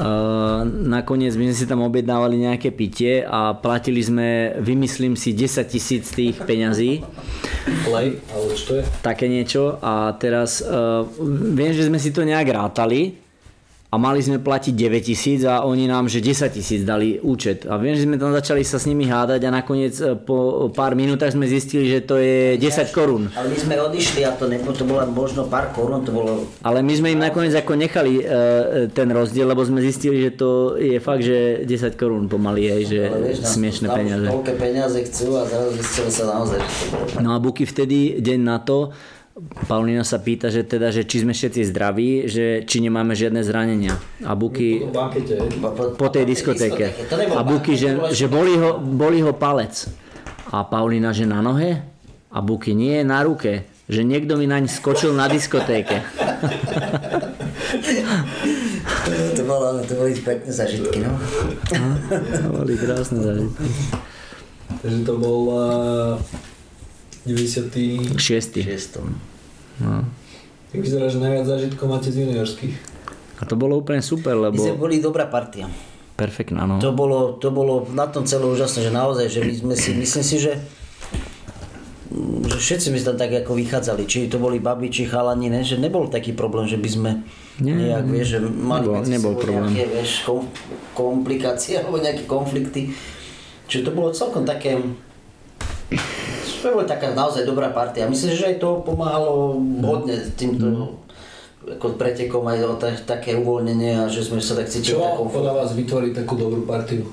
[0.00, 5.68] uh, nakoniec my sme si tam objednávali nejaké pitie a platili sme, vymyslím si, 10
[5.68, 7.04] tisíc tých peňazí.
[7.84, 8.84] Play, alebo čo to je?
[9.04, 11.04] Také niečo a teraz uh,
[11.52, 13.19] viem, že sme si to nejak rátali,
[13.90, 17.66] a mali sme platiť 9 tisíc a oni nám, že 10 tisíc dali účet.
[17.66, 20.94] A viem, že sme tam začali sa s nimi hádať a nakoniec e, po pár
[20.94, 23.26] minútach sme zistili, že to je 10 korún.
[23.34, 26.46] Ale my sme odišli a to, nebo, to bolo možno pár korún, to bolo...
[26.62, 30.78] Ale my sme im nakoniec ako nechali uh, ten rozdiel, lebo sme zistili, že to
[30.78, 34.26] je fakt, že 10 korún pomaly, je, že Ale vieš, smiešné peniaze.
[34.30, 37.04] Toľké peniaze chcú a zrazu zistili sa naozaj, že to bolo.
[37.26, 38.94] No a Buky vtedy, deň na to,
[39.66, 43.96] Paulina sa pýta, že teda, že či sme všetci zdraví, že či nemáme žiadne zranenia.
[44.24, 44.84] A Buky
[45.96, 46.92] po tej diskotéke.
[47.34, 49.88] A Buky, že, že boli, ho, boli ho palec.
[50.50, 51.80] A Paulina, že na nohe?
[52.30, 53.66] A Buky, nie, na ruke.
[53.90, 55.98] Že niekto mi naň skočil na diskotéke.
[59.34, 61.18] to, bolo, to boli pekné zažitky, no.
[62.14, 63.66] to boli krásne zažitky.
[64.78, 66.14] Takže to bol uh
[67.26, 68.62] 96.
[68.62, 68.98] 6.
[69.80, 70.04] No.
[70.70, 72.74] Tak vyzerá, že najviac zážitkov máte z juniorských.
[73.40, 74.54] A to bolo úplne super, lebo...
[74.54, 75.66] My sme boli dobrá partia.
[76.14, 76.76] Perfektná, no.
[76.78, 80.24] To bolo, to bolo na tom celé úžasné, že naozaj, že my sme si, myslím
[80.24, 80.52] si, že
[82.50, 85.62] že všetci sme tam tak ako vychádzali, či to boli babi, či chalani, ne?
[85.62, 87.10] že nebol taký problém, že by sme
[87.62, 89.70] Nie, nejak, vieš, že mali nebol, nebol problém.
[89.70, 90.50] nejaké, vieš, kom,
[90.90, 92.90] komplikácie alebo nejaké konflikty.
[93.70, 94.74] Čiže to bolo celkom také,
[96.60, 98.04] to bolo taká naozaj dobrá partia.
[98.06, 101.76] Myslím, že aj to pomáhalo hodne týmto mm.
[101.80, 102.72] ako pretekom aj o
[103.08, 105.00] také uvoľnenie a že sme sa tak cítili.
[105.00, 107.08] Čo podľa vás vytvoriť takú dobrú partiu?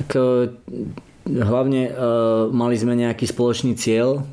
[0.00, 0.56] Tak e,
[1.28, 1.92] hlavne e,
[2.48, 4.24] mali sme nejaký spoločný cieľ,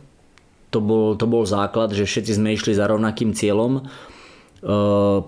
[0.72, 3.84] to bol, to bol základ, že všetci sme išli za rovnakým cieľom.
[3.84, 4.72] E,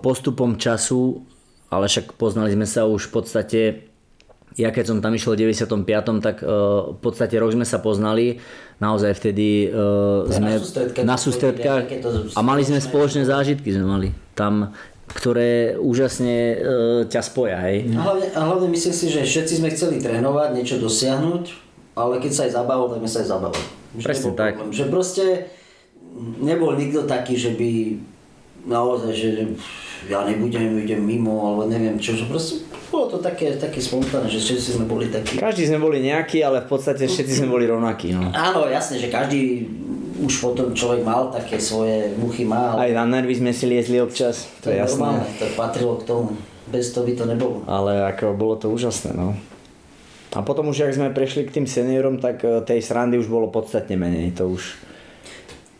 [0.00, 1.20] postupom času,
[1.68, 3.60] ale však poznali sme sa už v podstate,
[4.58, 5.86] ja keď som tam išiel v 95.
[6.18, 8.42] tak v podstate rok sme sa poznali,
[8.82, 9.70] naozaj vtedy
[10.26, 10.58] sme
[11.06, 11.84] na sústredkách
[12.34, 14.08] a mali sme spoločné zážitky sme mali.
[14.34, 14.74] Tam
[15.10, 16.56] ktoré úžasne e,
[17.10, 17.58] ťa spoja.
[17.66, 17.90] Hej?
[17.98, 21.44] A hlavne, a hlavne myslím si, že všetci sme chceli trénovať, niečo dosiahnuť,
[21.98, 23.66] ale keď sa aj zabavil, tak sme sa aj zabavili.
[23.98, 24.52] Presne tak.
[24.54, 24.70] Problém.
[24.70, 25.24] Že proste
[26.38, 27.70] nebol nikto taký, že by
[28.66, 29.28] naozaj, že
[30.08, 34.42] ja nebudem, idem mimo, alebo neviem čo, že proste bolo to také, také spontánne, že
[34.42, 35.38] všetci sme boli takí.
[35.38, 38.10] Každý sme boli nejakí, ale v podstate všetci sme boli rovnakí.
[38.10, 38.34] No.
[38.34, 39.70] Áno, jasne, že každý
[40.20, 42.74] už potom človek mal také svoje muchy má.
[42.74, 42.90] Ale...
[42.90, 45.06] Aj na nervy sme si liezli občas, to, to je jasné.
[45.06, 46.34] Normálne, to patrilo k tomu.
[46.70, 47.56] Bez toho by to nebolo.
[47.70, 49.38] Ale ako bolo to úžasné, no.
[50.30, 53.50] A potom už, ak sme prešli k tým seniorom, tak eh, tej srandy už bolo
[53.50, 54.34] podstatne menej.
[54.38, 54.89] To už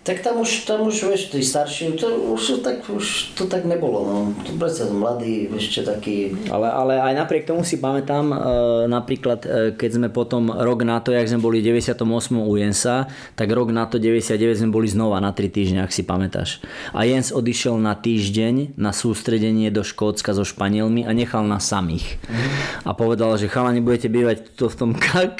[0.00, 4.00] tak tam už, tam už, vieš, tí starší, to už, tak, už to tak nebolo,
[4.08, 4.18] no.
[4.48, 6.32] To predsa mladý, ešte taký...
[6.48, 8.36] Ale, ale aj napriek tomu si pamätám, e,
[8.88, 12.00] napríklad, e, keď sme potom rok na to, jak sme boli 98.
[12.32, 16.00] u Jensa, tak rok na to 99 sme boli znova na 3 týždne, ak si
[16.00, 16.64] pamätáš.
[16.96, 22.16] A Jens odišiel na týždeň na sústredenie do Škótska so Španielmi a nechal nás samých.
[22.24, 22.48] Mm.
[22.88, 24.90] A povedal, že chalani budete bývať tu v tom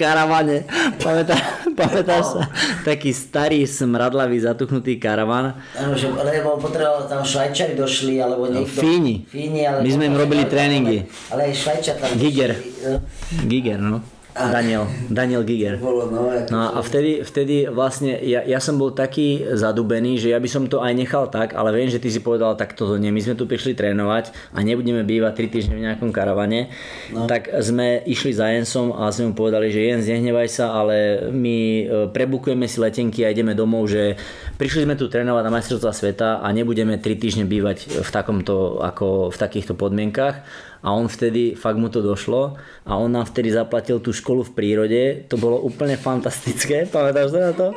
[0.00, 0.68] karavane.
[1.00, 1.40] Pamätá,
[1.80, 2.42] pamätáš sa?
[2.84, 5.54] Taký starý smradlavý zatuchnutý karavan.
[5.78, 8.82] Áno, že, lebo potreboval tam Švajčari došli, alebo niekto...
[8.82, 9.26] Fíni.
[9.30, 11.06] Fíni ale My sme im robili tréningy.
[11.30, 12.52] Ale aj Švajčar tam Giger.
[12.54, 12.98] Došli, no.
[13.46, 14.19] Giger, no.
[14.34, 15.76] Daniel, Daniel Giger.
[15.76, 20.38] Bolo, no, no a vtedy, vtedy vlastne ja, ja som bol taký zadubený, že ja
[20.38, 23.10] by som to aj nechal tak, ale viem, že ty si povedal, tak toto nie,
[23.10, 26.70] my sme tu prišli trénovať a nebudeme bývať 3 týždne v nejakom karavane.
[27.10, 27.26] No.
[27.26, 31.56] Tak sme išli za Jensom a sme mu povedali, že Jens, nehnevaj sa, ale my
[31.58, 31.84] e,
[32.14, 34.14] prebukujeme si letenky a ideme domov, že
[34.60, 39.32] prišli sme tu trénovať na majstrovstvá sveta a nebudeme 3 týždne bývať v takomto, ako
[39.32, 40.44] v takýchto podmienkach.
[40.84, 42.60] A on vtedy, fakt mu to došlo.
[42.84, 47.40] A on nám vtedy zaplatil tú školu v prírode, to bolo úplne fantastické, pamätáš sa
[47.48, 47.72] na to?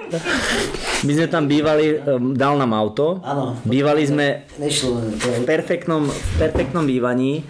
[1.07, 6.83] My sme tam bývali, um, dal nám auto, Áno, bývali sme v perfektnom, v perfektnom
[6.83, 7.43] bývaní,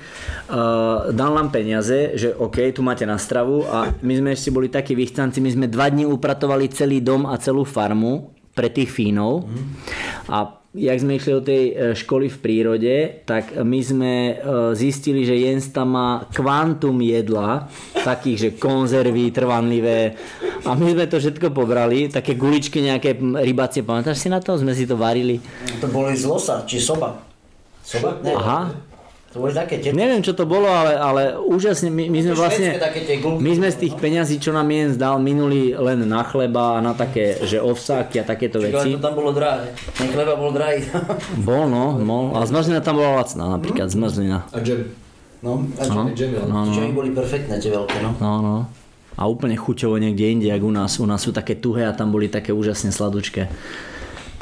[0.53, 3.65] uh, dal nám peniaze, že OK, tu máte na stravu.
[3.65, 7.37] A my sme ešte boli takí vychcanci, my sme dva dní upratovali celý dom a
[7.41, 9.65] celú farmu pre tých Fínov mm.
[10.29, 12.95] a jak sme išli do tej e, školy v prírode,
[13.29, 14.33] tak my sme e,
[14.73, 20.17] zistili, že Jens tam má kvantum jedla, takých, že konzervy trvanlivé.
[20.65, 24.57] A my sme to všetko pobrali, také guličky nejaké rybacie, pamätáš si na to?
[24.57, 25.37] Sme si to varili.
[25.77, 27.21] To boli z losa, či soba.
[27.85, 28.17] Soba?
[28.25, 28.92] Ne, Aha.
[29.33, 29.89] To boli také tie...
[29.89, 32.77] Neviem, čo to bolo, ale, ale úžasne, my, my sme vlastne,
[33.41, 36.93] my sme z tých peňazí, čo nám Jens dal, minuli len na chleba a na
[36.93, 38.93] také, že ovsáky a takéto veci.
[38.93, 40.85] to tam bolo drahé, ten chleba bol drahý.
[41.49, 42.37] Bol, no, bol.
[42.37, 44.45] A zmrzlina tam bola lacná, napríklad zmrzlina.
[44.53, 44.93] A džem.
[45.41, 46.73] No, a džem, no, džem, no, no.
[46.77, 48.13] Džemy boli perfektné, tie veľké, no.
[48.21, 48.55] No, no.
[49.17, 50.97] A úplne chuťovo niekde inde, jak u nás.
[50.97, 53.49] U nás sú také tuhé a tam boli také úžasne sladučké.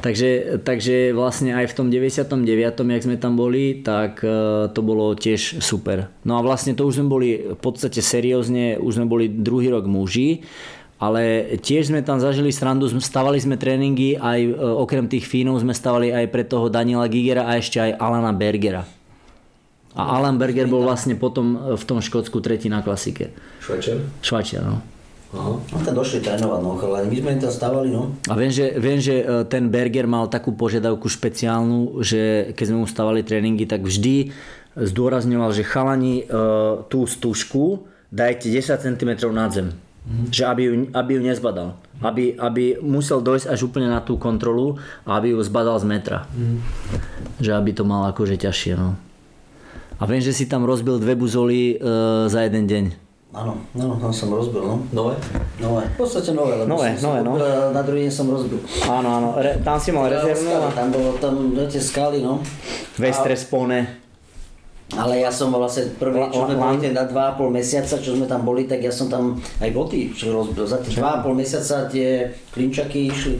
[0.01, 2.41] Takže, takže vlastne aj v tom 99.
[2.73, 6.09] jak sme tam boli, tak e, to bolo tiež super.
[6.25, 9.85] No a vlastne to už sme boli v podstate seriózne, už sme boli druhý rok
[9.85, 10.41] muži,
[10.97, 15.77] ale tiež sme tam zažili srandu, stavali sme tréningy, aj e, okrem tých Fínov sme
[15.77, 18.81] stavali aj pre toho Daniela Gigera a ešte aj Alana Bergera.
[19.91, 23.35] A Alan Berger bol vlastne potom v tom Škótsku tretí na klasike.
[23.59, 23.99] Švajčiar?
[24.23, 24.79] Švajčiar, no.
[25.31, 25.63] Aha.
[25.63, 27.07] No tam došli trénovať, no chalani.
[27.07, 28.11] My sme im tam stávali, no.
[28.27, 32.77] A viem že, viem, že e, ten Berger mal takú požiadavku špeciálnu, že keď sme
[32.83, 34.35] mu stávali tréningy, tak vždy
[34.75, 36.35] zdôrazňoval, že chalani e,
[36.91, 39.71] tú stužku dajte 10 cm nad zem.
[39.71, 40.27] Mm-hmm.
[40.35, 41.69] Že aby ju, aby ju nezbadal.
[42.03, 46.27] Aby, aby musel dojsť až úplne na tú kontrolu a aby ju zbadal z metra.
[46.27, 46.59] Mm-hmm.
[47.39, 48.73] Že aby to mal akože ťažšie.
[48.75, 48.99] No.
[49.95, 51.87] A viem, že si tam rozbil dve buzoly e,
[52.27, 53.10] za jeden deň.
[53.31, 54.83] Áno, no, no som rozbil, no.
[54.91, 55.15] Nové?
[55.63, 57.39] Nové, v podstate nové, lebo Nové, som nové, no.
[57.71, 58.59] na druhý deň som rozbil.
[58.83, 62.43] Áno, áno, Re, tam si mal rezervnú a Tam bolo, tam do tie skaly, no.
[62.99, 64.03] Vestre spone.
[64.91, 68.67] Ale ja som vlastne prvý, čo sme boli teda 2,5 mesiaca, čo sme tam boli,
[68.67, 70.67] tak ja som tam aj boty rozbil.
[70.67, 73.39] Za tie 2,5 mesiaca tie klinčaky išli.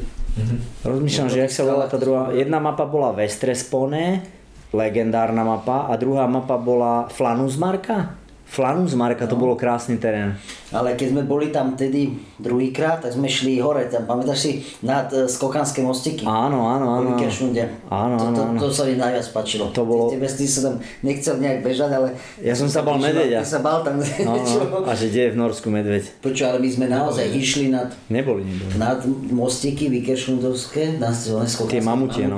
[0.88, 2.32] Rozmýšľam, že jak sa volá tá druhá.
[2.32, 4.24] Jedna mapa bola Vestre spone,
[4.72, 8.21] legendárna mapa a druhá mapa bola Flanusmarka.
[8.52, 10.36] Flanusmarka, to bolo krásny terén.
[10.76, 14.52] Ale keď sme boli tam tedy druhýkrát, tak sme šli hore, tam pamätáš si
[14.84, 16.28] nad e, skokanské mostiky?
[16.28, 17.08] Áno, áno, áno.
[17.16, 17.88] Vikeršunde.
[17.88, 18.60] Áno, to, áno, to, áno.
[18.60, 19.72] to, sa mi najviac páčilo.
[19.72, 22.08] To bolo- Tebe ty sa tam nechcel nejak bežať, ale...
[22.44, 23.40] Ja som sa bal medveďa.
[23.40, 24.84] Ty sa bal tam No, no.
[24.90, 26.04] A že kde je v Norsku medveď?
[26.20, 28.76] Počuj, ale my sme naozaj išli nad, Neboli, neboli.
[28.76, 29.00] nad
[29.32, 32.36] mostiky Vikeršundovské, na skokanské Tie mamutie, no.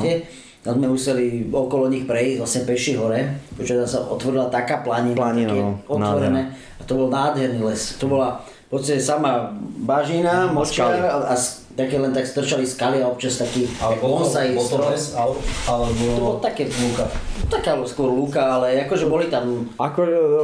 [0.63, 3.19] Tam sme museli okolo nich prejsť, vlastne peši hore.
[3.59, 6.41] Tam sa otvorila taká planina, Planina, také no, otvorené.
[6.79, 7.99] A to bol nádherný les.
[7.99, 9.51] To bola v podstate sama
[9.83, 11.35] bažina, močka a, a
[11.73, 14.89] také len tak strčali skaly a občas taký Ale bol to, bonsai bol to strom.
[14.93, 15.33] les, ale,
[15.65, 16.03] alebo...
[16.05, 17.05] To bolo také lúka.
[17.49, 20.01] Taká skôr lúka, ale akože boli tam Ako,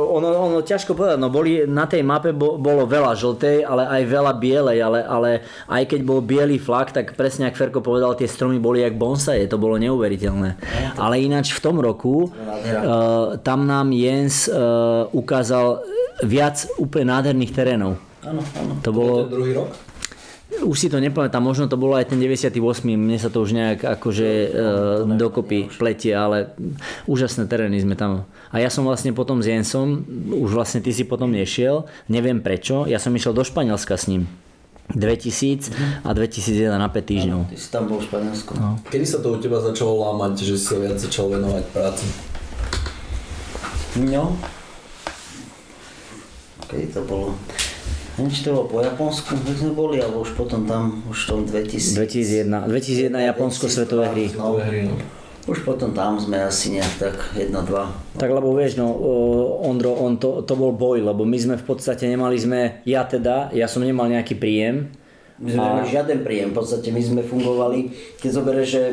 [0.10, 4.02] ono, ono ťažko povedať, no boli, na tej mape bo, bolo veľa žltej, ale aj
[4.10, 5.30] veľa bielej, ale, ale
[5.70, 9.46] aj keď bol biely flak, tak presne ako Ferko povedal, tie stromy boli jak bonsaje,
[9.46, 10.58] to bolo neuveriteľné.
[10.98, 15.86] Ale ináč v tom roku uh, tam nám Jens uh, ukázal
[16.26, 17.96] viac úplne nádherných terénov.
[18.20, 18.74] Áno, áno.
[18.84, 19.72] To bolo, Ten druhý rok?
[20.64, 22.56] Už si to nepamätám, možno to bolo aj ten 98.
[22.86, 24.48] Mne sa to už nejak akože e,
[25.16, 26.54] dokopy pletie, ale
[27.08, 28.28] úžasné terény sme tam.
[28.52, 32.90] A ja som vlastne potom s Jensom, už vlastne ty si potom nešiel, neviem prečo,
[32.90, 34.28] ja som išiel do Španielska s ním.
[34.90, 35.70] 2000
[36.02, 37.40] a 2001 na 5 týždňov.
[37.54, 38.58] Ty si tam bol v Španielsku.
[38.58, 38.82] No.
[38.90, 42.10] Kedy sa to u teba začalo lámať, že si sa viac začal venovať práci?
[44.02, 44.34] No.
[46.66, 47.38] Kedy to bolo?
[48.28, 51.96] Či to po Japonsku, kde sme boli, alebo už potom tam, už v tom 2000.
[51.96, 54.26] 2001, 2001 Japonsko svetové hry.
[54.36, 54.60] No.
[55.48, 58.20] Už potom tam sme asi nejak tak 1-2.
[58.20, 58.92] Tak lebo vieš, no
[59.66, 63.50] Ondro, on to, to bol boj, lebo my sme v podstate nemali sme, ja teda,
[63.56, 64.94] ja som nemal nejaký príjem,
[65.40, 67.80] My sme nemali žiaden príjem, v podstate my sme fungovali,
[68.20, 68.84] keď zoberieš, že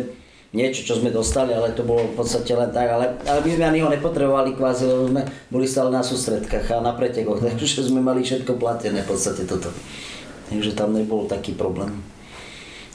[0.56, 3.64] niečo, čo sme dostali, ale to bolo v podstate len tak, ale, ale my sme
[3.68, 5.22] ani ho nepotrebovali kvázi, lebo sme
[5.52, 9.68] boli stále na sústredkách a na pretekoch, takže sme mali všetko platené v podstate toto.
[10.48, 11.92] Takže tam nebol taký problém.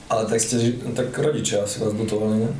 [0.10, 2.52] Ale tak ste, tak rodičia asi vás dotovali, ne?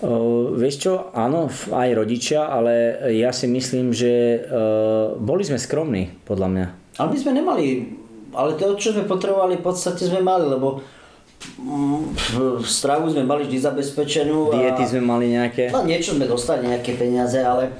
[0.00, 6.08] Uh, vieš čo, áno, aj rodičia, ale ja si myslím, že uh, boli sme skromní,
[6.24, 6.66] podľa mňa.
[6.96, 7.64] Ale my sme nemali,
[8.32, 10.80] ale to, čo sme potrebovali, v podstate sme mali, lebo
[12.62, 14.48] stravu sme mali vždy zabezpečenú.
[14.48, 15.68] a- Diety sme mali nejaké.
[15.68, 17.72] No niečo sme dostali, nejaké peniaze, ale,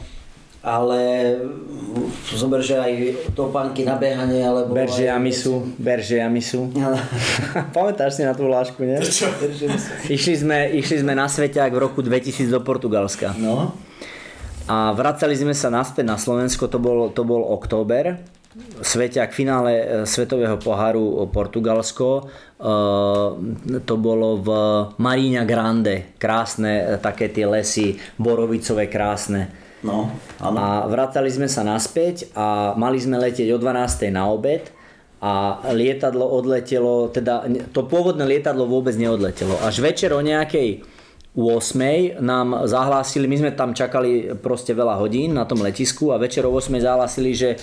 [0.61, 1.01] ale
[1.39, 2.93] mm, zober, že aj
[3.33, 4.71] topánky na behanie, alebo...
[4.71, 6.69] Berže aj- Amisu, Berže Amisu.
[6.75, 7.01] Ale-
[7.77, 9.01] Pamätáš si na tú vlášku, nie?
[10.07, 13.33] Išli sme, išli sme na Sveťák v roku 2000 do Portugalska.
[13.35, 13.73] No,
[14.65, 18.23] A vracali sme sa naspäť na Slovensko, to bol, to bol október.
[18.83, 22.09] Sveťák finále e, Svetového poháru o Portugalsko.
[22.19, 22.23] E,
[23.87, 24.49] to bolo v
[24.99, 26.19] Maríňa Grande.
[26.19, 29.55] Krásne e, také tie lesy, borovicové krásne.
[29.87, 30.11] no,
[30.43, 30.57] áno.
[30.59, 34.11] A vracali sme sa naspäť a mali sme letieť o 12.
[34.11, 34.67] na obed
[35.23, 39.63] a lietadlo odletelo, teda to pôvodné lietadlo vôbec neodletelo.
[39.63, 40.83] Až večer o nejakej
[41.37, 42.19] 8.
[42.19, 46.51] nám zahlásili, my sme tam čakali proste veľa hodín na tom letisku a večer o
[46.51, 46.75] 8.
[46.83, 47.55] zahlásili, že,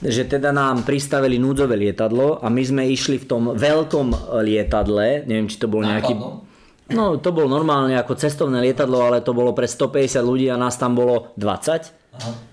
[0.00, 5.52] že teda nám pristavili núdzové lietadlo a my sme išli v tom veľkom lietadle, neviem
[5.52, 6.16] či to bol nejaký...
[6.16, 6.48] Nákladnom?
[6.90, 10.74] No to bolo normálne ako cestovné lietadlo, ale to bolo pre 150 ľudí a nás
[10.74, 12.18] tam bolo 20.
[12.18, 12.49] Aha.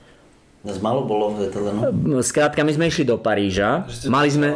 [0.67, 2.19] Nás malo bolo v letadle, no.
[2.19, 3.87] Skrátka, my sme išli do Paríža.
[4.11, 4.51] Mali sme,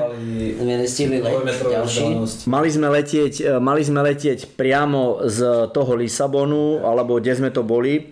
[0.60, 2.52] nestihli vzdialenosť.
[2.52, 7.64] mali, sme letieť, e, mali sme letieť priamo z toho Lisabonu, alebo kde sme to
[7.64, 8.12] boli.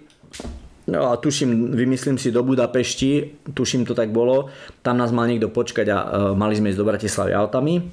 [0.87, 4.47] No a tuším, vymyslím si do Budapešti, tuším to tak bolo.
[4.79, 6.07] Tam nás mal niekto počkať a e,
[6.39, 7.83] mali sme ísť do Bratislavy autami.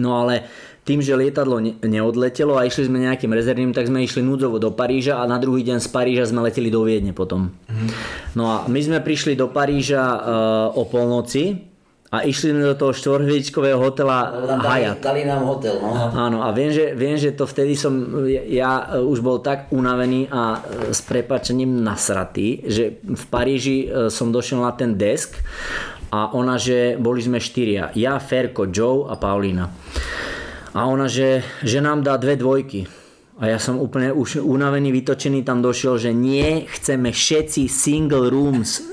[0.00, 0.46] No ale
[0.84, 4.72] tým, že lietadlo ne- neodletelo a išli sme nejakým rezervným, tak sme išli núdzovo do
[4.72, 7.52] Paríža a na druhý deň z Paríža sme leteli do Viedne potom.
[8.32, 10.18] No a my sme prišli do Paríža e,
[10.74, 11.68] o polnoci
[12.10, 14.98] a išli sme do toho štvorhviezdičkového hotela dali, Hyatt.
[14.98, 16.10] dali nám hotel, no.
[16.10, 20.26] Áno, a viem že, viem, že to vtedy som, ja e, už bol tak unavený
[20.32, 25.38] a s prepačením nasratý, že v Paríži som došiel na ten desk
[26.10, 27.94] a ona, že boli sme štyria.
[27.94, 29.70] Ja, Ferko, Joe a Paulína.
[30.70, 32.86] A ona, že, že nám dá dve dvojky.
[33.40, 38.84] A ja som úplne už unavený, vytočený tam došiel, že nie, chceme všetci single rooms.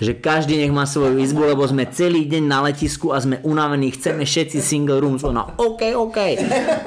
[0.00, 3.92] Že každý nech má svoju izbu, lebo sme celý deň na letisku a sme unavení,
[3.92, 5.20] chceme všetci single rooms.
[5.20, 6.18] Ona, OK, OK.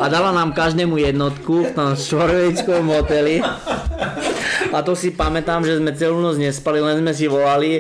[0.02, 3.46] A dala nám každému jednotku v tom štvorvejskom hoteli.
[4.74, 7.78] A to si pamätám, že sme celú noc nespali, len sme si volali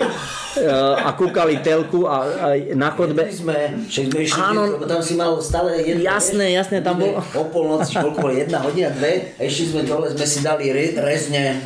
[1.01, 2.47] a kúkali telku a, a
[2.77, 3.25] na chodbe...
[3.33, 7.17] sme, však sme išli, Áno, tam si mal stále jedno, Jasné, jasné, tam bolo...
[7.39, 10.93] O polnoci, koľko bolo, jedna hodina, dve, a išli sme dole, sme si dali re,
[11.01, 11.57] rezne,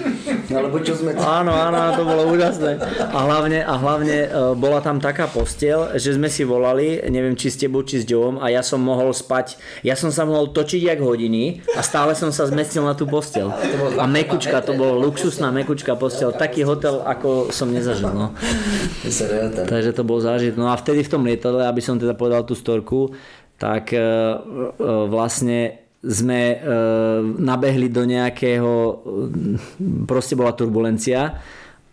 [0.47, 1.11] alebo čo sme...
[1.19, 2.79] Áno, áno, to bolo úžasné.
[3.11, 7.51] A hlavne, a hlavne uh, bola tam taká postel, že sme si volali, neviem či
[7.51, 10.87] s tebou, či s Joeom, a ja som mohol spať, ja som sa mohol točiť
[10.87, 13.51] jak hodiny a stále som sa zmestil na tú postel.
[13.99, 18.09] A mekučka, to bolo luxusná mekučka postel, taký hotel, ako som nezažil.
[18.13, 18.31] No.
[19.67, 20.57] Takže to bol zážit.
[20.59, 23.13] No a vtedy v tom lietadle, aby som teda povedal tú storku,
[23.57, 24.03] tak e, e,
[25.09, 26.57] vlastne sme e,
[27.41, 28.71] nabehli do nejakého,
[30.05, 31.41] proste bola turbulencia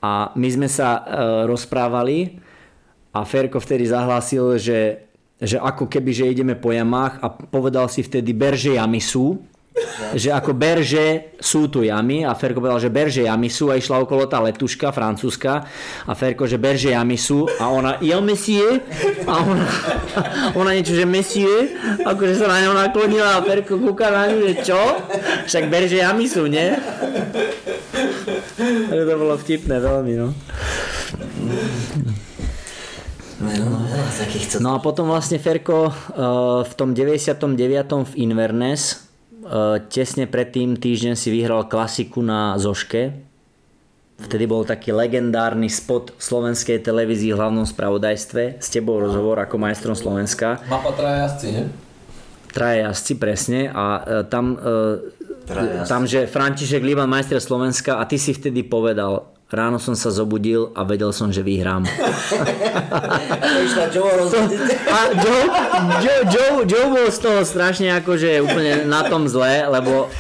[0.04, 1.00] a my sme sa
[1.48, 2.36] rozprávali
[3.16, 5.08] a Ferko vtedy zahlásil, že,
[5.40, 9.40] že ako keby, že ideme po jamách a povedal si vtedy berže jamy sú
[10.20, 14.06] že ako berže sú tu jamy a Ferko povedal, že berže jamy sú a išla
[14.06, 15.66] okolo tá letuška francúzska
[16.06, 18.78] a Ferko, že berže jamy sú a ona, ja monsieur
[19.26, 19.66] a ona,
[20.60, 21.74] ona niečo, že monsieur
[22.06, 24.80] akože sa na ňou naklonila a Ferko kúka na ňu, že čo?
[25.50, 26.78] Však berže jamy sú, nie?
[28.94, 30.28] to bolo vtipné veľmi, no.
[34.62, 35.90] No a potom vlastne Ferko
[36.64, 37.44] v tom 99.
[38.08, 39.03] v Inverness Eh,
[39.92, 43.12] tesne predtým týždeň si vyhral klasiku na Zoške.
[44.14, 49.58] Vtedy bol taký legendárny spot v slovenskej televízii v hlavnom spravodajstve s tebou rozhovor ako
[49.58, 50.62] majstrom Slovenska.
[50.70, 51.64] Mapa traja jazdci, nie?
[52.54, 53.60] Traja jazdci, presne.
[53.74, 55.02] A uh, tam, uh,
[55.90, 60.74] tam, že František Liban majster Slovenska a ty si vtedy povedal, Ráno som sa zobudil
[60.74, 61.86] a vedel som, že vyhrám.
[64.90, 65.46] a Joe,
[66.02, 70.10] Joe, Joe, Joe bol z toho strašne akože úplne na tom zle, lebo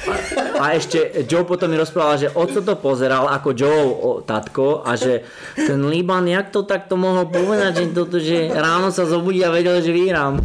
[0.54, 4.94] a ešte Joe potom mi rozprával, že oco to pozeral ako Joe o, tatko a
[4.94, 5.26] že
[5.58, 9.82] ten Liban, jak to takto mohol povedať, že, toto, že ráno sa zobudí a vedel,
[9.82, 10.38] že vyhrám.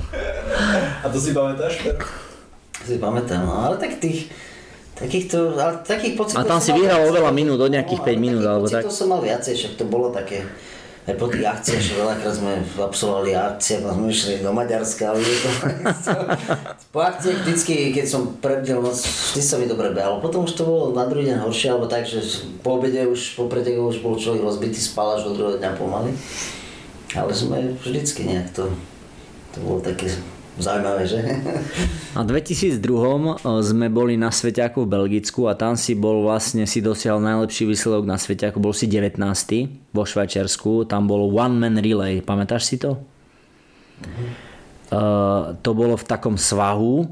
[1.05, 1.93] A to si pamätáš?
[2.81, 4.33] Si pamätám, no ale tak tých
[4.99, 6.43] Takýchto, ale takých pocitov...
[6.43, 8.84] A tam si vyhral oveľa minút, od nejakých 5 minút alebo tak.
[8.84, 10.43] To som mal viacej, však to bolo také
[11.09, 15.23] aj po tých akciách, že veľakrát sme absolvovali akcie, a sme išli do Maďarska, ale
[15.26, 15.49] to,
[16.93, 20.21] po akciách vždycky, keď som predel noc, vždy sa mi dobre behalo.
[20.21, 22.21] Potom už to bolo na druhý deň horšie, alebo tak, že
[22.61, 26.13] po obede už, po preteku už bol človek rozbitý, spal až do druhého dňa pomaly.
[27.17, 28.69] Ale sme vždycky nejak to,
[29.55, 30.13] to bolo také
[30.60, 31.23] Zaujímavé, že?
[32.19, 36.68] A v 2002 eh, sme boli na Sveťaku v Belgicku a tam si bol vlastne,
[36.68, 39.15] si dosiahol najlepší výsledok na Sveťaku, bol si 19.
[39.95, 42.99] vo Švajčiarsku, tam bol One Man Relay, pamätáš si to?
[44.03, 44.31] Uh-huh.
[44.90, 47.07] Uh, to bolo v takom svahu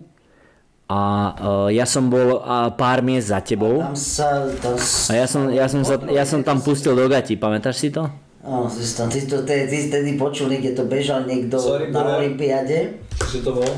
[0.89, 1.01] a
[1.35, 3.79] uh, ja som bol uh, pár miest za tebou.
[3.79, 4.27] A, tam sa,
[4.59, 7.89] tam a ja, som, ja, som sa, ja som tam pustil do gati, pamätáš si
[7.95, 8.11] to?
[8.47, 12.95] Áno, ty, to, ty, ty vtedy počul, niekde to bežal niekto Sorry, na Olympiade.
[13.19, 13.71] Čo to bolo?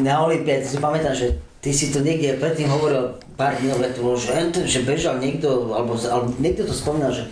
[0.00, 3.68] Na Olympiade, si pamätám, že ty si to niekde predtým hovoril pár dní
[4.16, 4.32] že,
[4.64, 7.28] že bežal niekto, alebo, alebo niekto to spomínal, že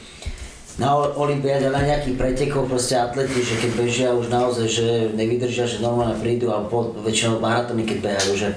[0.76, 5.80] na Olympiade, na nejakých pretekoch proste atleti, že keď bežia už naozaj, že nevydržia, že
[5.80, 8.48] normálne prídu, alebo po, väčšinou maratóny, keď behajú, že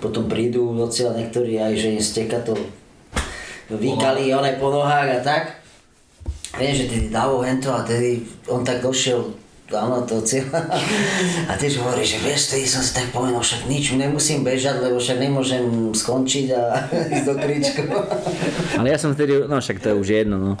[0.00, 2.56] potom prídu do cieľa niektorí aj, že im steka to
[3.68, 5.65] vykali, po nohách a tak.
[6.56, 10.62] Viem, že tedy Davo hento a tedy on tak došiel áno, to cieľa.
[11.50, 15.02] A tiež hovorí, že vieš, tedy som si tak povedal, však nič, nemusím bežať, lebo
[15.02, 16.62] však nemôžem skončiť a
[17.18, 17.82] ísť do kričku.
[18.78, 20.52] Ale ja som vtedy, no však to je už jedno, no.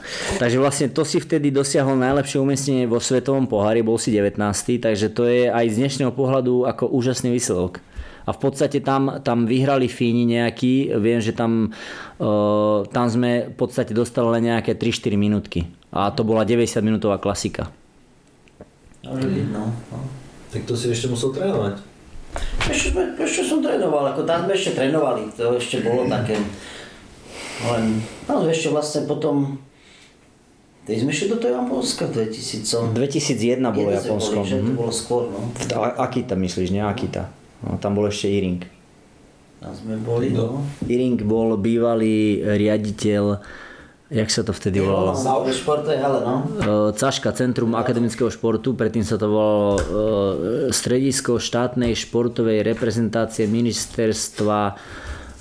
[0.42, 4.42] Takže vlastne to si vtedy dosiahol najlepšie umiestnenie vo svetovom pohári, bol si 19.
[4.82, 7.78] Takže to je aj z dnešného pohľadu ako úžasný výsledok
[8.26, 11.70] a v podstate tam, tam vyhrali Fíni nejaký, viem, že tam,
[12.18, 17.18] uh, tam sme v podstate dostali len nejaké 3-4 minútky a to bola 90 minútová
[17.18, 17.70] klasika.
[19.06, 19.64] No, no.
[20.50, 21.78] Tak to si ešte musel trénovať.
[22.66, 26.36] Ešte, ešte som trénoval, ako tam sme ešte trénovali, to ešte bolo také,
[27.64, 27.84] len,
[28.28, 29.56] no ešte vlastne potom,
[30.86, 32.94] Teď sme ešte do toho Japonska 2000.
[32.94, 34.38] 2001 bolo Japonsko.
[34.38, 34.78] Boli, že to mhm.
[34.78, 35.50] bolo skôr, no.
[35.98, 37.26] Akita myslíš, nie Akita?
[37.66, 38.62] No, tam bol ešte Iring.
[39.58, 40.62] Tam sme boli, no.
[40.86, 43.42] Iring bol bývalý riaditeľ
[44.06, 45.18] Jak sa to vtedy volalo?
[45.50, 46.46] Športové hale, no.
[46.62, 49.82] E, Caška, Centrum akademického športu, predtým sa to volalo e,
[50.70, 54.78] Stredisko štátnej športovej reprezentácie ministerstva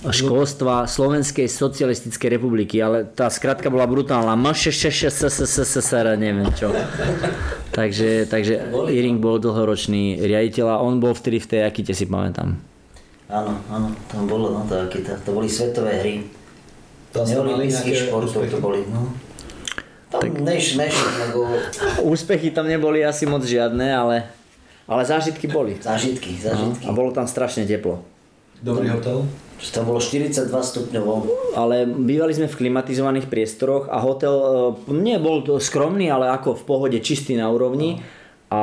[0.05, 4.37] školstva Slovenskej socialistickej republiky, ale tá skratka bola brutálna.
[4.37, 6.69] MŠŠŠSSSR, neviem čo.
[7.73, 12.53] Takže, takže Iring bol dlhoročný riaditeľ a on bol vtedy v tej Akite, si pamätám.
[13.25, 14.77] Áno, áno, tam bolo, no to.
[15.25, 16.44] To boli svetové hry.
[17.15, 19.07] Tam ste mali nejaké športov to boli, no.
[20.05, 20.35] Tam tak...
[20.35, 21.47] než, než, lebo
[22.03, 24.27] Úspechy tam neboli asi moc žiadne, ale,
[24.83, 25.79] ale zážitky boli.
[25.79, 26.83] zážitky, No, zážitky.
[26.83, 28.03] a bolo tam strašne teplo.
[28.59, 29.23] Dobrý hotel?
[29.71, 31.03] Tam bolo 42 stupňov.
[31.55, 34.47] Ale bývali sme v klimatizovaných priestoroch a hotel e,
[34.91, 38.03] nie bol to skromný, ale ako v pohode čistý na úrovni.
[38.51, 38.59] A,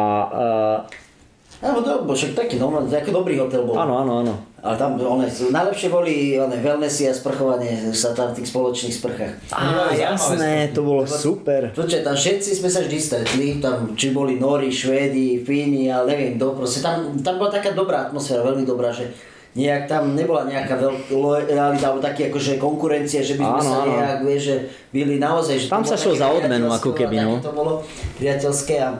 [1.63, 3.73] Áno, to bol však taký normálny, taký dobrý hotel bol.
[3.73, 4.35] e, áno, áno, áno.
[4.63, 9.35] Ale tam one, najlepšie boli one, wellnessy a sprchovanie sa tam v tých spoločných sprchách.
[9.51, 11.75] Á, jasné, to bolo super.
[11.75, 16.39] Počkaj, tam všetci sme sa vždy stretli, tam či boli Nóri, Švédi, Fíni, ale neviem
[16.39, 19.11] kto, proste tam, tam bola taká dobrá atmosféra, veľmi dobrá, že
[19.59, 23.77] nejak tam nebola nejaká veľká lojalita alebo také akože konkurencie, že by sme Áno, sa
[23.83, 23.91] áno.
[23.99, 24.57] nejak, vieš, že
[24.95, 27.43] byli naozaj, že Tam sa šlo za odmenu, ako keby, no.
[27.43, 27.73] To bolo
[28.17, 28.95] priateľské a,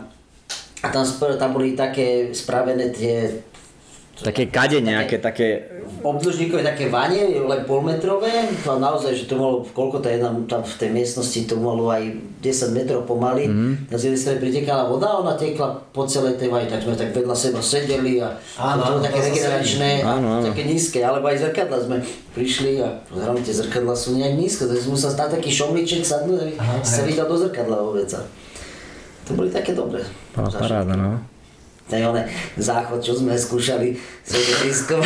[0.83, 1.07] a tam,
[1.39, 3.31] tam boli také spravené tie
[4.23, 5.67] Také kade nejaké, také...
[6.03, 10.63] obdĺžnikové také vanie, len polmetrové, a naozaj, že to malo, koľko to je tam, tam
[10.63, 12.07] v tej miestnosti, to malo aj
[12.39, 13.91] 10 metrov pomaly, mm-hmm.
[13.91, 16.95] na z jednej strany pretekala voda a ona tekla po celej tej vani, tak sme
[16.95, 19.91] tak vedľa seba sedeli a Áno, to bolo také regeneračné,
[20.47, 21.97] také nízke, alebo aj zrkadla sme
[22.35, 26.39] prišli a pozeráme, tie zrkadla sú nejak nízke, takže sme musel na taký šomliček sadnúť,
[26.39, 26.55] aby
[26.87, 28.07] sa videl do zrkadla vôbec.
[28.15, 28.23] a
[29.27, 30.03] To boli také dobré.
[30.35, 31.32] Paráda, no.
[31.93, 32.25] Ten one
[32.57, 33.93] záchod, čo sme skúšali
[34.25, 35.05] s Ježiskom.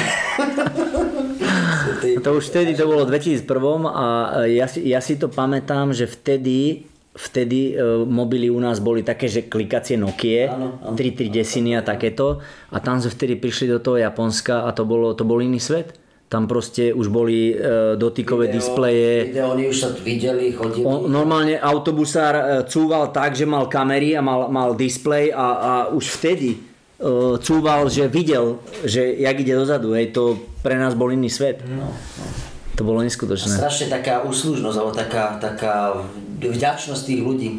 [2.23, 3.43] To už vtedy to bolo v 2001
[3.91, 4.07] a
[4.47, 6.87] e, ja si, ja si to pamätám, že vtedy
[7.17, 10.95] vtedy e, mobily u nás boli také, že klikacie Nokia, Áno, áno.
[10.95, 14.85] 3 3 desiny a takéto a tam sme vtedy prišli do toho Japonska a to,
[14.85, 15.97] bolo, to bol iný svet.
[16.27, 20.83] Tam proste už boli e, dotykové displeje, Video, oni už sa videli, chodili.
[20.83, 25.73] On, normálne autobusár e, cúval tak, že mal kamery a mal, mal displej a, a
[25.95, 26.76] už vtedy
[27.45, 31.61] cúval, že videl, že jak ide dozadu, hej, to pre nás bol iný svet.
[31.69, 31.93] No,
[32.77, 33.57] To bolo A neskutočné.
[33.57, 35.97] strašne taká úslužnosť, alebo taká, taká
[36.41, 37.51] vďačnosť tých ľudí.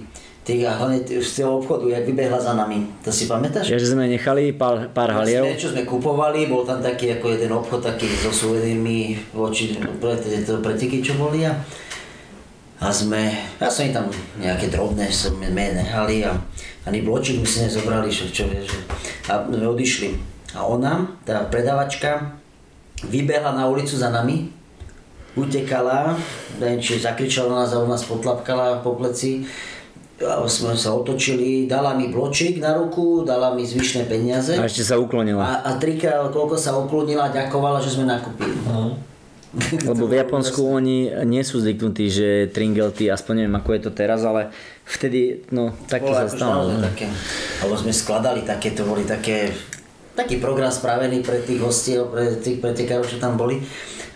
[0.45, 2.88] Tých, a hlavne z toho obchodu, jak vybehla za nami.
[3.03, 3.68] To si pamätáš?
[3.68, 5.51] Ja, že sme nechali pár, pár halierov.
[5.51, 10.15] Sme, čo sme kupovali, bol tam taký ako jeden obchod taký so suvenírmi voči pre
[10.64, 11.51] preteky, čo boli a,
[12.80, 13.27] a sme,
[13.59, 14.07] ja som im tam
[14.39, 16.31] nejaké drobné som sme nehali a
[16.88, 18.80] ani bločík my si nezobrali, čo, čo vieš,
[19.27, 20.15] a sme odišli.
[20.55, 22.39] A ona, tá predavačka,
[23.03, 24.47] vybehla na ulicu za nami,
[25.38, 26.15] utekala,
[26.57, 29.45] neviem, či zakričala na nás a ona nás potlapkala po pleci.
[30.18, 34.57] A sme sa otočili, dala mi bločík na ruku, dala mi zvyšné peniaze.
[34.57, 35.45] A ešte sa uklonila.
[35.45, 38.57] A, a trikrát, koľko sa uklonila, ďakovala, že sme nakúpili.
[38.65, 38.97] Aha.
[39.90, 44.22] Lebo v Japonsku oni nie sú zvyknutí, že tringelty, aspoň neviem ako je to teraz,
[44.22, 44.52] ale
[44.84, 46.68] vtedy, no, Bolo sa akože stalo.
[46.68, 46.84] no.
[46.84, 47.07] také.
[47.64, 49.56] Alebo sme skladali také, to boli také,
[50.14, 53.64] taký program spravený pre tých hostiev, pre tých pretekárov, čo tam boli.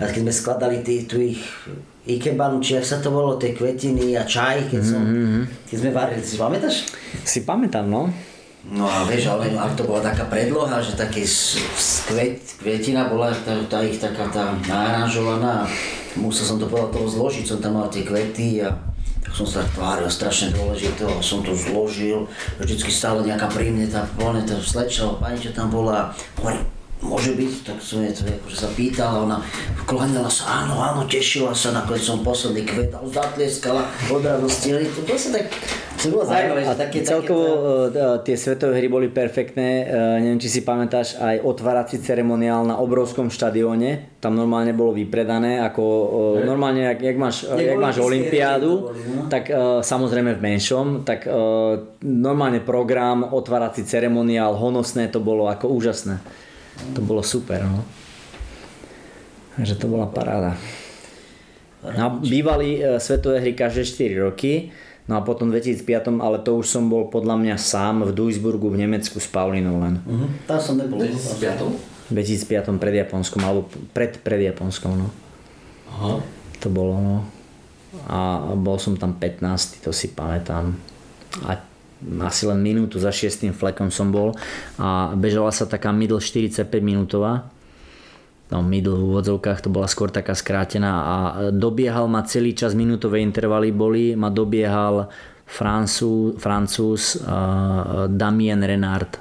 [0.02, 1.40] A keď sme skladali tí, tu ich
[2.02, 6.22] ikebanu, či sa to bolo, tie kvetiny a čaj, keď, som, Mhm, keď sme varili,
[6.26, 6.76] si pamätáš?
[7.22, 8.10] Si pamätám, no.
[8.62, 13.10] No a vieš, ale ak to bola taká predloha, že taký s- s kvet, kvetina
[13.10, 15.66] bola tá, tá ich taká tá naranžovaná.
[16.14, 18.70] Musel som to podľa toho zložiť, som tam mal tie kvety a
[19.26, 22.30] tak som sa tváril strašne dôležité som to zložil.
[22.62, 24.06] Vždycky stále nejaká pri mne tá
[24.46, 26.14] to sleča, pani, čo tam bola.
[26.38, 26.62] Hovorí,
[27.02, 29.38] môže byť, tak som jej to akože sa pýtal a ona
[29.90, 34.70] klanila sa, áno, áno, tešila sa, nakoniec som posledný kvet a zatlieskala od radosti.
[34.70, 35.50] Ale To proste tak,
[35.98, 37.46] to bolo zaujímavé, A také, celkovo
[37.90, 39.70] také, e, tie svetové hry boli perfektné.
[39.82, 39.84] E,
[40.22, 44.22] neviem, či si pamätáš aj otvárací ceremoniál na obrovskom štadióne.
[44.22, 45.84] Tam normálne bolo vypredané, ako
[46.42, 49.22] e, normálne, jak, jak máš, Jak máš olympiádu, boli, no.
[49.26, 51.34] tak e, samozrejme v menšom, tak e,
[52.06, 56.22] normálne program, otvárací ceremoniál, honosné to bolo ako úžasné.
[56.94, 57.84] To bolo super, no.
[59.56, 60.56] Takže to bola paráda.
[61.82, 64.70] No bývali e, svetové hry každé 4 roky,
[65.10, 68.70] no a potom v 2005, ale to už som bol podľa mňa sám v Duisburgu
[68.70, 69.98] v Nemecku s Paulinou len.
[70.06, 71.02] Mhm, tam som nebol.
[71.02, 72.14] 2005?
[72.14, 75.08] V 2005 pred Japonskom, alebo pred, pred Japonskom, no.
[75.90, 76.22] Aha.
[76.62, 77.18] To bolo, no.
[78.08, 80.78] A bol som tam 15, to si pamätám.
[81.44, 81.71] A
[82.22, 84.34] asi len minútu za šiestým flekom som bol
[84.82, 87.50] a bežala sa taká middle 45 minútová
[88.52, 91.16] no middle v úvodzovkách to bola skôr taká skrátená a
[91.56, 95.08] dobiehal ma celý čas minútové intervaly boli, ma dobiehal
[95.48, 99.20] Francúz, Francúz uh, Damien Renard.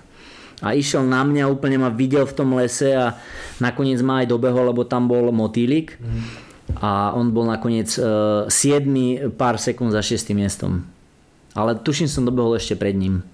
[0.61, 3.17] A išiel na mňa, úplne ma videl v tom lese a
[3.59, 5.97] nakoniec ma aj dobehol, lebo tam bol motýlik.
[6.79, 10.87] A on bol nakoniec uh, 7 pár sekúnd za 6 miestom.
[11.55, 13.27] Ale tuším som dobehol ešte pred ním.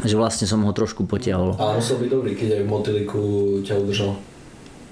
[0.00, 1.58] Že vlastne som ho trošku potiahol.
[1.60, 3.20] A musel byť dobrý, keď aj v motýliku
[3.66, 4.12] ťa udržal.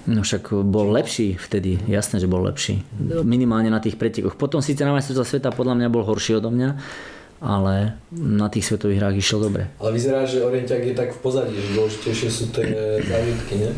[0.09, 2.81] No však bol lepší vtedy, jasné, že bol lepší.
[3.21, 4.37] Minimálne na tých pretekoch.
[4.37, 6.69] Potom síce na majstrovstvá sveta podľa mňa bol horší odo mňa,
[7.39, 9.69] ale na tých svetových hrách išiel dobre.
[9.77, 12.67] Ale vyzerá, že Orientiak je tak v pozadí, že dôležitejšie sú tie
[13.05, 13.71] zážitky, ne?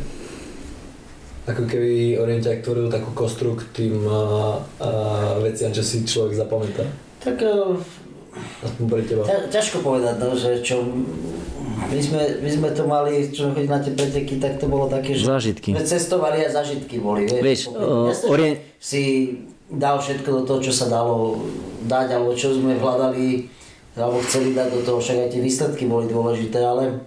[1.52, 4.22] Ako keby Orientiak tvoril takú kostru k tým a,
[4.80, 4.90] a
[5.42, 6.86] veciam, čo si človek zapamätá.
[7.22, 7.76] Tak uh,
[8.64, 9.24] Aspoň pre teba.
[9.28, 10.82] ťa, ťažko povedať, no, že čo...
[11.82, 15.18] My sme, my sme to mali, čo chodili na tie preteky, tak to bolo také,
[15.18, 15.74] že Zážitky.
[15.74, 17.26] sme cestovali a zážitky boli.
[17.26, 19.04] Vieš, Vieš, uh, Jasné, že orien- si
[19.68, 21.42] dal všetko do toho, čo sa dalo
[21.90, 23.50] dať, alebo čo sme hľadali,
[23.98, 27.02] alebo chceli dať do toho, však aj tie výsledky boli dôležité, ale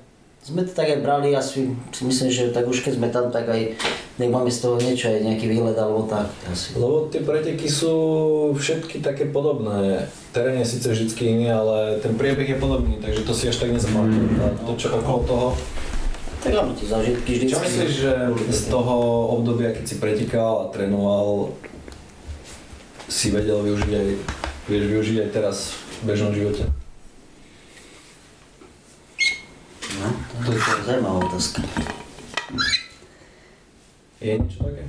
[0.45, 3.33] sme to tak aj brali a si, si myslím, že tak už keď sme tam,
[3.33, 3.81] tak aj
[4.21, 6.29] nech máme z toho niečo, aj nejaký výlet alebo tak.
[6.53, 6.77] Asi.
[6.77, 7.97] Lebo tie preteky sú
[8.53, 10.05] všetky také podobné.
[10.37, 13.73] Terén je síce vždy iný, ale ten priebeh je podobný, takže to si až tak
[13.73, 14.37] nezapamätám.
[14.45, 15.49] A To, čo okolo toho.
[16.45, 17.45] Tak áno, tie zážitky vždy.
[17.49, 18.13] Čo myslíš, že
[18.53, 18.95] z toho
[19.41, 21.57] obdobia, keď si pretekal a trénoval,
[23.09, 24.09] si vedel využiť aj,
[24.69, 25.73] vieš využiť aj teraz
[26.05, 26.69] v bežnom živote?
[29.95, 30.11] No,
[30.45, 31.63] to je zaujímavá otázka.
[34.21, 34.83] Je niečo také?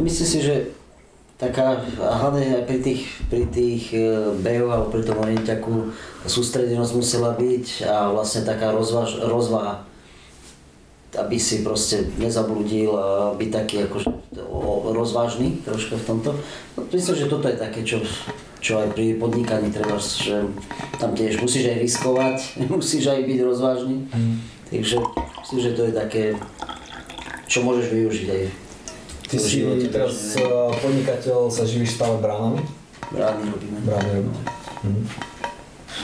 [0.00, 0.54] Myslím si, že
[1.40, 5.92] taká, a hlavne aj pri tých, pri tých e, behoch alebo pri tom orientiaku
[6.24, 9.89] sústredenosť musela byť a vlastne taká rozvaž, rozvaha
[11.18, 14.08] aby si proste nezabludil a byť taký akože
[14.94, 16.30] rozvážny troška v tomto.
[16.78, 17.98] No, myslím, že toto je také, čo,
[18.62, 20.46] čo aj pri podnikaní treba, že
[21.02, 22.36] tam tiež musíš aj riskovať,
[22.70, 23.96] musíš aj byť rozvážny.
[24.70, 24.96] Takže
[25.42, 26.24] myslím, že to je také,
[27.50, 28.42] čo môžeš využiť aj
[29.30, 29.86] Ty si živote.
[29.94, 32.66] teraz takže uh, podnikateľ, sa živíš stále bránami?
[33.14, 33.78] Brány robíme.
[33.86, 34.42] Brány robíte.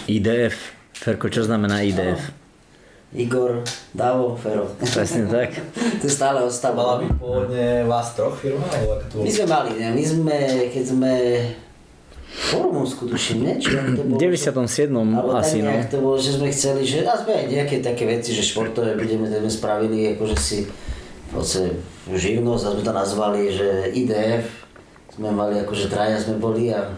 [0.07, 0.55] IDF.
[0.95, 2.46] Ferko, čo znamená IDF?
[3.17, 3.65] Igor,
[3.97, 4.69] Davo, Fero.
[4.77, 5.57] Presne tak.
[6.05, 7.01] to stále Mala ostáva.
[7.01, 9.25] by pôvodne vás troch firma, alebo to?
[9.25, 9.89] My sme mali, ne?
[9.97, 10.37] my sme,
[10.69, 11.13] keď sme
[12.53, 13.55] po Rumunsku tuším, ne?
[13.57, 14.93] Či to bolo, 97.
[14.93, 15.73] Alebo asi, no.
[15.89, 19.25] to bolo, že sme chceli, že a sme aj nejaké také veci, že športové budeme,
[19.25, 20.69] sme spravili, akože si
[21.37, 21.71] podstate
[22.09, 24.49] živnosť a sme to nazvali, že IDF,
[25.13, 26.89] sme mali akože traja sme boli a,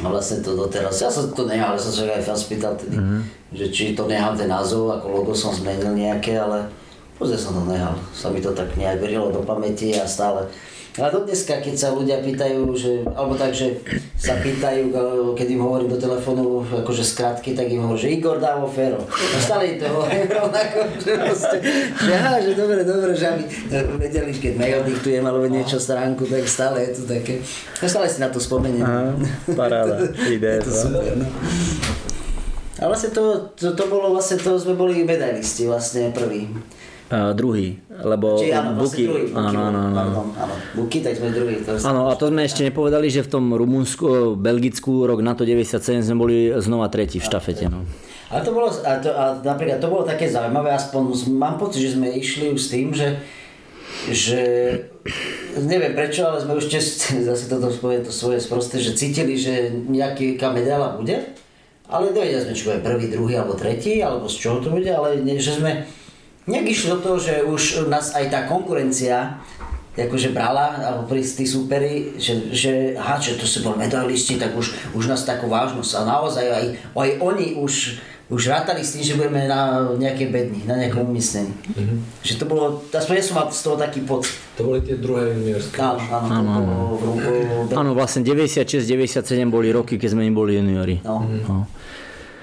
[0.00, 2.96] a vlastne to doteraz, ja som to nehal, ja som sa aj fan spýtal tedy,
[3.54, 6.66] že či to nehám ten názov, ako logo som zmenil nejaké, ale
[7.14, 10.50] pozrie som to nehal, sa mi to tak nejak vrilo do pamäti a stále
[10.94, 13.82] ale do dneska, keď sa ľudia pýtajú, že, alebo tak, že
[14.14, 14.94] sa pýtajú,
[15.34, 19.02] keď im hovorím do telefónu, akože skrátky, tak im hovorím, že Igor Davo Fero.
[19.10, 21.56] A stále to hovorím rovnako, že proste,
[21.98, 23.42] že aha, že dobre, dobre, že aby
[23.98, 27.42] vedeli, keď mail diktujem alebo niečo stránku, tak stále je to také.
[27.82, 28.86] Ja stále si na to spomeniem.
[28.86, 29.18] Aha,
[29.58, 29.98] paráda,
[30.30, 30.78] Je IDF, to no.
[30.78, 31.26] super, no.
[32.82, 36.50] A vlastne to, to, to bolo vlastne, to sme boli medailisti vlastne prví.
[37.04, 39.24] Uh, druhý, lebo Či áno, vlastne Buky, druhý.
[39.36, 39.94] áno, áno, áno.
[39.94, 40.54] Pardon, áno.
[40.74, 41.60] Buky, tak sme druhý.
[41.62, 45.46] To Áno, a to sme ešte nepovedali, že v tom Rumunsku, Belgicku, rok na to
[45.46, 47.70] 97 sme boli znova tretí v štafete.
[47.70, 47.86] No.
[48.32, 51.02] Ale to bolo, a, to, a napríklad to bolo také zaujímavé, aspoň
[51.36, 53.20] mám pocit, že sme išli už s tým, že,
[54.10, 54.42] že
[55.60, 56.84] neviem prečo, ale sme už tiež,
[57.30, 61.36] zase toto poviem to svoje sprosté, že cítili, že nejaká medaila bude,
[61.94, 65.22] ale nevedeli sme, či bude prvý, druhý alebo tretí, alebo z čoho to bude, ale
[65.38, 65.86] že sme
[66.50, 69.38] nejak išli do toho, že už nás aj tá konkurencia
[69.94, 74.50] akože brala, alebo pri tí súperi, že, že aha, že to sú boli medailisti, tak
[74.58, 76.66] už, už nás takú vážnosť a naozaj aj,
[76.98, 78.02] aj oni už,
[78.32, 81.52] už rátali s tým, že budeme na nejakej bedni, na nejakom umiestnení.
[82.24, 84.32] Že to bolo, aspoň ja som mal z toho taký pocit.
[84.56, 85.76] To boli tie druhé juniorské.
[85.76, 86.00] Áno,
[86.32, 86.96] áno,
[87.68, 91.04] Áno, vlastne 96-97 boli roky, keď sme im boli juniori.
[91.04, 91.20] no.
[91.44, 91.68] No.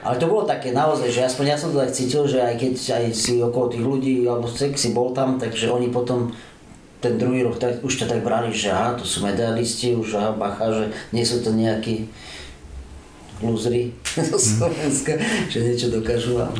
[0.02, 2.74] Ale to bolo také naozaj, že aspoň ja som to tak cítil, že aj keď
[2.74, 6.34] aj si okolo tých ľudí, alebo si si bol tam, takže oni potom
[7.02, 10.34] ten druhý rok tak, už to tak brali, že aha, to sú medailisti, už aha,
[10.34, 12.10] bacha, že nie sú to nejakí
[13.44, 13.92] lúzri
[14.30, 15.18] zo Slovenska,
[15.50, 16.38] že niečo dokážu.
[16.40, 16.54] A,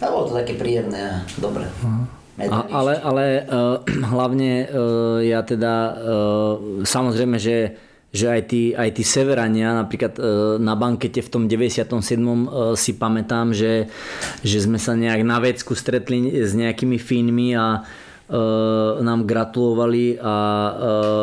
[0.00, 1.66] a bolo to také príjemné a dobre.
[1.66, 2.72] A, Medailisti.
[2.72, 3.76] ale ale uh,
[4.16, 6.54] hlavne uh, ja teda uh,
[6.86, 7.76] samozrejme, že,
[8.08, 10.24] že aj, tí, aj tí severania, napríklad uh,
[10.56, 11.84] na bankete v tom 97.
[12.16, 13.92] Uh, si pamätám, že,
[14.40, 20.34] že sme sa nejak na vecku stretli s nejakými Fínmi a uh, nám gratulovali a
[20.34, 20.72] uh,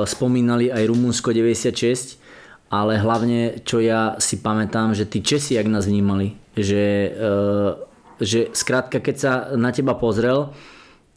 [0.06, 2.27] spomínali aj Rumunsko 96
[2.68, 7.88] ale hlavne, čo ja si pamätám, že tí Česi, jak nás vnímali, že uh,
[8.18, 10.54] že skrátka, keď sa na teba pozrel,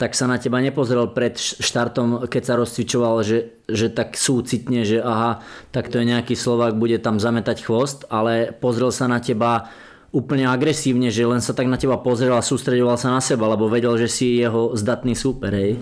[0.01, 4.97] tak sa na teba nepozrel pred štartom, keď sa rozcvičoval, že, že tak súcitne, že
[4.97, 5.45] aha,
[5.77, 9.69] tak to je nejaký Slovák, bude tam zametať chvost, ale pozrel sa na teba
[10.11, 13.71] úplne agresívne, že len sa tak na teba pozrel a sústredoval sa na seba, lebo
[13.71, 15.55] vedel, že si jeho zdatný súper.
[15.55, 15.73] Hej.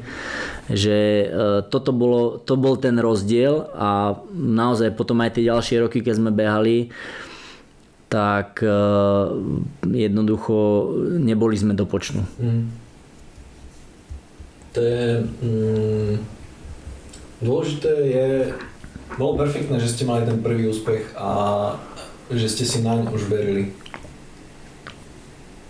[0.68, 1.26] Že e,
[1.72, 6.30] toto bolo, to bol ten rozdiel a naozaj potom aj tie ďalšie roky, keď sme
[6.30, 6.92] behali,
[8.12, 8.68] tak e,
[9.88, 10.56] jednoducho
[11.16, 12.20] neboli sme do počnu.
[12.36, 12.88] Mm
[14.78, 15.04] to je...
[15.42, 16.14] Mm,
[17.42, 18.26] dôležité je...
[19.18, 21.30] Bolo perfektné, že ste mali ten prvý úspech a
[22.30, 23.74] že ste si naň už verili.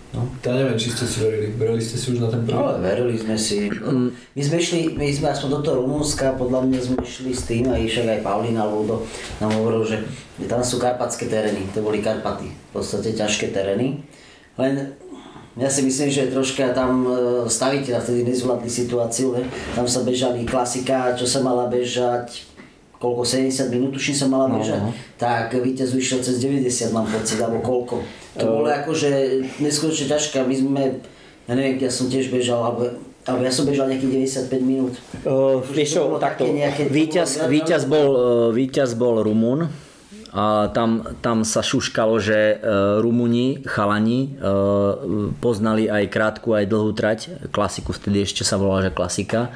[0.09, 0.25] No.
[0.41, 1.53] Ja neviem, či ste si verili.
[1.53, 2.57] Verili ste si už na ten prvý?
[2.57, 3.69] No, verili sme si.
[4.09, 7.69] My sme išli, my sme aspoň do toho Rumunska, podľa mňa sme išli s tým
[7.69, 9.05] a išiel aj Paulina Ludo
[9.37, 9.97] nám hovoril, že
[10.49, 14.01] tam sú karpatské terény, to boli Karpaty, v podstate ťažké terény.
[14.57, 14.97] Len
[15.59, 17.11] ja si myslím, že troška tam e,
[17.51, 19.43] staviteľa vtedy nezvládli situáciu, ne?
[19.75, 22.47] tam sa bežali klasika, čo sa mala bežať,
[23.03, 25.19] koľko, 70 minút, tuším sa mala no, bežať, no, no.
[25.19, 28.07] tak víťaz vyšiel cez 90, mám pocit, alebo koľko.
[28.39, 29.11] To uh, bolo akože
[29.59, 30.83] neskutočne ťažké, my sme,
[31.51, 34.97] ja neviem, ja som tiež bežal, alebo alebo ja som bežal nejakých 95 minút.
[35.29, 36.49] Uh, vieš čo, takto,
[36.89, 39.69] víťaz, víťaz, bol, uh, víťaz bol Rumun,
[40.29, 42.61] a tam, tam sa šuškalo, že
[43.01, 44.37] Rumuni, chalani,
[45.41, 47.49] poznali aj krátku, aj dlhú trať.
[47.49, 49.49] Klasiku vtedy ešte sa volala, že klasika.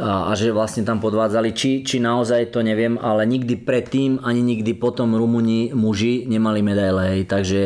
[0.00, 1.52] A, a že vlastne tam podvádzali.
[1.52, 7.02] Či, či naozaj to neviem, ale nikdy predtým, ani nikdy potom Rumuni muži nemali medaile.
[7.16, 7.22] Hej.
[7.28, 7.60] Takže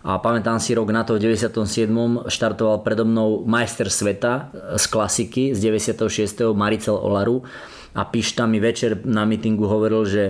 [0.00, 1.92] a pamätám si rok na to v 97.
[2.24, 4.48] štartoval predo mnou majster sveta
[4.80, 6.56] z klasiky z 96.
[6.56, 7.44] Maricel Olaru
[7.92, 10.24] a Pišta mi večer na mítingu hovoril, že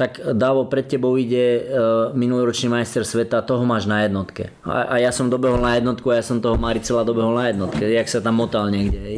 [0.00, 4.48] tak Davo, pred tebou ide uh, minuloročný majster sveta, toho máš na jednotke.
[4.64, 7.84] A, a ja som dobehol na jednotku a ja som toho Maricela dobehol na jednotke,
[7.84, 8.96] jak sa tam motal niekde.
[8.96, 9.16] Hej.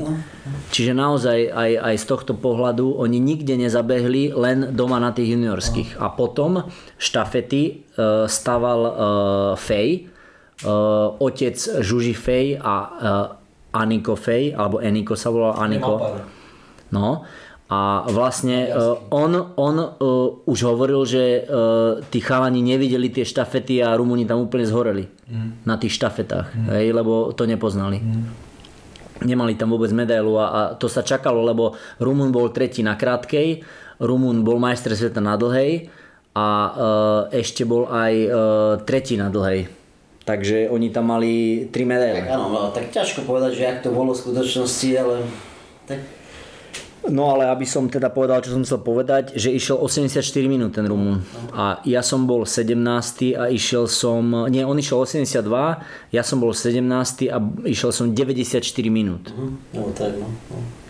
[0.74, 6.02] Čiže naozaj aj, aj z tohto pohľadu oni nikde nezabehli, len doma na tých juniorských.
[6.02, 6.66] A potom
[6.98, 7.62] štafety
[7.94, 8.92] uh, staval uh,
[9.54, 10.10] Fej,
[11.18, 12.74] otec Žuži Fej a
[13.74, 16.22] Aniko Fej, alebo Eniko sa volal Aniko.
[16.94, 17.24] No,
[17.72, 19.88] a vlastne uh, on, on uh,
[20.44, 25.64] už hovoril, že uh, tí chalani nevideli tie štafety a Rumúni tam úplne zhoreli mm.
[25.64, 26.68] na tých štafetách, mm.
[26.68, 28.04] hej, lebo to nepoznali.
[28.04, 28.28] Mm.
[29.24, 33.64] Nemali tam vôbec medailu a, a to sa čakalo, lebo Rumun bol tretí na krátkej,
[34.02, 35.88] Rumun bol majster sveta na dlhej
[36.36, 36.72] a uh,
[37.32, 38.32] ešte bol aj uh,
[38.84, 39.70] tretí na dlhej.
[40.22, 42.26] Takže oni tam mali tri medaily.
[42.26, 45.26] Tak áno, no, tak ťažko povedať, že ak to bolo v skutočnosti, ale
[45.88, 46.21] tak
[47.10, 50.86] No ale aby som teda povedal, čo som chcel povedať, že išiel 84 minút ten
[50.86, 51.18] Rumun.
[51.50, 52.78] A ja som bol 17.
[53.34, 55.42] a išiel som, nie, on išiel 82,
[56.14, 56.78] ja som bol 17.
[57.26, 59.34] a išiel som 94 minút.
[59.34, 59.50] Uh-huh.
[59.74, 60.30] No tak no.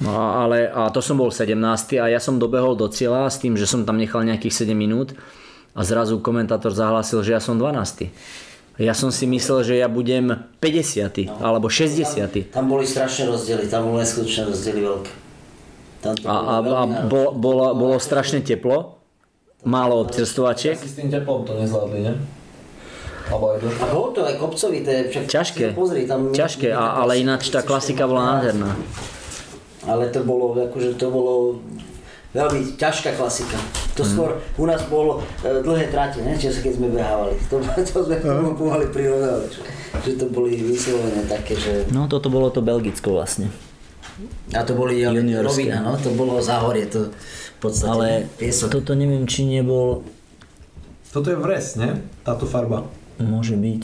[0.05, 1.57] no ale, a to som bol 17.
[1.97, 5.17] a ja som dobehol do cieľa s tým, že som tam nechal nejakých 7 minút
[5.73, 8.13] a zrazu komentátor zahlásil, že ja som 12.
[8.81, 11.29] Ja som si myslel, že ja budem 50.
[11.29, 11.41] No.
[11.41, 12.05] alebo 60.
[12.13, 15.22] Tam, tam boli strašné rozdiely, tam boli neskutočné rozdiely veľké.
[16.03, 18.99] A, a, a bolo, bolo, bolo strašne teplo,
[19.63, 20.75] málo obcestovačiek.
[20.75, 22.15] Asi s tým teplom to nezvládli, ne?
[23.31, 23.39] A
[23.95, 28.37] bolo to aj kopcovité, však ťažké, pozri, tam ťažké, a, ale ináč tá klasika bola
[28.37, 28.75] nádherná.
[29.87, 31.63] Ale to bolo, akože to bolo
[32.35, 33.57] veľmi ťažká klasika.
[33.95, 34.09] To mm.
[34.09, 36.35] skôr u nás bolo e, dlhé trate, ne?
[36.35, 37.37] Čiže keď sme behávali.
[37.53, 38.53] To, to sme uh.
[38.57, 39.63] pomaly prirovnali, že,
[40.03, 41.87] že to boli vyslovené také, že...
[41.93, 43.53] No toto bolo to Belgicko vlastne.
[44.53, 48.69] A to boli rovina, no, to bolo záhorie, to v podstate Ale piesok.
[48.69, 50.05] toto neviem, či nebol...
[51.13, 52.01] Toto je vres, ne?
[52.25, 52.89] Táto farba.
[53.21, 53.83] Môže byť.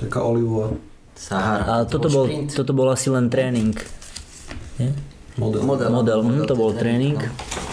[0.00, 0.76] Taká olivová.
[1.16, 1.64] Sahara.
[1.64, 3.72] Ale toto bol, toto bol asi len tréning.
[4.76, 4.92] Nie?
[5.40, 5.64] Model.
[5.64, 7.16] Model, model, model hm, to bol tréning.
[7.16, 7.64] tréning.
[7.64, 7.65] No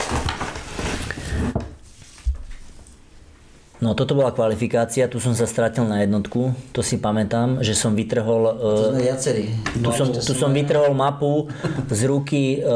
[3.92, 8.56] toto bola kvalifikácia, tu som sa stratil na jednotku, to si pamätám, že som vytrhol...
[8.56, 9.52] To sme viacerí.
[9.76, 11.52] Tu, som, tu som vytrhol mapu
[11.92, 12.72] z ruky uh,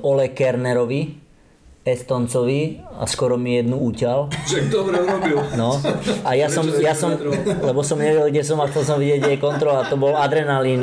[0.00, 1.26] uh, Ole Kernerovi,
[1.86, 4.26] Estoncovi a skoro mi jednu úťal.
[4.50, 5.38] Že dobre urobil.
[5.54, 5.78] No.
[6.26, 7.14] A ja som, ja som,
[7.46, 9.86] lebo som nevedel, kde som a chcel som vidieť, kde je kontrola.
[9.86, 10.82] To bol adrenalín.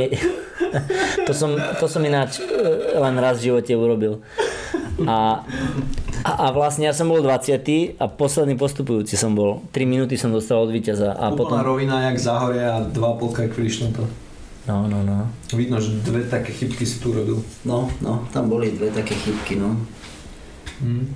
[1.28, 2.48] To som, to som ináč e,
[2.96, 4.24] len raz v živote urobil.
[5.04, 5.44] A
[6.24, 8.00] a, a vlastne ja som bol 20.
[8.00, 9.60] a posledný postupujúci som bol.
[9.76, 11.12] 3 minúty som dostal od víťaza.
[11.12, 11.58] A Úplná potom...
[11.60, 13.52] rovina jak Záhorie a 2,5 krát
[13.92, 14.04] to.
[14.64, 15.28] No, no, no.
[15.52, 17.44] Vidno, že dve také chybky si tu robil.
[17.68, 19.76] No, no, tam boli dve také chybky, no.
[20.80, 21.12] Hmm.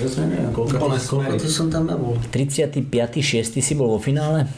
[0.00, 2.16] Ja som neviem, koľko, koľko to som tam nebol.
[2.32, 2.88] 35.
[3.20, 3.60] 6.
[3.60, 4.48] si bol vo finále?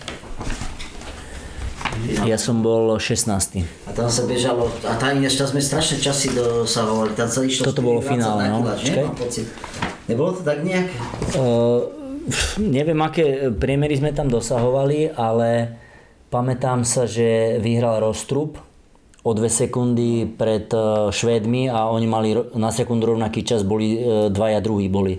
[2.26, 3.62] Ja som bol 16.
[3.86, 7.70] A tam sa bežalo, a tam ináč tam sme strašné časy dosahovali, tam sa išlo
[7.70, 8.58] Toto bolo 4,20 finále, no.
[8.62, 9.46] Mám pocit.
[10.06, 10.86] Nebolo to tak nejak?
[11.34, 11.90] Uh,
[12.62, 15.74] neviem, aké priemery sme tam dosahovali, ale
[16.30, 18.62] pamätám sa, že vyhral Rostrup
[19.26, 24.30] o dve sekundy pred eh, Švédmi a oni mali na sekundu rovnaký čas, boli eh,
[24.30, 25.18] dvaja druhí boli.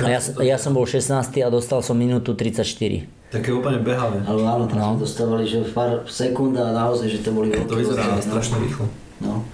[0.00, 1.12] A ja, ja som bol 16
[1.44, 3.17] a dostal som minútu 34.
[3.28, 4.24] Také úplne behavé.
[4.24, 4.86] Ale áno, tam No.
[4.90, 8.18] sme dostávali, že v pár sekúnd a naozaj, že to boli veľké To vyzerá no.
[8.18, 8.88] strašne rýchlo.
[9.20, 9.44] No.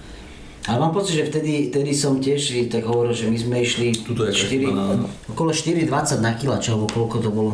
[0.63, 4.25] Ale mám pocit, že vtedy, vtedy som tiež tak hovoril, že my sme išli Tuto
[4.25, 5.85] je 4, chyba na- okolo 4,20
[6.19, 7.51] na kilač, alebo koľko to bolo.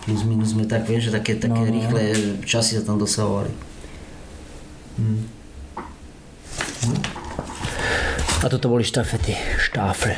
[0.00, 1.74] Plus minus sme tak, viem, že také, také No, no.
[1.74, 2.02] rýchle
[2.40, 3.52] časy sa tam dosahovali.
[8.38, 9.34] A toto boli štafety.
[9.60, 10.14] Štáfle.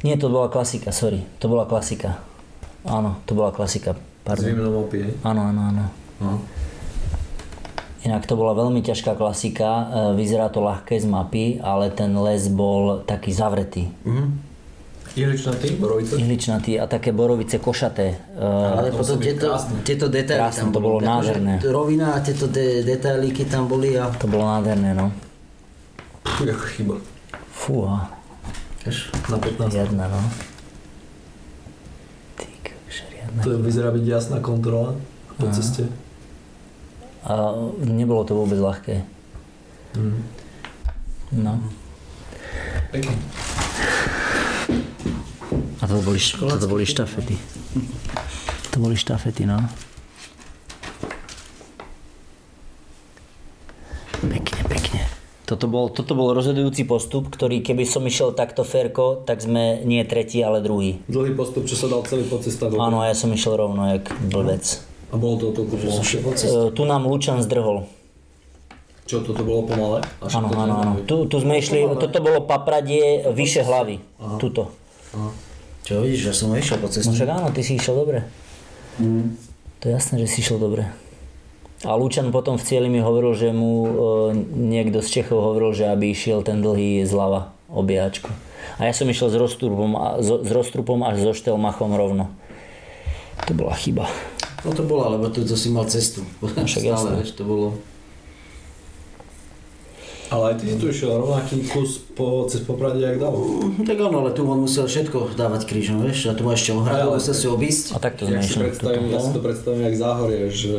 [0.00, 1.22] Nie, to bola klasika, sorry.
[1.38, 2.22] To bola klasika.
[2.88, 3.92] Áno, to bola klasika.
[3.92, 4.44] S Pardon.
[4.44, 5.04] výmenou opie.
[5.22, 5.84] Áno, áno, áno.
[6.18, 6.32] No.
[8.00, 9.84] Inak to bola veľmi ťažká klasika, e,
[10.14, 13.90] vyzerá to ľahké z mapy, ale ten les bol taký zavretý.
[15.12, 16.14] Ihličnatý, borovice.
[16.14, 18.06] Ihličnatý a také borovice košaté.
[18.30, 19.50] E, Ale to potom tieto,
[19.82, 21.58] tieto detaily Krásne, tam to bolo nádherné.
[21.60, 24.12] Rovina a tieto de- detailíky tam boli a...
[24.14, 25.10] To bolo nádherné, no.
[26.38, 27.02] Tu je chyba.
[27.50, 28.14] Fúha,
[28.86, 29.74] Vieš, Na 15.
[29.74, 30.20] riadna, no.
[33.44, 34.98] To vyzerá byť jasná kontrola
[35.38, 35.86] po ceste.
[37.22, 37.54] A
[37.84, 39.04] nebolo to vôbec ľahké.
[39.98, 40.20] Mm.
[41.38, 41.60] No.
[42.88, 43.14] Pekne.
[45.78, 47.36] A to boli, toto boli štafety.
[48.72, 49.60] To boli štafety, no.
[54.18, 55.02] Pekne, pekne.
[55.48, 60.04] Toto bol, toto bol rozhodujúci postup, ktorý keby som išiel takto ferko, tak sme nie
[60.04, 61.00] tretí, ale druhý.
[61.08, 62.76] Dlhý postup, čo sa dal celý po cesta do...
[62.76, 64.84] Áno, ja som išiel rovno, jak blbec.
[65.08, 66.20] A bolo to toľko pomalšie.
[66.20, 67.88] E, tu nám Lučan zdrhol.
[69.08, 70.04] Čo, toto bolo pomalé?
[70.20, 70.92] Áno, áno, áno.
[71.08, 74.04] Tu, tu sme išli, toto bolo papradie vyše hlavy.
[74.36, 74.68] Tuto.
[75.88, 77.08] Čo vidíš, že som išiel po ceste.
[77.08, 78.28] No však áno, ty si išiel dobre.
[79.80, 80.92] To je jasné, že si išiel dobre.
[81.86, 83.90] A Lučan potom v cieli mi hovoril, že mu e,
[84.50, 88.34] niekto z Čechov hovoril, že aby išiel ten dlhý zľava obiehačku.
[88.82, 92.34] A ja som išiel s roztrupom, s, roztrupom až so štelmachom rovno.
[93.46, 94.10] To bola chyba.
[94.66, 96.26] No to bolo, lebo tu to si mal cestu.
[96.42, 97.10] však Stále, jasné.
[97.22, 97.78] vieš, to bolo...
[100.28, 103.32] Ale aj ty si tu išiel rovnaký kus po, cez Poprade, jak dal.
[103.80, 107.08] Tak áno, ale tu on musel všetko dávať krížom, vieš, a tu má ešte ohradu,
[107.08, 107.84] Ale- musel si obísť.
[107.90, 110.74] A takto Jak sme si predstavím, ja si to predstavím jak záhorie, že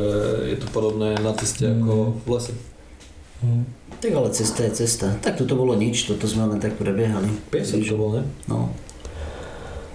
[0.46, 2.54] je to podobné na ceste ako v lese.
[3.98, 5.06] Tak ale cesta je cesta.
[5.18, 7.26] Tak tu to bolo nič, toto sme len tak prebiehali.
[7.48, 8.22] Piesok to bol, ne?
[8.46, 8.70] No.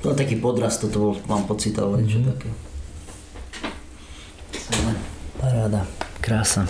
[0.02, 2.28] No taký podraz toto bol, mám pocit, ale niečo Mhm.
[2.30, 2.50] také.
[5.38, 5.88] Paráda.
[6.20, 6.68] Krása.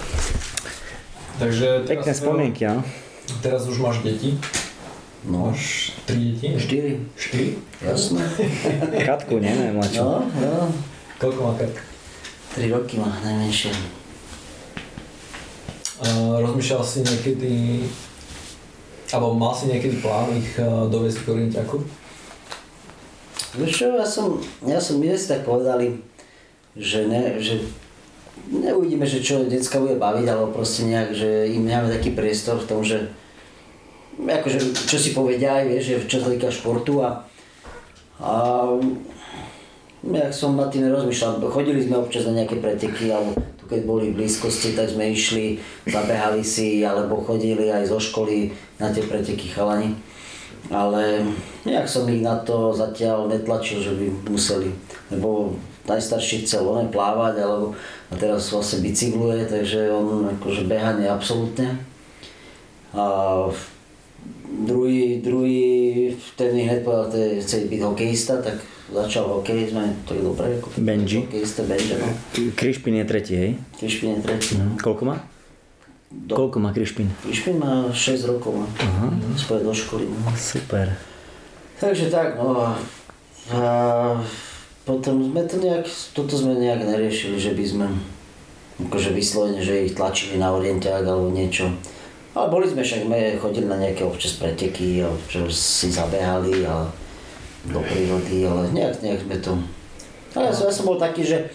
[1.35, 2.79] Takže Pekné teraz, spomienky, no.
[3.43, 4.39] teraz už máš deti.
[5.25, 6.55] No, Máš tri deti?
[6.55, 7.59] štyri, Štyri?
[7.83, 8.23] jasné.
[9.09, 9.99] Katku, neviem, mladšiu.
[9.99, 10.71] No, no.
[11.19, 11.83] Koľko má Katka?
[12.55, 13.73] Tri roky má najmenšie.
[15.99, 17.53] Uh, rozmýšľal si niekedy,
[19.11, 21.83] alebo mal si niekedy plán ich uh, doviesť k Korintiaku?
[23.59, 25.99] Vieš čo, ja som, ja som, my sme si tak povedali,
[26.75, 27.63] že, ne, že
[28.51, 32.69] neuvidíme, že čo decka bude baviť, alebo proste nejak, že im necháme taký priestor v
[32.69, 33.09] tom, že
[34.21, 37.25] akože, čo si povedia aj, vieš, čo sa týka športu a,
[38.21, 38.31] a
[40.05, 44.13] jak som nad tým nerozmýšľal, chodili sme občas na nejaké preteky, alebo tu keď boli
[44.13, 45.57] v blízkosti, tak sme išli,
[45.89, 49.97] zabehali si, alebo chodili aj zo školy na tie preteky chalani.
[50.69, 51.21] Ale
[51.61, 54.73] nejak som ich na to zatiaľ netlačil, že by museli,
[55.13, 55.53] lebo
[55.85, 57.77] najstarší chcel len plávať, alebo
[58.09, 61.81] a teraz vlastne bicykluje, takže on akože beha nie absolútne.
[62.93, 63.03] A
[64.45, 65.63] druhý, druhý,
[66.39, 68.61] ten mi hneď povedal, že chce byť hokejista, tak
[68.93, 71.25] začal hokej, sme tak dobre, ako Benji.
[71.25, 72.07] hokejista Benji, no.
[72.55, 73.51] Krišpin je tretí, hej?
[73.81, 74.53] Krišpin je tretí.
[74.79, 75.17] Koľko má?
[76.15, 77.09] Do, Koľko má Krišpin?
[77.25, 78.67] Krišpin má 6 rokov, no.
[79.35, 80.31] Spoje do školy, no.
[80.37, 80.95] Super.
[81.81, 82.71] Takže tak, no a
[84.85, 87.85] potom sme to nejak, toto sme nejak neriešili, že by sme
[88.85, 91.73] akože vyslovene, že ich tlačili na orientiák alebo niečo.
[92.35, 95.01] Ale boli sme však, sme chodili na nejaké občas preteky,
[95.31, 96.85] čo si zabehali a
[97.65, 99.51] do prírody, ale nejak, nejak sme to...
[100.35, 101.49] Ale ja som, ja som bol taký, že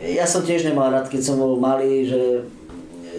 [0.00, 2.46] ja som tiež nemal rád, keď som bol malý, že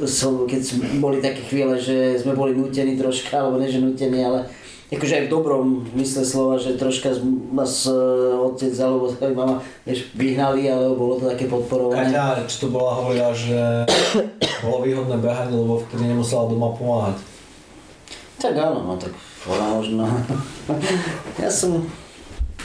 [0.07, 0.61] som, keď
[0.97, 4.47] boli také chvíle, že sme boli nutení troška, alebo ne, že nutení, ale
[4.91, 7.15] akože aj v dobrom mysle slova, že troška
[7.55, 12.11] nás uh, otec alebo aj mama vieš, vyhnali, ale bolo to také podporované.
[12.11, 13.88] Kaťa, čo to bola, hovorila, že
[14.68, 17.23] bolo výhodné behanie, lebo vtedy nemusela doma pomáhať.
[18.43, 19.15] Tak áno, no tak
[19.47, 20.03] ona možno.
[21.39, 21.88] ja som,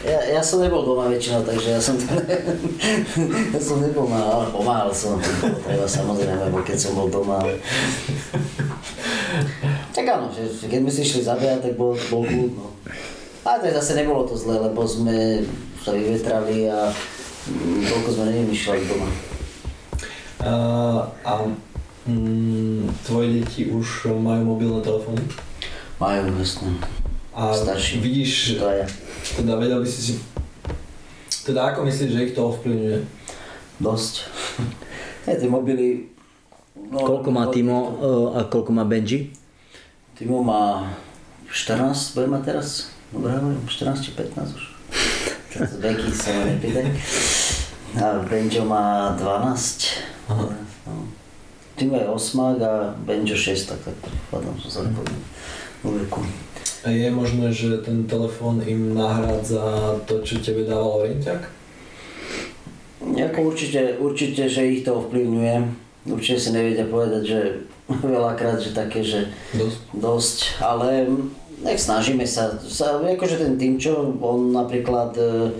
[0.02, 1.94] ja, ja som nebol doma väčšinou, takže ja som
[3.54, 5.14] ja som nepomáhal, ale pomáhal som,
[5.62, 7.38] treba samozrejme, bo keď som bol doma.
[9.96, 12.68] Tak áno, že, že keď sme si išli zabíjať, tak bol, bol kľud, no.
[13.48, 15.40] Ale tak zase nebolo to zle, lebo sme
[15.80, 16.92] sa vyvetrali a
[17.88, 19.08] toľko sme nevymýšľali doma.
[20.44, 20.52] A,
[21.24, 21.32] a
[22.04, 25.24] mm, tvoje deti už majú mobilné telefóny?
[25.96, 26.76] Majú, jasne.
[27.32, 28.04] A Starší.
[28.04, 28.84] vidíš, To je
[29.34, 30.12] teda vedel by si si...
[31.42, 32.98] Teda ako myslíš, že ich to ovplyvňuje?
[33.80, 34.14] dosť.
[35.28, 36.08] Je, tie mobily...
[36.76, 39.32] No, Koľko má Timo uh, a koľko má Benji?
[40.16, 40.96] Timo má
[41.52, 44.64] 14, bude mať teraz, dobre hovorím, 14 či 15 už.
[45.52, 46.88] Teraz veky sa ma nepýtaj.
[48.00, 50.32] A Benjo má 12.
[50.32, 50.56] Aha.
[50.88, 51.04] No.
[51.76, 55.20] Timo je 8 a Benjo 6, tak tak predpokladám, že sa nepoviem
[55.84, 56.24] vo veku.
[56.80, 61.44] A je možné, že ten telefón im nahrádza to, čo tebe dával orienťak?
[63.04, 65.56] Ako určite, určite, že ich to ovplyvňuje.
[66.08, 67.40] Určite si nevedia povedať, že
[67.88, 69.78] veľakrát, že také, že Dosť.
[69.94, 71.06] dosť, ale
[71.62, 75.54] nech snažíme sa, sa akože ten tým, čo on napríklad e,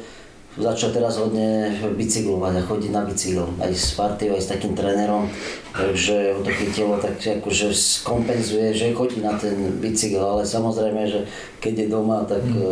[0.57, 5.29] začal teraz hodne bicyklovať a chodiť na bicykel, aj s partiou, aj s takým trénerom,
[5.73, 7.73] takže ho to chytilo, tak akože
[8.05, 11.29] kompenzuje, že chodí na ten bicykel, ale samozrejme, že
[11.61, 12.65] keď je doma, tak e,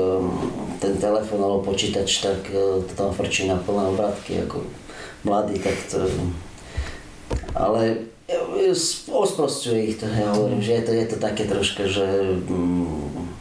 [0.80, 4.66] ten telefon alebo počítač, tak e, to tam frčí na plné obratky, ako
[5.24, 6.04] mladý, tak to,
[7.56, 8.12] ale
[9.10, 12.06] osprostuje ich to, ja hovorím, že je to, je to také troška, že
[12.48, 13.33] mm,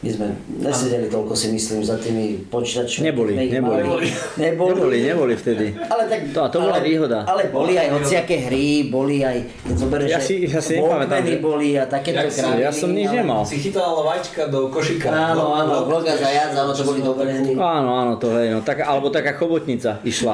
[0.00, 0.26] my sme
[0.58, 3.04] nesedeli toľko si myslím za tými počítačmi.
[3.04, 3.84] Neboli, neboli.
[3.84, 4.08] mali.
[4.34, 4.72] Neboli.
[4.72, 5.76] Neboli, neboli vtedy.
[5.76, 7.20] Ale tak, To- a to bola ale, výhoda.
[7.22, 11.36] Ale boli aj hociaké hry, boli aj, keď zoberieš, Ja si- ja si nepamätám, že-
[11.38, 12.60] boli a takéto Jak si- kraviny.
[12.64, 13.44] Ja som nič nemal.
[13.44, 15.12] Si chytal vačka do košíka.
[15.12, 17.52] Áno, áno, vloga za jac, áno, to boli dobré hry.
[17.52, 20.32] Áno, áno, to hej, no, tak, alebo taká chobotnica išla.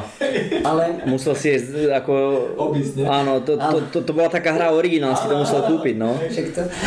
[0.63, 2.15] Ale Musel si jesť ako...
[2.57, 3.03] Obísť?
[3.03, 6.15] Áno, to, to, to, to, bola taká hra originál, si to musel kúpiť, no.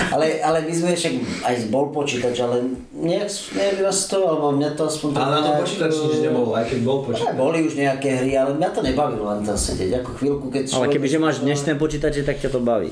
[0.10, 4.69] Ale, ale my sme však aj bol počítač, ale nejak, neviem vás to, alebo mňa
[4.75, 5.09] to aspoň...
[5.15, 7.35] Ale na tom nejak, počítači nič eh, nebolo, aj keď bol počítač.
[7.35, 10.03] boli už nejaké hry, ale mňa to nebavilo len tam sedieť.
[10.03, 12.91] Ako chvíľku, keď Ale kebyže máš dnešné počítače, tak ťa to baví.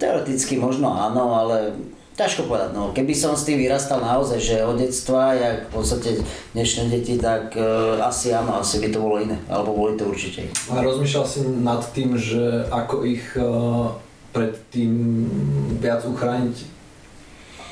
[0.00, 1.76] Teoreticky možno áno, ale
[2.16, 2.70] ťažko povedať.
[2.76, 2.92] No.
[2.92, 6.10] Keby som s tým vyrastal naozaj, že od detstva, jak v podstate
[6.52, 9.40] dnešné deti, tak uh, asi áno, asi by to bolo iné.
[9.48, 10.44] Alebo boli to určite.
[10.68, 13.96] A rozmýšľal si nad tým, že ako ich uh,
[14.32, 14.92] pred tým
[15.80, 16.56] viac uchrániť,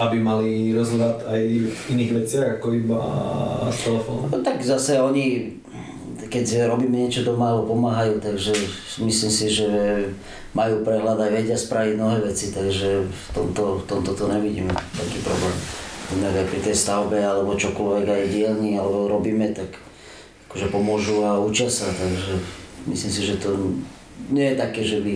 [0.01, 3.01] aby mali rozhľad aj v iných veciach, ako iba
[3.69, 4.33] s telefónom.
[4.33, 5.61] No, tak zase oni,
[6.33, 8.57] keď robíme niečo doma, alebo pomáhajú, takže
[9.05, 9.69] myslím si, že
[10.57, 15.21] majú prehľad aj vedia spraviť mnohé veci, takže v tomto, v tomto to nevidíme taký
[15.21, 15.55] problém.
[16.11, 19.79] Inak aj pri tej stavbe alebo čokoľvek aj dielni alebo robíme, tak
[20.51, 22.41] akože pomôžu a učia sa, takže
[22.91, 23.79] myslím si, že to
[24.33, 25.15] nie je také, že by,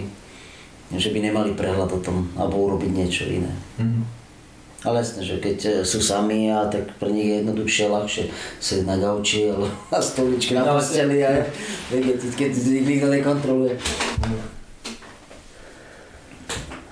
[0.94, 3.50] že by nemali prehľad o tom alebo urobiť niečo iné.
[3.80, 4.23] Mhm.
[4.84, 8.24] Ale jasné, že keď e, sú sami a tak pre nich je jednoduchšie, ľahšie
[8.60, 11.40] sedieť na gauči alebo na stoličke na No, posteli a
[11.88, 13.80] vedieť, keď ich nikto nekontroluje.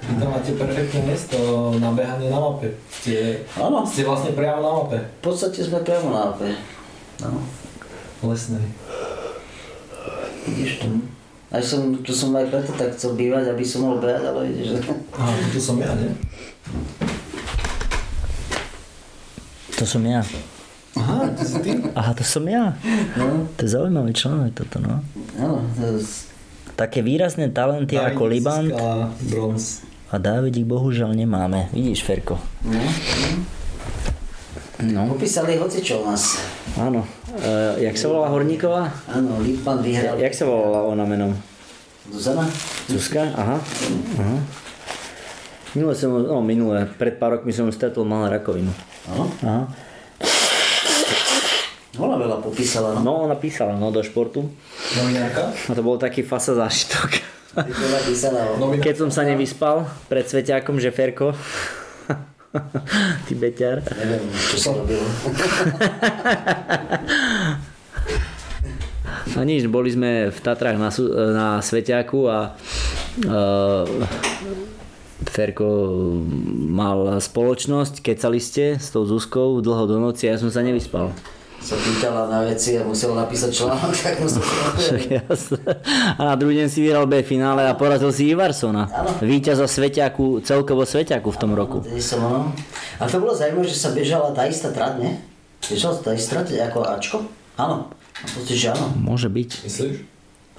[0.02, 1.36] Vy tam máte perfektné miesto
[1.78, 2.72] na behanie na mape.
[2.90, 4.98] Ste, Áno, ste vlastne priamo na mape.
[4.98, 6.48] v podstate sme priamo na mape.
[7.22, 7.38] No,
[8.24, 8.66] Lesnej.
[10.42, 10.86] vidíš to.
[11.52, 14.66] Aj som, tu som aj preto tak chcel bývať, aby som mohol behať, ale vidíš,
[14.72, 14.78] že...
[15.12, 16.08] Aha, tu som ja, nie?
[19.82, 20.22] To som ja.
[20.94, 21.74] Aha, to si ty?
[21.90, 22.78] Aha, to som ja.
[23.18, 25.02] No, To je zaujímavý článok toto, no.
[25.34, 26.30] áno, to je-
[26.72, 29.82] Také výrazné talenty ako Liban získala bronz.
[30.06, 31.66] a Dávidík bohužiaľ nemáme.
[31.70, 32.38] Vidíš, Ferko?
[32.62, 32.78] no,
[34.82, 35.06] No.
[35.08, 36.38] Popísali hocičo o nás.
[36.74, 37.02] Áno.
[37.36, 37.50] E,
[37.82, 38.90] jak sa volala Horníková?
[39.08, 40.14] Áno, Lipman vyhral.
[40.16, 41.34] Jak sa volala ona menom?
[42.06, 42.46] Zuzana?
[42.86, 43.30] Zuzka?
[43.32, 43.58] Aha.
[44.16, 44.36] Aha.
[45.72, 48.68] Minule som, no minule, pred pár rokmi som stretol, mala rakovinu.
[49.08, 49.24] Áno.
[49.40, 49.62] Aha.
[51.96, 53.00] Ona veľa popísala, no.
[53.00, 54.48] No, ona písala, no, do športu.
[54.96, 55.52] Novinárka?
[55.52, 57.20] A to bol taký fasa zážitok.
[58.80, 61.36] Keď som sa nevyspal pred Sveťákom, že Ferko,
[63.28, 63.84] ty beťar.
[63.96, 65.04] Neviem, čo sa robilo.
[69.32, 70.88] A nič, boli sme v Tatrách na,
[71.32, 72.52] na Sveťáku a
[73.28, 73.84] uh,
[75.28, 75.66] Ferko
[76.72, 81.12] mal spoločnosť, kecali ste s tou Zuzkou dlho do noci a ja som sa nevyspal.
[81.62, 84.42] Sa pýtala na veci a musel napísať článok, tak musel.
[86.18, 88.90] A na druhý deň si vyhral B finále a porazil si Ivarsona.
[89.22, 91.78] Víťaza Sveťaku, celkovo Sveťaku v tom roku.
[91.86, 92.50] Tedy som.
[92.98, 95.12] A to bolo zaujímavé, že sa bežala tá istá trať, nie?
[95.62, 97.18] Bežala tá istá trať ako Ačko?
[97.54, 97.94] Áno.
[98.26, 98.90] Pocit, že áno.
[98.98, 99.50] Môže byť.
[99.62, 100.11] Myslíš?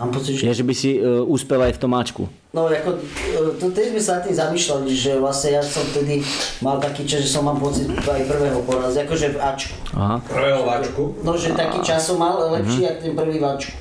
[0.04, 0.44] Mám pocit, že...
[0.44, 2.24] Je, že by si uh, úspel aj v tom Ačku.
[2.52, 6.22] No, ako, e, to teď sme sa nad tým zamýšľali, že vlastne ja som vtedy
[6.60, 9.74] mal taký čas, že som mám pocit aj prvého porazu, akože v Ačku.
[9.94, 10.22] Aha.
[10.22, 11.04] Prvého váčku.
[11.20, 12.90] No, že taký čas som mal lepší, Mhm.
[12.90, 13.74] ako ten prvý v Ačku.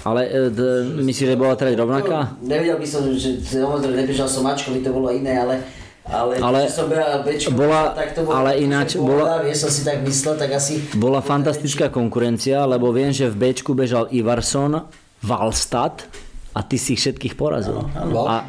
[0.00, 0.62] Ale uh, d-
[1.00, 2.36] myslíš, že bola trať rovnaká?
[2.36, 5.62] No, nevedel by som, že samozrejme nebežal som Ačko, by to bolo iné, ale
[6.04, 10.00] ale, Ale som Bčko, bola- tak to bolo, ale ináč bola- vieš, som si tak
[10.00, 10.80] myslel, tak asi...
[10.94, 14.88] Bola fantastická konkurencia, lebo viem, že v Bčku bežal Ivarson,
[15.22, 16.06] Valstad
[16.54, 17.86] a ty si ich všetkých porazil.
[17.94, 18.46] A,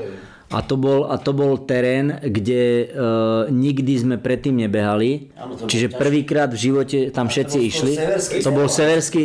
[0.50, 5.30] a, to bol, a to bol terén, kde uh, nikdy sme predtým nebehali.
[5.38, 7.94] Áno, to Čiže prvýkrát v živote tam všetci bol išli.
[7.98, 9.24] severský To bol severský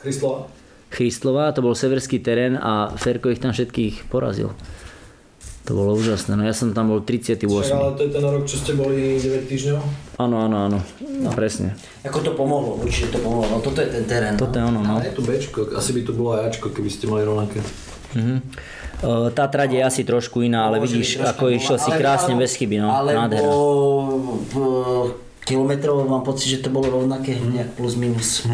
[0.00, 0.48] Chrislova.
[0.94, 4.54] Christlova, to bol severský terén a Ferko ich tam všetkých porazil.
[5.64, 6.34] To bolo úžasné.
[6.34, 7.40] No ja som tam bol 38.
[7.40, 9.80] Však ale to je ten rok, čo ste boli 9 týždňov.
[10.18, 10.78] Áno, áno, áno.
[11.00, 11.28] No.
[11.32, 11.72] Presne.
[12.02, 14.34] Ako to pomohlo, určite to pomohlo, no toto je ten terén.
[14.34, 15.00] Toto je ono, no.
[15.00, 17.64] Ale je tu Bčko, asi by tu bolo aj Ačko, keby ste mali rovnaké.
[18.12, 18.36] Mhm.
[19.00, 22.40] E, Tá trať je asi trošku iná, ale Môže vidíš, ako išiel si krásne ale-
[22.40, 22.88] bez chyby, no.
[22.90, 23.48] Alebo Nádhera.
[24.46, 24.54] v
[25.42, 27.48] kilometrov mám pocit, že to bolo rovnaké, Mhm.
[27.50, 28.44] nejak plus minus.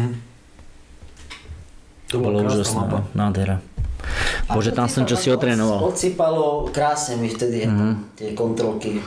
[2.07, 3.07] To Bolo úžasné, no.
[3.11, 3.59] Nádhera.
[4.47, 5.79] Bože, tam som čo si otrénoval.
[5.85, 8.13] Odsypalo krásne mi vtedy Mhm.
[8.13, 8.99] tie kontrolky.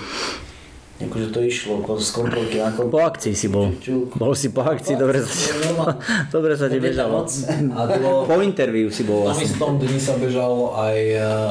[0.96, 3.02] Akože to išlo z kontrolky na Po kontrolky.
[3.04, 3.74] akcii si bol.
[3.76, 4.14] Čuk.
[4.14, 5.50] Bol si po akcii, dobre sa ti,
[6.34, 7.20] dobre sa ti bežalo.
[7.20, 7.28] moc.
[7.74, 8.24] A bolo...
[8.24, 9.84] Po interviu si bol V tom vlastne.
[9.84, 10.96] dni sa bežalo aj...
[10.96, 11.50] eh,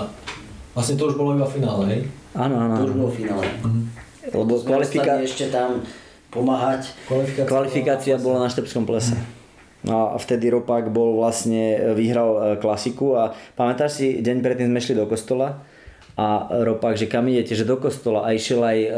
[0.71, 2.01] Vlastne to už bolo iba finále, hej?
[2.33, 2.73] Áno, áno.
[2.73, 3.45] To už bolo v finále.
[4.25, 5.69] Lebo Sme kvalifika- ostali ešte tam
[6.31, 6.81] pomáhať.
[7.05, 9.13] Kvalifikácia, kvalifikácia bola na Štepskom plese.
[9.83, 14.79] No a vtedy Ropák bol vlastne, vyhral e, klasiku a pamätáš si, deň predtým sme
[14.79, 15.59] šli do kostola
[16.13, 18.89] a Ropák, že kam idete, že do kostola a išiel aj, e,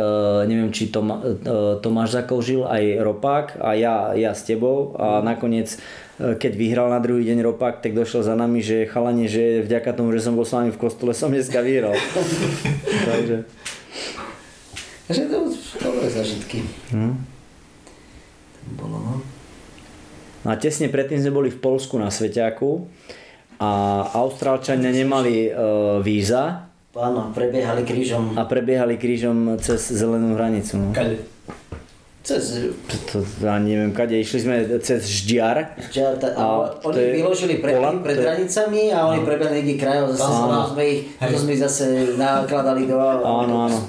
[0.51, 5.79] neviem či Toma, e, Tomáš zakoužil, aj Ropák a ja, ja s tebou a nakoniec
[6.19, 9.95] e, keď vyhral na druhý deň Ropák, tak došiel za nami, že chalani, že vďaka
[9.95, 11.95] tomu, že som bol s vami v kostole, som dneska vyhral.
[13.09, 13.47] Takže,
[15.07, 16.59] Takže to boli dobré zažitky.
[16.91, 17.15] hm.
[18.65, 19.34] To bolo, no.
[20.45, 22.85] No a tesne predtým sme boli v Polsku na Sveťáku
[23.57, 23.69] a
[24.15, 25.49] Austrálčania nemali e,
[25.99, 28.33] víza Áno, prebiehali krížom.
[28.33, 30.77] a prebiehali krížom cez zelenú hranicu.
[30.77, 30.91] No.
[30.91, 31.17] Kade?
[32.21, 35.75] Cez, To, to, ja neviem kade, išli sme cez Ždiar.
[35.87, 36.43] Že ta, A
[36.79, 40.67] oni je vyložili predtým, Polan- pred je- hranicami a oni prebehli niekde krajov, zase Áno.
[40.67, 43.77] sme ich, sme ich zase nakladali do Áno, áno.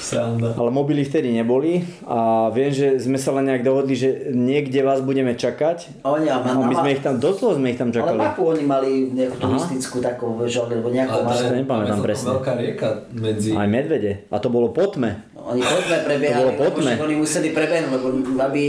[0.00, 0.52] Sranda.
[0.52, 2.18] Ale mobily vtedy neboli a
[2.48, 6.00] viem, že sme sa len nejak dohodli, že niekde vás budeme čakať.
[6.00, 8.16] A oni, a, A my sme ich tam, dosť dlho sme ich tam ale čakali.
[8.18, 12.28] mapu oni mali nejakú turistickú takú, vieš, alebo nejakú Ale to nepamätám presne.
[12.32, 13.52] veľká rieka medzi...
[13.52, 14.12] No, Aj medvede.
[14.26, 15.20] A to bolo po tme.
[15.36, 16.90] Oni podme prebiehali, To bolo lebo potme.
[16.90, 18.06] však oni museli prebehnúť, lebo
[18.40, 18.62] aby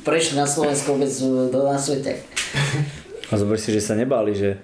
[0.00, 1.12] prešli na Slovensko vôbec
[1.48, 2.20] do na svete.
[3.24, 4.60] A zober si, že sa nebáli, že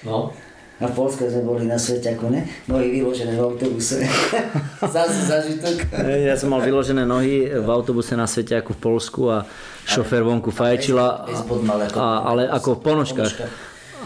[0.00, 0.32] No.
[0.80, 2.48] A v Polsku sme boli na Sveťaku, ne?
[2.64, 4.00] Nohy vyložené v autobuse.
[4.96, 5.92] Zase zažitok.
[6.08, 9.44] Ja som mal vyložené nohy v autobuse na Sveťaku v Polsku a
[9.84, 13.32] šofér vonku fajčila, a, ale ako v ponožkách.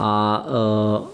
[0.02, 0.10] A
[0.42, 1.13] uh,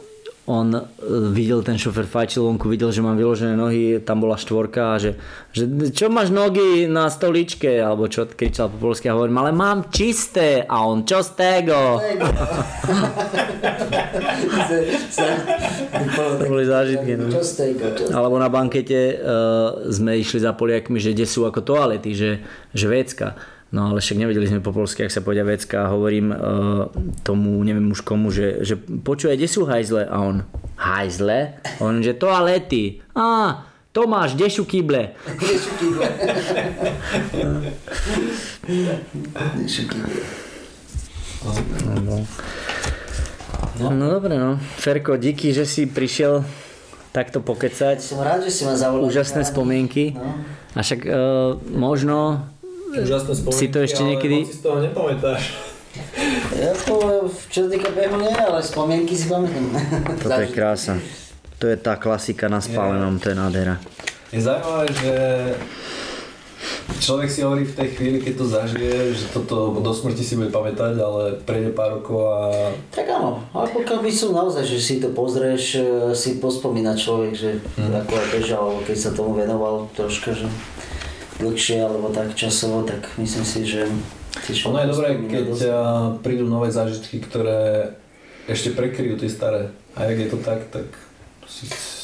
[0.50, 0.82] on uh,
[1.30, 5.14] videl, ten šofér fajčil vonku, videl, že mám vyložené nohy, tam bola štvorka a že,
[5.54, 9.94] že čo máš nohy na stoličke, alebo čo kričal po polsky a hovorím, ale mám
[9.94, 11.78] čisté a on čo z tego?
[16.40, 17.28] To boli zážitky, no.
[18.14, 22.30] Alebo na bankete uh, sme išli za Poliakmi, že kde sú ako toalety, že,
[22.88, 23.36] vecka.
[23.70, 26.90] No ale však nevedeli sme po polsky, ak sa povedia vecka a hovorím uh,
[27.22, 30.10] tomu, neviem už komu, že, že počuje, kde sú hajzle?
[30.10, 30.42] A on,
[30.74, 31.62] hajzle?
[31.78, 32.98] On, že toalety.
[33.14, 33.62] Á,
[33.94, 35.14] Tomáš, kde sú kyble?
[43.78, 44.58] No, no dobre, no.
[44.82, 46.42] Ferko, díky, že si prišiel
[47.14, 48.02] takto pokecať.
[48.02, 49.06] Som rád, že si ma zavolal.
[49.06, 50.14] Úžasné spomienky.
[50.14, 50.42] No.
[50.74, 52.46] A však uh, možno
[52.90, 55.42] Úžasné spomienky, Si to ešte niekedy- si z toho nepamätáš.
[56.54, 59.74] Ja to, čo sa týka behu nie, ale spomienky si pamätám.
[60.22, 60.94] toto je krása.
[61.58, 63.76] To je tá klasika na spálenom, to je nádhera.
[64.30, 65.14] Je zaujímavé, že
[67.00, 70.52] Človek si hovorí v tej chvíli, keď to zažije, že toto do smrti si bude
[70.52, 72.68] pamätať, ale prejde pár rokov a...
[72.92, 77.32] Tak áno, ale pokiaľ by som naozaj, že si to pozrieš, e, si pospomína človek,
[77.32, 77.50] že
[77.80, 78.04] mm.
[78.04, 80.44] ako bežal, keď sa tomu venoval troška, že
[81.40, 83.88] dlhšie alebo tak časovo, tak myslím si, že
[84.68, 85.64] ono je dobré, keď dosť.
[86.22, 87.92] prídu nové zážitky, ktoré
[88.46, 89.74] ešte prekryjú tie staré.
[89.98, 90.86] A ak je to tak, tak...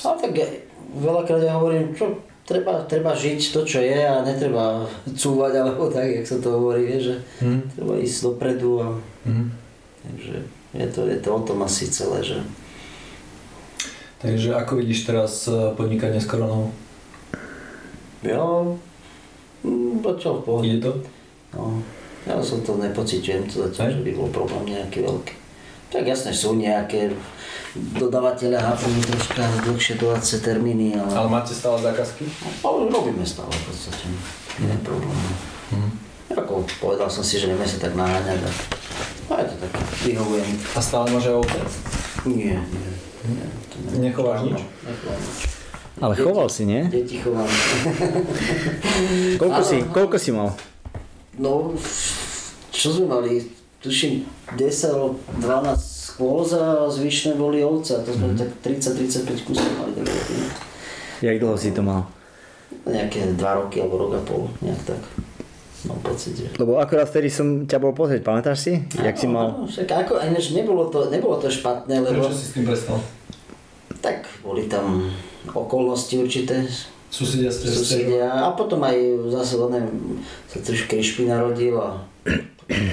[0.03, 0.47] No tak ja,
[0.91, 6.07] veľakrát ja hovorím, čo treba, treba žiť to, čo je a netreba cúvať alebo tak,
[6.07, 7.61] jak sa to hovorí, vie, že hmm.
[7.75, 8.89] treba ísť dopredu a...
[9.27, 9.51] Hmm.
[10.07, 10.35] Takže
[10.75, 12.39] je to, je to o tom asi celé, že...
[14.23, 16.73] Takže ako vidíš teraz eh, podnikanie s koronou?
[18.25, 18.79] Jo,
[19.67, 20.65] mm, čo v pohode.
[20.71, 20.93] Ide to?
[21.59, 21.83] No,
[22.27, 25.35] ja som to nepocitujem, to zatiaľ, že by bol problém nejaký veľký.
[25.91, 27.15] Tak jasne sú nejaké
[27.77, 31.13] dodávateľe hápujú troška dlhšie dodacie termíny, ale...
[31.13, 32.27] Ale máte stále zákazky?
[32.65, 34.05] No, robíme stále v podstate,
[34.59, 35.19] nie je problém.
[35.71, 35.93] Mm.
[36.37, 38.51] Ako povedal som si, že vieme sa tak naháňať a,
[39.31, 39.73] a je to tak,
[40.03, 40.51] vyhovujem.
[40.75, 41.61] A stále aj ovce?
[42.27, 42.91] Nie, nie.
[43.31, 44.61] nie Nechováš nič?
[44.83, 45.56] Nechovám nič.
[45.97, 46.83] Ale deti, choval si, nie?
[46.93, 47.49] Deti chovám.
[49.41, 50.53] koľko, si, koľko si mal?
[51.41, 51.73] No,
[52.69, 53.41] čo sme mali,
[53.81, 54.29] tuším
[54.61, 58.41] 10 12 skôz a zvyšné boli ovce a to sme mm.
[58.41, 60.35] tak 30-35 kusov mali dokopy.
[61.25, 62.09] Jak dlho si to mal?
[62.85, 65.01] Nejaké 2 roky alebo rok a pol, nejak tak.
[65.89, 66.47] Mám pocit, že...
[66.57, 68.73] Lebo akorát vtedy som ťa bol pozrieť, pamätáš si?
[68.81, 69.47] Áno, Jak si mal...
[69.55, 72.27] Áno, však ako, ináč nebolo to, nebolo to špatné, lebo...
[72.27, 72.99] Prečo si s tým prestal?
[74.01, 75.13] Tak boli tam
[75.55, 76.67] okolnosti určité,
[77.07, 78.29] Susedia ste Susedia.
[78.29, 78.99] A potom aj
[79.31, 80.19] zase neviem,
[80.51, 82.03] sa trošku krišpy narodil a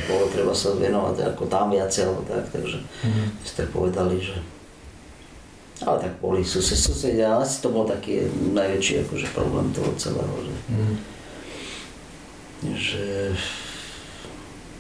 [0.07, 3.27] bolo treba sa venovať ako tam viacej alebo tak, takže mm.
[3.41, 4.37] ste povedali, že
[5.83, 8.23] ale tak boli sused, susedia, asi to bol taký
[8.53, 10.95] najväčší akože problém toho celého, že, mm.
[12.77, 13.05] že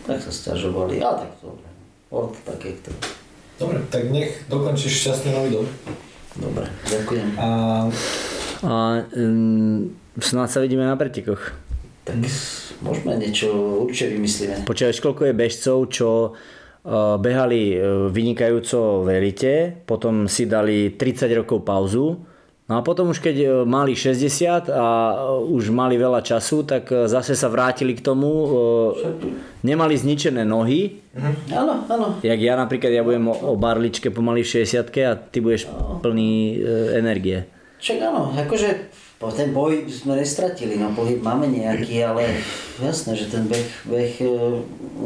[0.05, 1.57] tak sa stiažovali, a tak to
[2.13, 2.93] bolo také to.
[3.57, 5.67] Dobre, tak nech dokončíš šťastný nový dom.
[6.37, 7.27] Dobre, ďakujem.
[7.37, 7.49] A
[8.63, 9.91] a um,
[10.23, 11.51] snad sa vidíme na pretekoch.
[12.07, 12.15] Tak
[12.79, 13.47] môžeme niečo
[13.83, 14.63] určite vymyslíme.
[14.63, 19.53] Počuješ, koľko je bežcov, čo uh, behali uh, vynikajúco v elite,
[19.83, 22.23] potom si dali 30 rokov pauzu,
[22.73, 24.85] No a potom už keď uh, mali 60 a
[25.45, 28.33] už mali veľa času, tak zase sa vrátili k tomu.
[29.61, 31.05] Nemali zničené nohy.
[31.13, 31.53] Mhm.
[31.53, 32.07] Áno, áno.
[32.25, 35.69] Jak ja napríklad, ja budem o barličke pomaly v 60 a ty budeš
[36.01, 36.57] plný
[36.97, 37.45] energie.
[37.77, 38.89] Však áno, akože
[39.31, 42.43] ten boj sme nestratili, no pohyb máme nejaký, ale
[42.81, 44.27] jasné, že ten beh, beh e,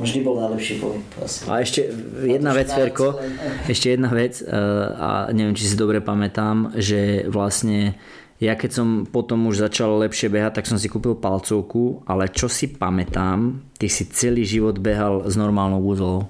[0.01, 1.03] vždy bol najlepší pohyb.
[1.19, 1.45] Asi.
[1.45, 1.91] A ešte
[2.25, 3.19] jedna vec, Ferko,
[3.67, 4.47] ešte jedna vec, e,
[4.97, 7.99] a neviem, či si dobre pamätám, že vlastne
[8.37, 12.45] ja keď som potom už začal lepšie behať, tak som si kúpil palcovku, ale čo
[12.45, 16.29] si pamätám, ty si celý život behal s normálnou úzlou.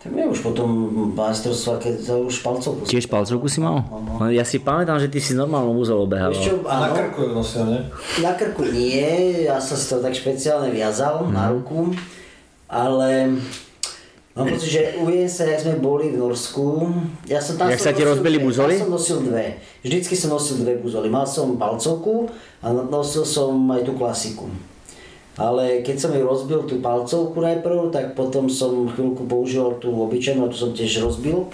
[0.00, 0.68] Tak my už potom
[1.12, 3.84] majstrovstva, keď sa už palcovku Tiež palcovku si mal?
[3.84, 6.40] No, ja si pamätám, že ty si normálnu úzol obehával.
[6.40, 7.80] Čo, áno, na krku ju nosil, nie?
[8.24, 11.36] Na krku nie, ja som si to tak špeciálne viazal mm.
[11.36, 11.92] na ruku,
[12.64, 13.36] ale
[14.30, 16.86] Mám pocit, že uvidím sa, jak sme boli v Norsku.
[17.26, 18.78] Ja som tam jak som sa ti rozbili buzoly?
[18.78, 19.58] Ja som nosil dve.
[19.82, 21.10] Vždycky som nosil dve buzoly.
[21.10, 22.30] Mal som palcovku
[22.62, 24.46] a nosil som aj tú klasiku.
[25.40, 30.52] Ale keď som ju rozbil tú palcovku najprv, tak potom som chvíľku použil tú obyčajnú,
[30.52, 31.48] tu som tiež rozbil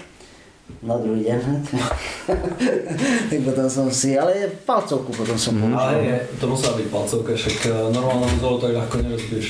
[0.83, 1.39] na druhý deň.
[3.31, 5.79] tak potom som si, ale palcovku potom som použil.
[5.79, 9.47] Ale je, to musela byť palcovka, však eh, normálne zolo tak ľahko nerozbiješ.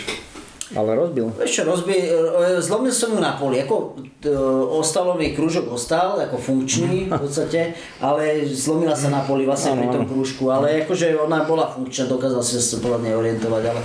[0.75, 1.31] Ale rozbil.
[1.41, 4.29] Ešte rozbil, eh, zlomil som ju na poli, ako eh,
[4.69, 9.89] ostalo mi krúžok ostal, ako funkčný v podstate, ale zlomila sa na poli vlastne pri
[9.89, 13.81] tom krúžku, ale akože ona bola funkčná, dokázal si sa podľa nej orientovať, ale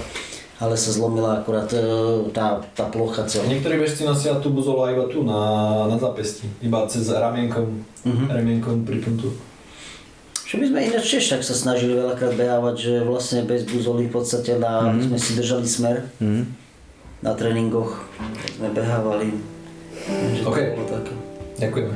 [0.62, 1.82] ale sa zlomila akurát e,
[2.30, 3.51] tá, tá plocha celá.
[3.51, 5.43] Niektorí bežci nosia tú buzolu iba tu na,
[5.90, 8.26] na zápesti, iba cez ramienkom, uh-huh.
[8.30, 9.34] ramienkom pripnutú.
[10.47, 14.12] Čo my sme ináč tiež tak sa snažili veľakrát behávať, že vlastne bez buzoly v
[14.20, 15.09] podstate na, mm-hmm.
[15.09, 16.44] sme si držali smer mm-hmm.
[17.24, 18.05] na tréningoch,
[18.60, 19.32] sme behávali.
[20.05, 20.59] Takže OK,
[21.56, 21.89] ďakujem.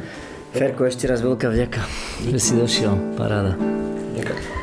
[0.57, 1.85] Ferko, ešte raz veľká vďaka,
[2.33, 3.61] že si došiel, paráda.
[4.17, 4.56] Ďakujem.